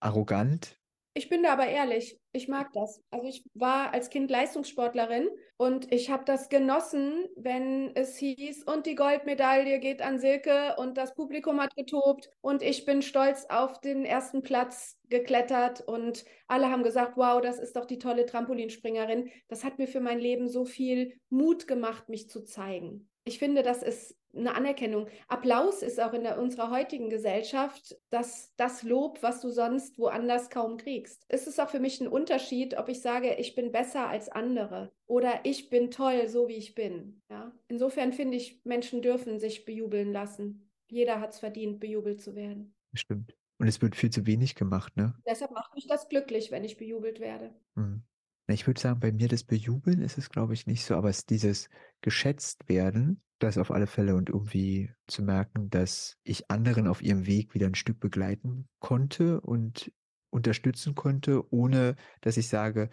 arrogant. 0.00 0.78
Ich 1.16 1.30
bin 1.30 1.42
da 1.42 1.54
aber 1.54 1.66
ehrlich, 1.66 2.20
ich 2.32 2.46
mag 2.46 2.74
das. 2.74 3.02
Also 3.10 3.26
ich 3.26 3.42
war 3.54 3.94
als 3.94 4.10
Kind 4.10 4.30
Leistungssportlerin 4.30 5.30
und 5.56 5.90
ich 5.90 6.10
habe 6.10 6.26
das 6.26 6.50
genossen, 6.50 7.24
wenn 7.36 7.96
es 7.96 8.18
hieß, 8.18 8.64
und 8.64 8.84
die 8.84 8.96
Goldmedaille 8.96 9.78
geht 9.80 10.02
an 10.02 10.18
Silke 10.18 10.76
und 10.76 10.98
das 10.98 11.14
Publikum 11.14 11.58
hat 11.58 11.74
getobt 11.74 12.28
und 12.42 12.60
ich 12.60 12.84
bin 12.84 13.00
stolz 13.00 13.46
auf 13.48 13.80
den 13.80 14.04
ersten 14.04 14.42
Platz 14.42 14.98
geklettert 15.08 15.80
und 15.80 16.26
alle 16.48 16.70
haben 16.70 16.82
gesagt, 16.82 17.16
wow, 17.16 17.40
das 17.40 17.58
ist 17.60 17.76
doch 17.76 17.86
die 17.86 17.98
tolle 17.98 18.26
Trampolinspringerin. 18.26 19.30
Das 19.48 19.64
hat 19.64 19.78
mir 19.78 19.88
für 19.88 20.00
mein 20.00 20.18
Leben 20.18 20.50
so 20.50 20.66
viel 20.66 21.18
Mut 21.30 21.66
gemacht, 21.66 22.10
mich 22.10 22.28
zu 22.28 22.44
zeigen. 22.44 23.08
Ich 23.28 23.40
finde, 23.40 23.64
das 23.64 23.82
ist 23.82 24.16
eine 24.34 24.54
Anerkennung. 24.54 25.08
Applaus 25.26 25.82
ist 25.82 26.00
auch 26.00 26.12
in 26.12 26.22
der, 26.22 26.40
unserer 26.40 26.70
heutigen 26.70 27.10
Gesellschaft 27.10 27.96
das, 28.08 28.54
das 28.56 28.84
Lob, 28.84 29.20
was 29.22 29.40
du 29.40 29.50
sonst 29.50 29.98
woanders 29.98 30.48
kaum 30.48 30.76
kriegst. 30.76 31.24
Es 31.28 31.48
ist 31.48 31.60
auch 31.60 31.68
für 31.68 31.80
mich 31.80 32.00
ein 32.00 32.06
Unterschied, 32.06 32.78
ob 32.78 32.88
ich 32.88 33.00
sage, 33.00 33.34
ich 33.34 33.56
bin 33.56 33.72
besser 33.72 34.08
als 34.08 34.28
andere 34.28 34.92
oder 35.06 35.40
ich 35.42 35.70
bin 35.70 35.90
toll, 35.90 36.28
so 36.28 36.46
wie 36.46 36.56
ich 36.56 36.76
bin. 36.76 37.20
Ja? 37.28 37.52
Insofern 37.66 38.12
finde 38.12 38.36
ich, 38.36 38.60
Menschen 38.64 39.02
dürfen 39.02 39.40
sich 39.40 39.64
bejubeln 39.64 40.12
lassen. 40.12 40.70
Jeder 40.88 41.20
hat 41.20 41.32
es 41.32 41.40
verdient, 41.40 41.80
bejubelt 41.80 42.20
zu 42.20 42.36
werden. 42.36 42.76
Stimmt. 42.94 43.34
Und 43.58 43.66
es 43.66 43.82
wird 43.82 43.96
viel 43.96 44.10
zu 44.10 44.24
wenig 44.26 44.54
gemacht, 44.54 44.96
ne? 44.96 45.14
Deshalb 45.26 45.50
macht 45.50 45.74
mich 45.74 45.88
das 45.88 46.08
glücklich, 46.08 46.52
wenn 46.52 46.62
ich 46.62 46.76
bejubelt 46.76 47.18
werde. 47.18 47.54
Mhm. 47.74 48.04
Ich 48.48 48.66
würde 48.66 48.80
sagen, 48.80 49.00
bei 49.00 49.12
mir 49.12 49.28
das 49.28 49.42
Bejubeln 49.42 50.00
ist 50.00 50.18
es, 50.18 50.30
glaube 50.30 50.54
ich, 50.54 50.66
nicht 50.66 50.84
so, 50.84 50.94
aber 50.94 51.08
es 51.08 51.18
ist 51.18 51.30
dieses 51.30 51.68
geschätzt 52.00 52.68
werden, 52.68 53.20
das 53.38 53.58
auf 53.58 53.70
alle 53.70 53.86
Fälle 53.86 54.14
und 54.14 54.28
irgendwie 54.28 54.90
zu 55.06 55.22
merken, 55.22 55.68
dass 55.68 56.16
ich 56.22 56.50
anderen 56.50 56.86
auf 56.86 57.02
ihrem 57.02 57.26
Weg 57.26 57.54
wieder 57.54 57.66
ein 57.66 57.74
Stück 57.74 57.98
begleiten 58.00 58.68
konnte 58.78 59.40
und 59.40 59.92
unterstützen 60.30 60.94
konnte, 60.94 61.42
ohne 61.52 61.96
dass 62.20 62.36
ich 62.36 62.48
sage, 62.48 62.90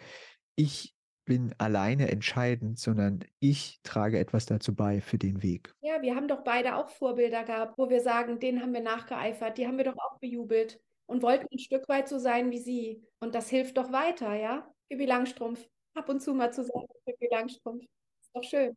ich 0.56 0.94
bin 1.24 1.54
alleine 1.58 2.10
entscheidend, 2.10 2.78
sondern 2.78 3.20
ich 3.38 3.80
trage 3.82 4.18
etwas 4.18 4.46
dazu 4.46 4.74
bei 4.74 5.00
für 5.00 5.18
den 5.18 5.42
Weg. 5.42 5.72
Ja, 5.80 6.02
wir 6.02 6.14
haben 6.16 6.28
doch 6.28 6.44
beide 6.44 6.76
auch 6.76 6.90
Vorbilder 6.90 7.44
gehabt, 7.44 7.78
wo 7.78 7.88
wir 7.88 8.00
sagen, 8.00 8.38
denen 8.38 8.60
haben 8.60 8.74
wir 8.74 8.82
nachgeeifert, 8.82 9.56
die 9.56 9.66
haben 9.66 9.78
wir 9.78 9.84
doch 9.84 9.96
auch 9.96 10.18
bejubelt 10.18 10.80
und 11.06 11.22
wollten 11.22 11.46
ein 11.50 11.58
Stück 11.58 11.88
weit 11.88 12.08
so 12.08 12.18
sein 12.18 12.50
wie 12.50 12.58
sie. 12.58 13.02
Und 13.20 13.34
das 13.34 13.48
hilft 13.48 13.78
doch 13.78 13.90
weiter, 13.92 14.34
ja? 14.34 14.73
Pippi 14.94 15.06
Langstrumpf. 15.06 15.68
Ab 15.94 16.08
und 16.08 16.22
zu 16.22 16.34
mal 16.34 16.52
zu 16.52 16.62
sagen, 16.62 16.86
Pippi 17.04 17.26
Langstrumpf. 17.28 17.82
Ist 17.82 18.30
doch 18.32 18.44
schön. 18.44 18.74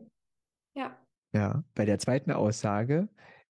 Ja. 0.75 0.99
Ja, 1.31 1.63
bei 1.75 1.85
der 1.85 1.99
zweiten 1.99 2.31
Aussage, 2.31 3.07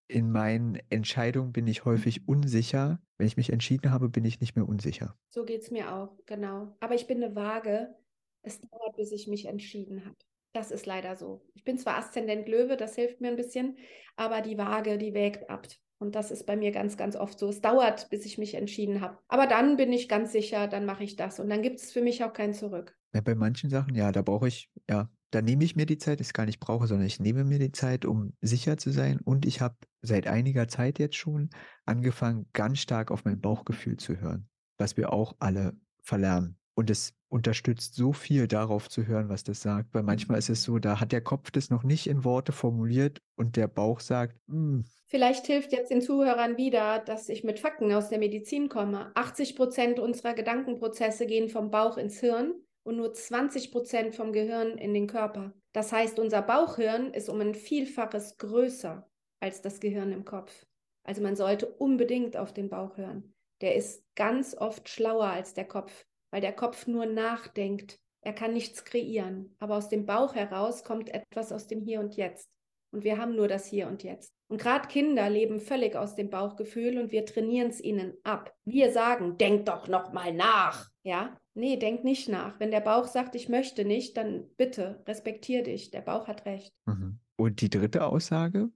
in 0.10 0.32
meinen 0.32 0.78
Entscheidungen 0.90 1.54
bin 1.54 1.66
ich 1.68 1.86
häufig 1.86 2.28
unsicher. 2.28 3.00
Wenn 3.18 3.28
ich 3.28 3.38
mich 3.38 3.54
entschieden 3.54 3.92
habe, 3.92 4.10
bin 4.10 4.26
ich 4.26 4.42
nicht 4.42 4.58
mehr 4.58 4.68
unsicher. 4.68 5.18
So 5.30 5.46
geht 5.46 5.62
es 5.62 5.72
mir 5.72 5.94
auch, 5.94 6.18
genau. 6.26 6.76
Aber 6.82 6.96
ich 6.96 7.08
bin 7.08 7.24
eine 7.24 7.36
Waage. 7.36 7.96
Es 8.42 8.60
dauert, 8.60 8.98
bis 8.98 9.14
ich 9.14 9.28
mich 9.28 9.46
entschieden 9.46 10.04
habe. 10.04 10.18
Das 10.54 10.72
ist 10.72 10.86
leider 10.86 11.16
so. 11.16 11.46
Ich 11.54 11.64
bin 11.64 11.78
zwar 11.78 11.98
Aszendent 11.98 12.50
Löwe, 12.50 12.76
das 12.76 12.96
hilft 12.96 13.22
mir 13.22 13.30
ein 13.30 13.38
bisschen, 13.38 13.78
aber 14.18 14.42
die 14.42 14.58
Waage, 14.58 14.98
die 14.98 15.14
wägt 15.14 15.50
ab. 15.50 15.68
Und 16.00 16.16
das 16.16 16.32
ist 16.32 16.46
bei 16.46 16.56
mir 16.56 16.72
ganz, 16.72 16.96
ganz 16.96 17.16
oft 17.16 17.40
so. 17.40 17.50
Es 17.50 17.62
dauert, 17.62 18.10
bis 18.10 18.26
ich 18.26 18.38
mich 18.38 18.54
entschieden 18.54 19.02
habe. 19.02 19.18
Aber 19.28 19.48
dann 19.48 19.78
bin 19.78 19.92
ich 19.92 20.08
ganz 20.08 20.32
sicher, 20.32 20.68
dann 20.68 20.86
mache 20.86 21.04
ich 21.04 21.16
das. 21.16 21.40
Und 21.40 21.50
dann 21.50 21.62
gibt 21.62 21.80
es 21.80 21.92
für 21.92 22.02
mich 22.02 22.24
auch 22.24 22.34
kein 22.34 22.54
Zurück. 22.54 22.96
Ja, 23.14 23.22
bei 23.22 23.36
manchen 23.36 23.70
Sachen, 23.70 23.96
ja, 23.96 24.12
da 24.12 24.22
brauche 24.22 24.48
ich, 24.48 24.70
ja, 24.90 25.10
da 25.32 25.42
nehme 25.42 25.64
ich 25.64 25.76
mir 25.76 25.86
die 25.86 25.98
Zeit, 25.98 26.20
das 26.20 26.34
gar 26.34 26.46
nicht 26.46 26.60
brauche, 26.60 26.88
sondern 26.88 27.08
ich 27.08 27.20
nehme 27.20 27.44
mir 27.44 27.60
die 27.60 27.72
Zeit, 27.72 28.06
um 28.06 28.34
sicher 28.42 28.78
zu 28.78 28.92
sein. 28.92 29.20
Und 29.24 29.46
ich 29.46 29.60
habe 29.60 29.76
seit 30.02 30.28
einiger 30.28 30.68
Zeit 30.68 31.00
jetzt 31.00 31.16
schon 31.16 31.50
angefangen, 31.86 32.48
ganz 32.54 32.80
stark 32.80 33.12
auf 33.12 33.26
mein 33.26 33.42
Bauchgefühl 33.42 33.98
zu 33.98 34.20
hören, 34.20 34.48
was 34.78 34.98
wir 34.98 35.12
auch 35.12 35.36
alle 35.40 35.76
verlernen. 36.04 36.58
Und 36.76 36.92
es 36.92 37.14
unterstützt 37.30 37.96
so 37.96 38.14
viel 38.14 38.48
darauf 38.48 38.88
zu 38.88 39.06
hören, 39.06 39.30
was 39.30 39.44
das 39.44 39.62
sagt. 39.62 39.94
Weil 39.94 40.04
manchmal 40.04 40.38
ist 40.38 40.50
es 40.50 40.64
so, 40.64 40.80
da 40.80 41.00
hat 41.00 41.12
der 41.12 41.22
Kopf 41.22 41.52
das 41.52 41.70
noch 41.70 41.84
nicht 41.84 42.08
in 42.08 42.24
Worte 42.24 42.52
formuliert 42.52 43.22
und 43.36 43.56
der 43.56 43.68
Bauch 43.68 44.00
sagt, 44.00 44.40
hm. 44.48 44.86
Vielleicht 45.08 45.48
hilft 45.48 45.72
jetzt 45.72 45.90
den 45.90 46.02
Zuhörern 46.02 46.58
wieder, 46.58 47.00
dass 47.00 47.30
ich 47.30 47.44
mit 47.44 47.60
Fakten 47.60 47.92
aus 47.94 48.10
der 48.10 48.20
Medizin 48.20 48.70
komme. 48.70 49.12
80 49.16 49.56
Prozent 49.56 50.00
unserer 50.00 50.34
Gedankenprozesse 50.34 51.26
gehen 51.26 51.50
vom 51.50 51.72
Bauch 51.72 51.98
ins 51.98 52.20
Hirn 52.20 52.54
und 52.84 52.98
nur 52.98 53.14
20 53.14 53.72
Prozent 53.72 54.16
vom 54.16 54.34
Gehirn 54.34 54.78
in 54.78 54.94
den 54.94 55.08
Körper. 55.08 55.54
Das 55.72 55.92
heißt, 55.92 56.20
unser 56.20 56.42
Bauchhirn 56.42 57.14
ist 57.14 57.30
um 57.30 57.40
ein 57.40 57.56
Vielfaches 57.56 58.38
größer 58.38 59.10
als 59.40 59.62
das 59.62 59.80
Gehirn 59.80 60.12
im 60.12 60.26
Kopf. 60.26 60.66
Also 61.04 61.22
man 61.22 61.36
sollte 61.36 61.68
unbedingt 61.68 62.36
auf 62.36 62.54
den 62.54 62.70
Bauch 62.70 62.98
hören. 62.98 63.34
Der 63.62 63.76
ist 63.76 64.04
ganz 64.16 64.56
oft 64.56 64.90
schlauer 64.90 65.28
als 65.28 65.54
der 65.54 65.66
Kopf 65.66 66.06
weil 66.32 66.42
der 66.42 66.54
Kopf 66.54 66.88
nur 66.88 67.06
nachdenkt. 67.06 68.00
Er 68.22 68.34
kann 68.34 68.54
nichts 68.54 68.84
kreieren, 68.84 69.56
aber 69.60 69.78
aus 69.78 69.90
dem 69.90 70.06
Bauch 70.06 70.36
heraus 70.36 70.84
kommt 70.84 71.10
etwas 71.10 71.52
aus 71.52 71.68
dem 71.68 71.82
Hier 71.82 72.00
und 72.00 72.16
Jetzt. 72.16 72.50
Und 72.92 73.04
wir 73.04 73.18
haben 73.18 73.36
nur 73.36 73.48
das 73.48 73.66
Hier 73.66 73.88
und 73.88 74.04
Jetzt. 74.04 74.34
Und 74.50 74.62
gerade 74.62 74.88
Kinder 74.88 75.30
leben 75.30 75.60
völlig 75.60 75.96
aus 75.96 76.16
dem 76.16 76.30
Bauchgefühl 76.30 76.98
und 76.98 77.12
wir 77.12 77.26
trainieren 77.26 77.70
es 77.70 77.82
ihnen 77.82 78.14
ab. 78.24 78.56
Wir 78.66 78.92
sagen, 78.92 79.38
denk 79.38 79.66
doch 79.66 79.88
noch 79.88 80.14
mal 80.14 80.34
nach. 80.34 80.90
Ja? 81.04 81.38
Nee, 81.54 81.78
denk 81.78 82.04
nicht 82.04 82.30
nach. 82.30 82.60
Wenn 82.60 82.72
der 82.72 82.80
Bauch 82.80 83.08
sagt, 83.08 83.36
ich 83.36 83.50
möchte 83.50 83.84
nicht, 83.84 84.16
dann 84.16 84.50
bitte 84.56 85.04
respektier 85.06 85.64
dich. 85.64 85.92
Der 85.92 86.02
Bauch 86.02 86.28
hat 86.28 86.46
recht. 86.46 86.72
Mhm. 86.86 87.20
Und 87.36 87.62
die 87.62 87.70
dritte 87.70 88.06
Aussage? 88.06 88.70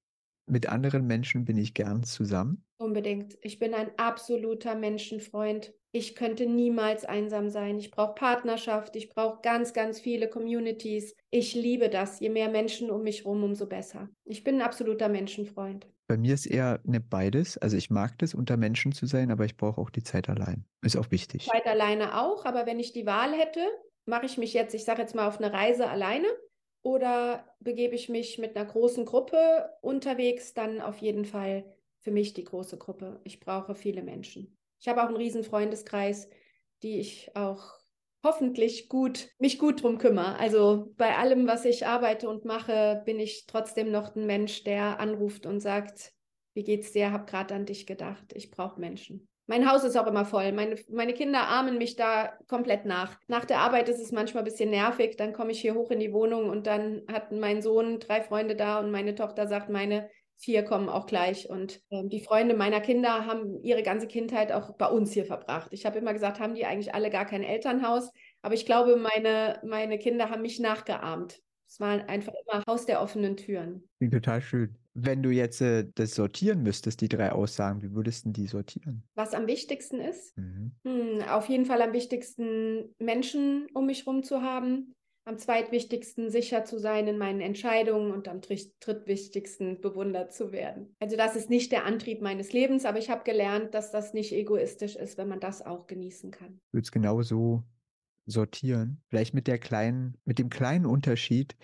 Mit 0.45 0.67
anderen 0.67 1.07
Menschen 1.07 1.45
bin 1.45 1.57
ich 1.57 1.73
gern 1.73 2.03
zusammen. 2.03 2.65
Unbedingt. 2.77 3.37
Ich 3.41 3.59
bin 3.59 3.73
ein 3.73 3.91
absoluter 3.97 4.75
Menschenfreund. 4.75 5.73
Ich 5.93 6.15
könnte 6.15 6.45
niemals 6.45 7.03
einsam 7.03 7.49
sein. 7.49 7.77
Ich 7.77 7.91
brauche 7.91 8.15
Partnerschaft. 8.15 8.95
Ich 8.95 9.09
brauche 9.09 9.41
ganz, 9.41 9.73
ganz 9.73 9.99
viele 9.99 10.29
Communities. 10.29 11.15
Ich 11.31 11.53
liebe 11.53 11.89
das. 11.89 12.21
Je 12.21 12.29
mehr 12.29 12.49
Menschen 12.49 12.89
um 12.89 13.03
mich 13.03 13.19
herum, 13.19 13.43
umso 13.43 13.67
besser. 13.67 14.09
Ich 14.23 14.43
bin 14.43 14.55
ein 14.55 14.61
absoluter 14.61 15.09
Menschenfreund. 15.09 15.87
Bei 16.07 16.17
mir 16.17 16.33
ist 16.33 16.45
eher 16.45 16.79
ne 16.83 17.01
beides. 17.01 17.57
Also 17.57 17.75
ich 17.75 17.89
mag 17.89 18.17
das, 18.19 18.33
unter 18.33 18.55
Menschen 18.55 18.93
zu 18.93 19.05
sein, 19.05 19.31
aber 19.31 19.45
ich 19.45 19.57
brauche 19.57 19.81
auch 19.81 19.89
die 19.89 20.03
Zeit 20.03 20.29
allein. 20.29 20.65
Ist 20.81 20.95
auch 20.95 21.11
wichtig. 21.11 21.47
Zeit 21.47 21.65
alleine 21.65 22.21
auch, 22.21 22.45
aber 22.45 22.65
wenn 22.65 22.79
ich 22.79 22.93
die 22.93 23.05
Wahl 23.05 23.33
hätte, 23.33 23.61
mache 24.05 24.25
ich 24.25 24.37
mich 24.37 24.53
jetzt, 24.53 24.73
ich 24.73 24.85
sage 24.85 25.01
jetzt 25.01 25.15
mal, 25.15 25.27
auf 25.27 25.39
eine 25.39 25.51
Reise 25.51 25.89
alleine 25.89 26.27
oder 26.83 27.45
begebe 27.59 27.95
ich 27.95 28.09
mich 28.09 28.37
mit 28.37 28.55
einer 28.55 28.65
großen 28.65 29.05
Gruppe 29.05 29.69
unterwegs, 29.81 30.53
dann 30.53 30.81
auf 30.81 30.97
jeden 30.99 31.25
Fall 31.25 31.65
für 31.99 32.11
mich 32.11 32.33
die 32.33 32.43
große 32.43 32.77
Gruppe. 32.77 33.19
Ich 33.23 33.39
brauche 33.39 33.75
viele 33.75 34.01
Menschen. 34.03 34.57
Ich 34.81 34.87
habe 34.87 35.01
auch 35.03 35.07
einen 35.07 35.15
riesen 35.17 35.43
Freundeskreis, 35.43 36.27
die 36.83 36.99
ich 36.99 37.31
auch 37.35 37.79
hoffentlich 38.23 38.89
gut, 38.89 39.29
mich 39.39 39.59
gut 39.59 39.83
drum 39.83 39.97
kümmere. 39.97 40.37
Also 40.37 40.93
bei 40.97 41.15
allem, 41.17 41.47
was 41.47 41.65
ich 41.65 41.85
arbeite 41.87 42.27
und 42.29 42.45
mache, 42.45 43.01
bin 43.05 43.19
ich 43.19 43.45
trotzdem 43.47 43.91
noch 43.91 44.15
ein 44.15 44.25
Mensch, 44.25 44.63
der 44.63 44.99
anruft 44.99 45.45
und 45.45 45.59
sagt, 45.59 46.13
Wie 46.53 46.63
geht's 46.63 46.91
dir? 46.91 47.11
Hab 47.11 47.27
gerade 47.27 47.55
an 47.55 47.65
dich 47.65 47.87
gedacht. 47.87 48.33
Ich 48.33 48.51
brauche 48.51 48.79
Menschen. 48.79 49.27
Mein 49.47 49.69
Haus 49.69 49.83
ist 49.83 49.97
auch 49.97 50.07
immer 50.07 50.25
voll. 50.25 50.51
Meine, 50.51 50.75
meine 50.89 51.13
Kinder 51.13 51.47
ahmen 51.47 51.77
mich 51.77 51.95
da 51.95 52.37
komplett 52.47 52.85
nach. 52.85 53.17
Nach 53.27 53.45
der 53.45 53.59
Arbeit 53.59 53.89
ist 53.89 53.99
es 53.99 54.11
manchmal 54.11 54.43
ein 54.43 54.45
bisschen 54.45 54.69
nervig. 54.69 55.15
Dann 55.17 55.33
komme 55.33 55.51
ich 55.51 55.61
hier 55.61 55.75
hoch 55.75 55.91
in 55.91 55.99
die 55.99 56.13
Wohnung 56.13 56.49
und 56.49 56.67
dann 56.67 57.03
hat 57.11 57.31
mein 57.31 57.61
Sohn 57.61 57.99
drei 57.99 58.21
Freunde 58.21 58.55
da 58.55 58.79
und 58.79 58.91
meine 58.91 59.15
Tochter 59.15 59.47
sagt, 59.47 59.69
meine 59.69 60.09
vier 60.41 60.63
kommen 60.63 60.89
auch 60.89 61.05
gleich. 61.05 61.49
Und 61.49 61.81
äh, 61.89 62.03
die 62.05 62.21
Freunde 62.21 62.55
meiner 62.55 62.81
Kinder 62.81 63.25
haben 63.25 63.63
ihre 63.63 63.83
ganze 63.83 64.07
Kindheit 64.07 64.51
auch 64.51 64.75
bei 64.75 64.87
uns 64.87 65.11
hier 65.13 65.25
verbracht. 65.25 65.69
Ich 65.71 65.85
habe 65.85 65.99
immer 65.99 66.13
gesagt, 66.13 66.39
haben 66.39 66.55
die 66.55 66.65
eigentlich 66.65 66.93
alle 66.93 67.09
gar 67.09 67.25
kein 67.25 67.43
Elternhaus? 67.43 68.11
Aber 68.41 68.55
ich 68.55 68.65
glaube, 68.65 68.95
meine, 68.97 69.61
meine 69.63 69.97
Kinder 69.99 70.29
haben 70.29 70.41
mich 70.41 70.59
nachgeahmt. 70.59 71.39
Es 71.67 71.79
war 71.79 72.09
einfach 72.09 72.33
immer 72.45 72.63
Haus 72.67 72.85
der 72.85 73.01
offenen 73.01 73.37
Türen. 73.37 73.87
Total 74.11 74.41
schön. 74.41 74.75
Wenn 74.93 75.23
du 75.23 75.29
jetzt 75.29 75.61
äh, 75.61 75.85
das 75.95 76.15
sortieren 76.15 76.63
müsstest, 76.63 76.99
die 76.99 77.07
drei 77.07 77.31
Aussagen, 77.31 77.81
wie 77.81 77.93
würdest 77.93 78.25
du 78.25 78.31
die 78.31 78.47
sortieren? 78.47 79.03
Was 79.15 79.33
am 79.33 79.47
wichtigsten 79.47 80.01
ist? 80.01 80.37
Mhm. 80.37 80.73
Hm, 80.83 81.21
auf 81.29 81.47
jeden 81.47 81.65
Fall 81.65 81.81
am 81.81 81.93
wichtigsten, 81.93 82.93
Menschen 82.99 83.67
um 83.73 83.85
mich 83.85 84.05
herum 84.05 84.21
zu 84.23 84.41
haben. 84.41 84.93
Am 85.23 85.37
zweitwichtigsten 85.37 86.31
sicher 86.31 86.65
zu 86.65 86.79
sein 86.79 87.07
in 87.07 87.17
meinen 87.17 87.41
Entscheidungen 87.41 88.11
und 88.11 88.27
am 88.27 88.41
drittwichtigsten 88.41 89.79
bewundert 89.79 90.33
zu 90.33 90.51
werden. 90.51 90.95
Also 90.99 91.15
das 91.15 91.35
ist 91.35 91.49
nicht 91.49 91.71
der 91.71 91.85
Antrieb 91.85 92.21
meines 92.21 92.53
Lebens, 92.53 92.85
aber 92.85 92.97
ich 92.97 93.09
habe 93.09 93.23
gelernt, 93.23 93.75
dass 93.75 93.91
das 93.91 94.13
nicht 94.13 94.33
egoistisch 94.33 94.95
ist, 94.95 95.17
wenn 95.17 95.27
man 95.27 95.39
das 95.39 95.63
auch 95.63 95.85
genießen 95.85 96.31
kann. 96.31 96.59
Ich 96.67 96.73
würde 96.73 96.85
es 96.85 96.91
genauso 96.91 97.63
sortieren. 98.25 99.01
Vielleicht 99.09 99.33
mit 99.33 99.47
der 99.47 99.59
kleinen, 99.59 100.17
mit 100.25 100.39
dem 100.39 100.49
kleinen 100.49 100.85
Unterschied, 100.85 101.55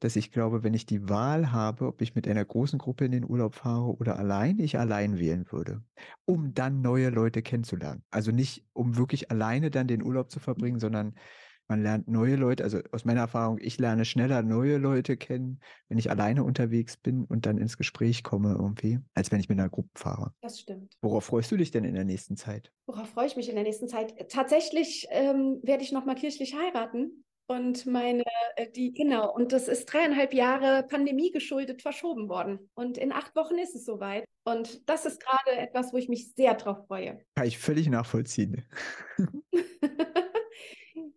dass 0.00 0.16
ich 0.16 0.32
glaube, 0.32 0.64
wenn 0.64 0.74
ich 0.74 0.84
die 0.84 1.08
Wahl 1.08 1.52
habe, 1.52 1.86
ob 1.86 2.02
ich 2.02 2.14
mit 2.14 2.26
einer 2.26 2.44
großen 2.44 2.78
Gruppe 2.78 3.04
in 3.04 3.12
den 3.12 3.24
Urlaub 3.24 3.54
fahre 3.54 3.94
oder 3.96 4.18
allein, 4.18 4.58
ich 4.58 4.78
allein 4.78 5.18
wählen 5.18 5.46
würde, 5.52 5.82
um 6.24 6.54
dann 6.54 6.80
neue 6.80 7.10
Leute 7.10 7.40
kennenzulernen. 7.42 8.02
Also 8.10 8.32
nicht, 8.32 8.64
um 8.72 8.96
wirklich 8.96 9.30
alleine 9.30 9.70
dann 9.70 9.86
den 9.86 10.02
Urlaub 10.02 10.30
zu 10.30 10.40
verbringen, 10.40 10.80
sondern 10.80 11.14
man 11.68 11.82
lernt 11.82 12.08
neue 12.08 12.36
Leute, 12.36 12.64
also 12.64 12.80
aus 12.92 13.04
meiner 13.04 13.20
Erfahrung, 13.20 13.58
ich 13.60 13.78
lerne 13.78 14.04
schneller 14.04 14.42
neue 14.42 14.78
Leute 14.78 15.16
kennen, 15.16 15.60
wenn 15.88 15.98
ich 15.98 16.10
alleine 16.10 16.44
unterwegs 16.44 16.96
bin 16.96 17.24
und 17.24 17.46
dann 17.46 17.58
ins 17.58 17.76
Gespräch 17.76 18.22
komme 18.22 18.56
irgendwie, 18.58 18.98
als 19.14 19.32
wenn 19.32 19.40
ich 19.40 19.48
mit 19.48 19.58
einer 19.58 19.68
Gruppe 19.68 19.90
fahre. 19.94 20.34
Das 20.40 20.60
stimmt. 20.60 20.96
Worauf 21.00 21.24
freust 21.24 21.50
du 21.50 21.56
dich 21.56 21.70
denn 21.70 21.84
in 21.84 21.94
der 21.94 22.04
nächsten 22.04 22.36
Zeit? 22.36 22.72
Worauf 22.86 23.08
freue 23.08 23.26
ich 23.26 23.36
mich 23.36 23.48
in 23.48 23.54
der 23.54 23.64
nächsten 23.64 23.88
Zeit? 23.88 24.14
Tatsächlich 24.30 25.06
ähm, 25.10 25.60
werde 25.62 25.82
ich 25.82 25.92
nochmal 25.92 26.16
kirchlich 26.16 26.54
heiraten. 26.54 27.24
Und 27.48 27.86
meine, 27.86 28.22
äh, 28.56 28.70
die, 28.70 28.94
genau, 28.94 29.34
und 29.34 29.52
das 29.52 29.68
ist 29.68 29.86
dreieinhalb 29.86 30.32
Jahre 30.32 30.84
Pandemie 30.84 31.32
geschuldet 31.32 31.82
verschoben 31.82 32.28
worden. 32.28 32.70
Und 32.74 32.96
in 32.96 33.12
acht 33.12 33.34
Wochen 33.36 33.58
ist 33.58 33.74
es 33.74 33.84
soweit. 33.84 34.24
Und 34.44 34.88
das 34.88 35.06
ist 35.06 35.20
gerade 35.20 35.58
etwas, 35.58 35.92
wo 35.92 35.96
ich 35.96 36.08
mich 36.08 36.32
sehr 36.34 36.54
drauf 36.54 36.86
freue. 36.86 37.20
Kann 37.34 37.46
ich 37.46 37.58
völlig 37.58 37.88
nachvollziehen. 37.88 38.64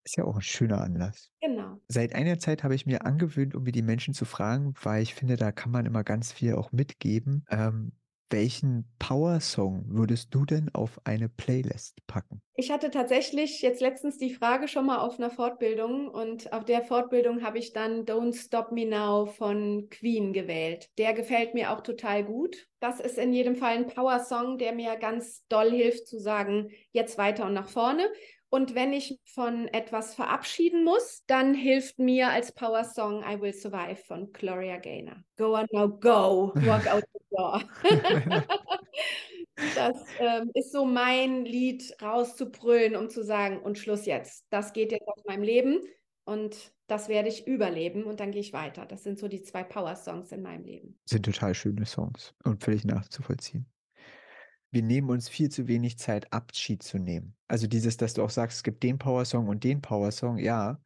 Ist 0.06 0.18
ja 0.18 0.24
auch 0.24 0.36
ein 0.36 0.42
schöner 0.42 0.82
Anlass. 0.82 1.32
Genau. 1.42 1.80
Seit 1.88 2.14
einer 2.14 2.38
Zeit 2.38 2.64
habe 2.64 2.76
ich 2.76 2.86
mir 2.86 3.06
angewöhnt, 3.06 3.56
um 3.56 3.64
mir 3.64 3.72
die 3.72 3.82
Menschen 3.82 4.14
zu 4.14 4.26
fragen, 4.26 4.74
weil 4.84 5.02
ich 5.02 5.16
finde, 5.16 5.36
da 5.36 5.52
kann 5.52 5.72
man 5.72 5.88
immer 5.88 6.04
ganz 6.04 6.32
viel 6.32 6.54
auch 6.54 6.72
mitgeben. 6.72 7.44
Ähm, 7.50 7.92
welchen 8.32 8.86
Power-Song 8.98 9.86
würdest 9.88 10.34
du 10.34 10.46
denn 10.46 10.70
auf 10.74 11.00
eine 11.06 11.30
Playlist 11.30 12.06
packen? 12.08 12.42
Ich 12.56 12.72
hatte 12.72 12.90
tatsächlich 12.90 13.62
jetzt 13.62 13.82
letztens 13.82 14.18
die 14.18 14.34
Frage 14.34 14.68
schon 14.68 14.86
mal 14.86 14.98
auf 14.98 15.20
einer 15.20 15.30
Fortbildung 15.30 16.08
und 16.08 16.52
auf 16.52 16.66
der 16.66 16.82
Fortbildung 16.82 17.44
habe 17.44 17.60
ich 17.60 17.74
dann 17.74 18.06
Don't 18.06 18.36
Stop 18.36 18.72
Me 18.72 18.86
Now 18.86 19.28
von 19.28 19.88
Queen 19.90 20.34
gewählt. 20.34 20.90
Der 20.98 21.14
gefällt 21.14 21.54
mir 21.54 21.72
auch 21.72 21.82
total 21.82 22.24
gut. 22.24 22.68
Das 22.80 23.00
ist 23.00 23.18
in 23.18 23.32
jedem 23.32 23.56
Fall 23.56 23.78
ein 23.78 23.88
Power-Song, 23.88 24.58
der 24.58 24.74
mir 24.74 24.96
ganz 24.98 25.46
doll 25.48 25.72
hilft 25.72 26.08
zu 26.08 26.20
sagen, 26.20 26.72
jetzt 26.92 27.18
weiter 27.18 27.46
und 27.46 27.54
nach 27.54 27.70
vorne. 27.70 28.08
Und 28.56 28.74
wenn 28.74 28.94
ich 28.94 29.20
von 29.26 29.68
etwas 29.68 30.16
verabschieden 30.16 30.86
muss, 30.86 31.26
dann 31.28 31.54
hilft 31.54 32.00
mir 32.00 32.30
als 32.30 32.54
Power 32.54 32.86
Song 32.86 33.22
I 33.22 33.42
Will 33.42 33.52
Survive 33.52 33.98
von 33.98 34.32
Gloria 34.32 34.78
Gaynor. 34.78 35.18
Go 35.36 35.58
on 35.58 35.66
now, 35.74 35.90
go, 35.90 36.54
walk 36.66 36.88
out 36.88 37.04
the 37.12 37.20
door. 37.32 37.62
das 39.76 40.06
ähm, 40.20 40.52
ist 40.54 40.72
so 40.72 40.86
mein 40.86 41.44
Lied 41.44 41.98
rauszubrüllen, 42.02 42.96
um 42.96 43.10
zu 43.10 43.26
sagen, 43.26 43.60
und 43.60 43.78
Schluss 43.78 44.06
jetzt. 44.06 44.46
Das 44.50 44.72
geht 44.72 44.94
jetzt 44.94 45.06
aus 45.06 45.26
meinem 45.26 45.44
Leben 45.44 45.82
und 46.24 46.72
das 46.88 47.10
werde 47.10 47.28
ich 47.28 47.48
überleben 47.48 48.06
und 48.06 48.22
dann 48.22 48.32
gehe 48.32 48.40
ich 48.40 48.54
weiter. 48.54 48.86
Das 48.86 49.04
sind 49.04 49.20
so 49.20 49.28
die 49.28 49.42
zwei 49.42 49.66
Power-Songs 49.66 50.32
in 50.32 50.42
meinem 50.42 50.64
Leben. 50.64 50.98
Sind 51.04 51.26
total 51.26 51.54
schöne 51.54 51.86
Songs 51.86 52.34
und 52.46 52.64
völlig 52.64 52.86
nachzuvollziehen 52.86 53.66
wir 54.76 54.84
nehmen 54.84 55.10
uns 55.10 55.30
viel 55.30 55.50
zu 55.50 55.70
wenig 55.70 55.98
Zeit, 55.98 56.34
Abschied 56.34 56.84
zu 56.84 57.00
nehmen. 57.00 57.34
Also 57.48 57.66
dieses, 57.66 57.96
dass 57.96 58.14
du 58.14 58.22
auch 58.22 58.30
sagst, 58.30 58.58
es 58.58 58.64
gibt 58.64 58.84
den 58.84 58.98
Power-Song 58.98 59.48
und 59.48 59.64
den 59.64 59.82
Power-Song, 59.82 60.38
ja, 60.38 60.82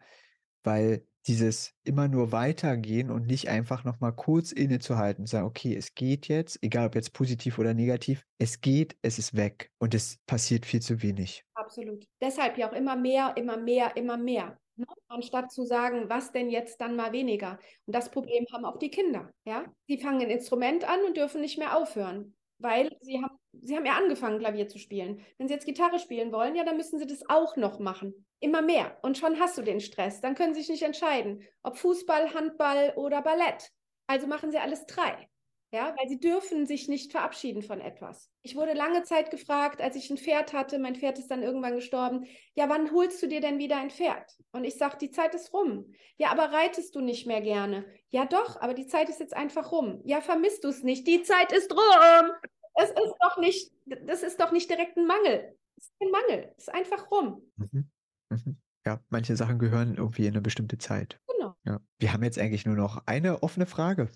weil 0.64 1.04
dieses 1.26 1.74
immer 1.84 2.08
nur 2.08 2.32
weitergehen 2.32 3.10
und 3.10 3.26
nicht 3.26 3.50
einfach 3.50 3.84
nochmal 3.84 4.14
kurz 4.14 4.52
innezuhalten 4.52 5.26
sagen, 5.26 5.48
okay, 5.48 5.76
es 5.76 5.96
geht 5.96 6.28
jetzt, 6.28 6.62
egal 6.62 6.86
ob 6.86 6.94
jetzt 6.94 7.14
positiv 7.14 7.58
oder 7.58 7.74
negativ, 7.74 8.28
es 8.38 8.62
geht, 8.62 8.96
es 9.02 9.18
ist 9.18 9.36
weg 9.36 9.72
und 9.80 9.96
es 9.96 10.20
passiert 10.28 10.68
viel 10.68 10.84
zu 10.84 11.02
wenig. 11.02 11.44
Absolut. 11.56 12.06
Deshalb 12.22 12.60
ja 12.60 12.70
auch 12.70 12.76
immer 12.76 12.96
mehr, 12.96 13.34
immer 13.38 13.58
mehr, 13.58 13.98
immer 13.98 14.18
mehr. 14.18 14.60
Ne? 14.76 14.86
Anstatt 15.08 15.52
zu 15.52 15.66
sagen, 15.66 16.10
was 16.10 16.32
denn 16.32 16.52
jetzt 16.52 16.80
dann 16.80 16.96
mal 16.96 17.12
weniger. 17.12 17.58
Und 17.88 17.96
das 17.96 18.12
Problem 18.12 18.46
haben 18.54 18.66
auch 18.66 18.78
die 18.78 18.92
Kinder. 18.92 19.32
Ja? 19.46 19.66
Die 19.88 19.98
fangen 19.98 20.22
ein 20.22 20.30
Instrument 20.30 20.88
an 20.88 21.00
und 21.08 21.18
dürfen 21.18 21.42
nicht 21.42 21.58
mehr 21.58 21.76
aufhören 21.76 22.36
weil 22.60 22.96
sie 23.02 23.22
haben, 23.22 23.38
sie 23.62 23.76
haben 23.76 23.86
ja 23.86 23.98
angefangen, 23.98 24.40
Klavier 24.40 24.68
zu 24.68 24.78
spielen. 24.78 25.22
Wenn 25.38 25.48
sie 25.48 25.54
jetzt 25.54 25.66
Gitarre 25.66 26.00
spielen 26.00 26.32
wollen, 26.32 26.56
ja, 26.56 26.64
dann 26.64 26.78
müssen 26.78 27.00
sie 27.00 27.08
das 27.08 27.28
auch 27.30 27.56
noch 27.56 27.80
machen. 27.80 28.26
Immer 28.40 28.62
mehr. 28.62 28.98
Und 29.02 29.18
schon 29.18 29.40
hast 29.40 29.58
du 29.58 29.62
den 29.62 29.80
Stress. 29.80 30.22
Dann 30.22 30.36
können 30.36 30.54
sie 30.54 30.62
sich 30.62 30.70
nicht 30.70 30.84
entscheiden, 30.84 31.44
ob 31.64 31.78
Fußball, 31.78 32.34
Handball 32.34 32.94
oder 32.96 33.22
Ballett. 33.22 33.72
Also 34.08 34.28
machen 34.28 34.52
sie 34.52 34.58
alles 34.58 34.86
drei. 34.86 35.29
Ja, 35.72 35.96
weil 36.00 36.10
sie 36.10 36.20
dürfen 36.20 36.66
sich 36.66 36.88
nicht 36.88 37.12
verabschieden 37.12 37.62
von 37.62 37.80
etwas. 37.80 38.32
Ich 38.42 38.56
wurde 38.56 38.74
lange 38.74 39.04
Zeit 39.04 39.30
gefragt, 39.30 39.82
als 39.82 39.96
ich 39.96 40.10
ein 40.10 40.18
Pferd 40.18 40.52
hatte, 40.52 40.80
mein 40.80 40.96
Pferd 40.96 41.20
ist 41.20 41.30
dann 41.30 41.44
irgendwann 41.44 41.76
gestorben, 41.76 42.26
ja, 42.56 42.68
wann 42.70 42.92
holst 42.92 43.22
du 43.22 43.28
dir 43.28 43.40
denn 43.40 43.60
wieder 43.60 43.78
ein 43.78 43.92
Pferd? 43.92 44.36
Und 44.52 44.64
ich 44.64 44.78
sage, 44.78 44.98
die 45.00 45.12
Zeit 45.12 45.36
ist 45.36 45.54
rum. 45.54 45.94
Ja, 46.18 46.32
aber 46.32 46.52
reitest 46.52 46.96
du 46.96 47.02
nicht 47.02 47.28
mehr 47.28 47.42
gerne? 47.42 47.86
Ja, 48.10 48.26
doch, 48.26 48.60
aber 48.60 48.74
die 48.74 48.88
Zeit 48.88 49.10
ist 49.10 49.20
jetzt 49.20 49.36
einfach 49.36 49.72
rum. 49.72 50.02
Ja, 50.06 50.22
vermisst 50.22 50.64
du 50.64 50.70
es 50.70 50.82
nicht? 50.82 51.06
Die 51.06 51.22
Zeit 51.22 51.52
ist 51.52 51.72
rum. 51.72 52.32
Es 52.74 52.90
ist 52.90 53.16
doch 53.22 53.38
nicht, 53.38 53.72
das 53.86 54.24
ist 54.24 54.40
doch 54.40 54.52
nicht 54.52 54.70
direkt 54.70 54.98
ein 54.98 55.06
Mangel. 55.06 55.56
Es 55.78 55.86
ist 55.86 56.00
kein 56.00 56.10
Mangel, 56.12 56.54
es 56.58 56.68
ist 56.68 56.74
einfach 56.74 57.12
rum. 57.12 57.44
Mhm. 57.58 57.92
Mhm. 58.30 58.58
Ja, 58.88 59.00
manche 59.10 59.36
Sachen 59.36 59.60
gehören 59.60 59.96
irgendwie 59.98 60.24
in 60.24 60.34
eine 60.34 60.42
bestimmte 60.42 60.80
Zeit. 60.80 61.20
Genau. 61.28 61.54
Ja. 61.64 61.80
Wir 62.00 62.14
haben 62.14 62.24
jetzt 62.24 62.40
eigentlich 62.40 62.66
nur 62.66 62.76
noch 62.76 63.04
eine 63.06 63.44
offene 63.44 63.68
Frage. 63.68 64.10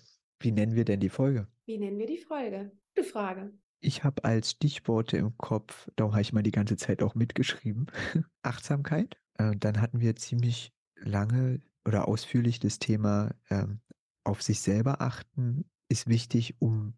Wie 0.44 0.52
nennen 0.52 0.74
wir 0.74 0.84
denn 0.84 1.00
die 1.00 1.08
Folge? 1.08 1.48
Wie 1.64 1.78
nennen 1.78 1.98
wir 1.98 2.06
die 2.06 2.18
Folge? 2.18 2.70
Gute 2.94 3.08
Frage. 3.08 3.54
Ich 3.80 4.04
habe 4.04 4.24
als 4.24 4.50
Stichworte 4.50 5.16
im 5.16 5.38
Kopf, 5.38 5.88
darum 5.96 6.12
habe 6.12 6.20
ich 6.20 6.34
mal 6.34 6.42
die 6.42 6.50
ganze 6.50 6.76
Zeit 6.76 7.02
auch 7.02 7.14
mitgeschrieben, 7.14 7.86
Achtsamkeit. 8.42 9.16
Äh, 9.38 9.56
dann 9.56 9.80
hatten 9.80 10.00
wir 10.00 10.16
ziemlich 10.16 10.74
lange 10.96 11.62
oder 11.86 12.06
ausführlich 12.08 12.60
das 12.60 12.78
Thema 12.78 13.34
ähm, 13.48 13.80
auf 14.22 14.42
sich 14.42 14.60
selber 14.60 15.00
achten 15.00 15.64
ist 15.88 16.08
wichtig, 16.08 16.56
um 16.58 16.92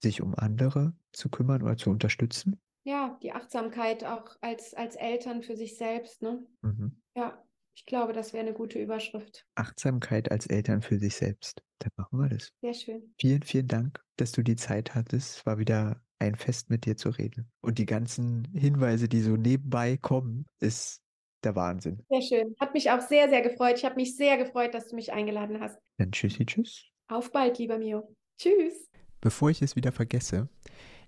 sich 0.00 0.22
um 0.22 0.36
andere 0.36 0.94
zu 1.10 1.28
kümmern 1.28 1.62
oder 1.62 1.76
zu 1.76 1.90
unterstützen. 1.90 2.60
Ja, 2.84 3.18
die 3.20 3.32
Achtsamkeit 3.32 4.04
auch 4.04 4.36
als, 4.42 4.74
als 4.74 4.94
Eltern 4.94 5.42
für 5.42 5.56
sich 5.56 5.76
selbst. 5.76 6.22
Ne? 6.22 6.46
Mhm. 6.62 7.02
Ja, 7.16 7.42
ich 7.74 7.86
glaube, 7.86 8.12
das 8.12 8.32
wäre 8.32 8.44
eine 8.44 8.54
gute 8.54 8.78
Überschrift. 8.78 9.46
Achtsamkeit 9.54 10.30
als 10.30 10.46
Eltern 10.46 10.82
für 10.82 10.98
sich 10.98 11.16
selbst. 11.16 11.62
Dann 11.78 11.90
machen 11.96 12.18
wir 12.18 12.28
das. 12.28 12.52
Sehr 12.60 12.74
schön. 12.74 13.14
Vielen, 13.18 13.42
vielen 13.42 13.68
Dank, 13.68 14.00
dass 14.16 14.32
du 14.32 14.42
die 14.42 14.56
Zeit 14.56 14.94
hattest. 14.94 15.38
Es 15.38 15.46
war 15.46 15.58
wieder 15.58 16.00
ein 16.18 16.36
Fest 16.36 16.70
mit 16.70 16.86
dir 16.86 16.96
zu 16.96 17.10
reden. 17.10 17.50
Und 17.60 17.78
die 17.78 17.86
ganzen 17.86 18.46
Hinweise, 18.54 19.08
die 19.08 19.20
so 19.20 19.36
nebenbei 19.36 19.96
kommen, 19.96 20.46
ist 20.60 21.02
der 21.42 21.56
Wahnsinn. 21.56 22.04
Sehr 22.08 22.22
schön. 22.22 22.54
Hat 22.60 22.74
mich 22.74 22.90
auch 22.90 23.00
sehr, 23.00 23.28
sehr 23.28 23.42
gefreut. 23.42 23.78
Ich 23.78 23.84
habe 23.84 23.96
mich 23.96 24.16
sehr 24.16 24.36
gefreut, 24.36 24.74
dass 24.74 24.88
du 24.88 24.94
mich 24.94 25.12
eingeladen 25.12 25.60
hast. 25.60 25.78
Dann 25.98 26.12
tschüssi, 26.12 26.46
tschüss. 26.46 26.84
Auf 27.08 27.32
bald, 27.32 27.58
lieber 27.58 27.78
Mio. 27.78 28.14
Tschüss. 28.38 28.88
Bevor 29.20 29.50
ich 29.50 29.62
es 29.62 29.76
wieder 29.76 29.92
vergesse, 29.92 30.48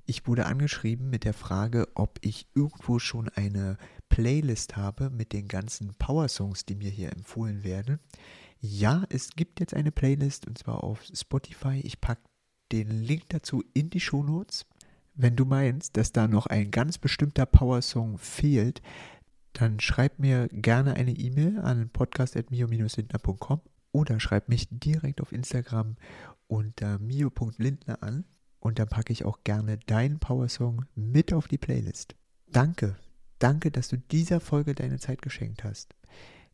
ich 0.06 0.26
wurde 0.26 0.46
angeschrieben 0.46 1.08
mit 1.08 1.24
der 1.24 1.32
Frage, 1.32 1.88
ob 1.94 2.18
ich 2.22 2.46
irgendwo 2.54 2.98
schon 2.98 3.28
eine 3.30 3.78
Playlist 4.14 4.76
habe 4.76 5.10
mit 5.10 5.32
den 5.32 5.48
ganzen 5.48 5.92
Power-Songs, 5.94 6.64
die 6.64 6.76
mir 6.76 6.88
hier 6.88 7.10
empfohlen 7.12 7.64
werden. 7.64 7.98
Ja, 8.60 9.02
es 9.08 9.30
gibt 9.30 9.58
jetzt 9.58 9.74
eine 9.74 9.90
Playlist 9.90 10.46
und 10.46 10.56
zwar 10.56 10.84
auf 10.84 11.02
Spotify. 11.12 11.80
Ich 11.82 12.00
packe 12.00 12.22
den 12.70 12.90
Link 12.90 13.24
dazu 13.30 13.64
in 13.74 13.90
die 13.90 13.98
Shownotes. 13.98 14.66
Wenn 15.16 15.34
du 15.34 15.44
meinst, 15.44 15.96
dass 15.96 16.12
da 16.12 16.28
noch 16.28 16.46
ein 16.46 16.70
ganz 16.70 16.96
bestimmter 16.96 17.44
Power-Song 17.44 18.18
fehlt, 18.18 18.82
dann 19.52 19.80
schreib 19.80 20.20
mir 20.20 20.46
gerne 20.52 20.94
eine 20.94 21.10
E-Mail 21.10 21.58
an 21.58 21.88
podcast.mio-lindner.com 21.88 23.62
oder 23.90 24.20
schreib 24.20 24.48
mich 24.48 24.68
direkt 24.70 25.22
auf 25.22 25.32
Instagram 25.32 25.96
unter 26.46 27.00
mio.lindner 27.00 28.00
an 28.00 28.26
und 28.60 28.78
dann 28.78 28.86
packe 28.86 29.12
ich 29.12 29.24
auch 29.24 29.42
gerne 29.42 29.78
deinen 29.78 30.20
Powersong 30.20 30.84
mit 30.94 31.32
auf 31.32 31.48
die 31.48 31.58
Playlist. 31.58 32.14
Danke, 32.46 32.94
danke, 33.44 33.70
dass 33.70 33.88
du 33.88 33.98
dieser 33.98 34.40
Folge 34.40 34.74
deine 34.74 34.98
Zeit 34.98 35.20
geschenkt 35.20 35.64
hast. 35.64 35.94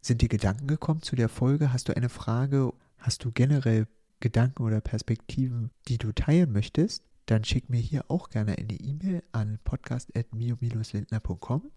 Sind 0.00 0.22
dir 0.22 0.28
Gedanken 0.28 0.66
gekommen 0.66 1.02
zu 1.02 1.14
der 1.14 1.28
Folge? 1.28 1.72
Hast 1.72 1.88
du 1.88 1.96
eine 1.96 2.08
Frage? 2.08 2.72
Hast 2.98 3.24
du 3.24 3.30
generell 3.30 3.86
Gedanken 4.18 4.64
oder 4.64 4.80
Perspektiven, 4.80 5.70
die 5.86 5.98
du 5.98 6.10
teilen 6.10 6.50
möchtest? 6.50 7.04
Dann 7.26 7.44
schick 7.44 7.70
mir 7.70 7.78
hier 7.78 8.10
auch 8.10 8.28
gerne 8.28 8.58
eine 8.58 8.72
E-Mail 8.72 9.22
an 9.30 9.60
podcast.mio-lindner.com 9.62 11.70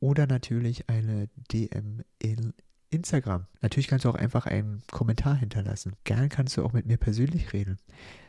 oder 0.00 0.26
natürlich 0.26 0.90
eine 0.90 1.30
DM 1.50 2.02
in 2.18 2.52
Instagram. 2.90 3.46
Natürlich 3.62 3.88
kannst 3.88 4.04
du 4.04 4.10
auch 4.10 4.14
einfach 4.14 4.44
einen 4.44 4.82
Kommentar 4.90 5.36
hinterlassen. 5.36 5.94
Gern 6.04 6.28
kannst 6.28 6.58
du 6.58 6.64
auch 6.64 6.74
mit 6.74 6.84
mir 6.84 6.98
persönlich 6.98 7.54
reden. 7.54 7.78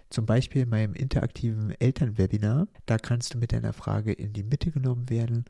Zum 0.09 0.25
Beispiel 0.25 0.61
in 0.61 0.69
meinem 0.69 0.93
interaktiven 0.93 1.71
Elternwebinar. 1.71 2.69
Da 2.85 2.97
kannst 2.97 3.33
du 3.33 3.37
mit 3.37 3.51
deiner 3.51 3.73
Frage 3.73 4.13
in 4.13 4.31
die 4.31 4.43
Mitte 4.43 4.71
genommen 4.71 5.09
werden 5.09 5.43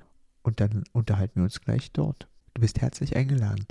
und 0.43 0.59
dann 0.59 0.83
unterhalten 0.93 1.37
wir 1.37 1.43
uns 1.43 1.61
gleich 1.61 1.91
dort. 1.91 2.27
Du 2.53 2.61
bist 2.61 2.81
herzlich 2.81 3.15
eingeladen. 3.15 3.65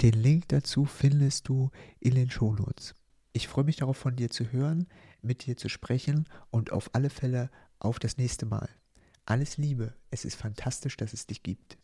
Den 0.00 0.14
Link 0.14 0.48
dazu 0.48 0.84
findest 0.84 1.48
du 1.48 1.70
in 2.00 2.14
den 2.14 2.30
Shownotes. 2.30 2.94
Ich 3.32 3.48
freue 3.48 3.64
mich 3.64 3.76
darauf, 3.76 3.96
von 3.96 4.16
dir 4.16 4.30
zu 4.30 4.52
hören, 4.52 4.86
mit 5.22 5.46
dir 5.46 5.56
zu 5.56 5.68
sprechen 5.68 6.28
und 6.50 6.72
auf 6.72 6.90
alle 6.94 7.10
Fälle 7.10 7.50
auf 7.78 7.98
das 7.98 8.16
nächste 8.16 8.46
Mal. 8.46 8.68
Alles 9.26 9.56
Liebe, 9.56 9.94
es 10.10 10.24
ist 10.24 10.36
fantastisch, 10.36 10.96
dass 10.96 11.12
es 11.12 11.26
dich 11.26 11.42
gibt. 11.42 11.78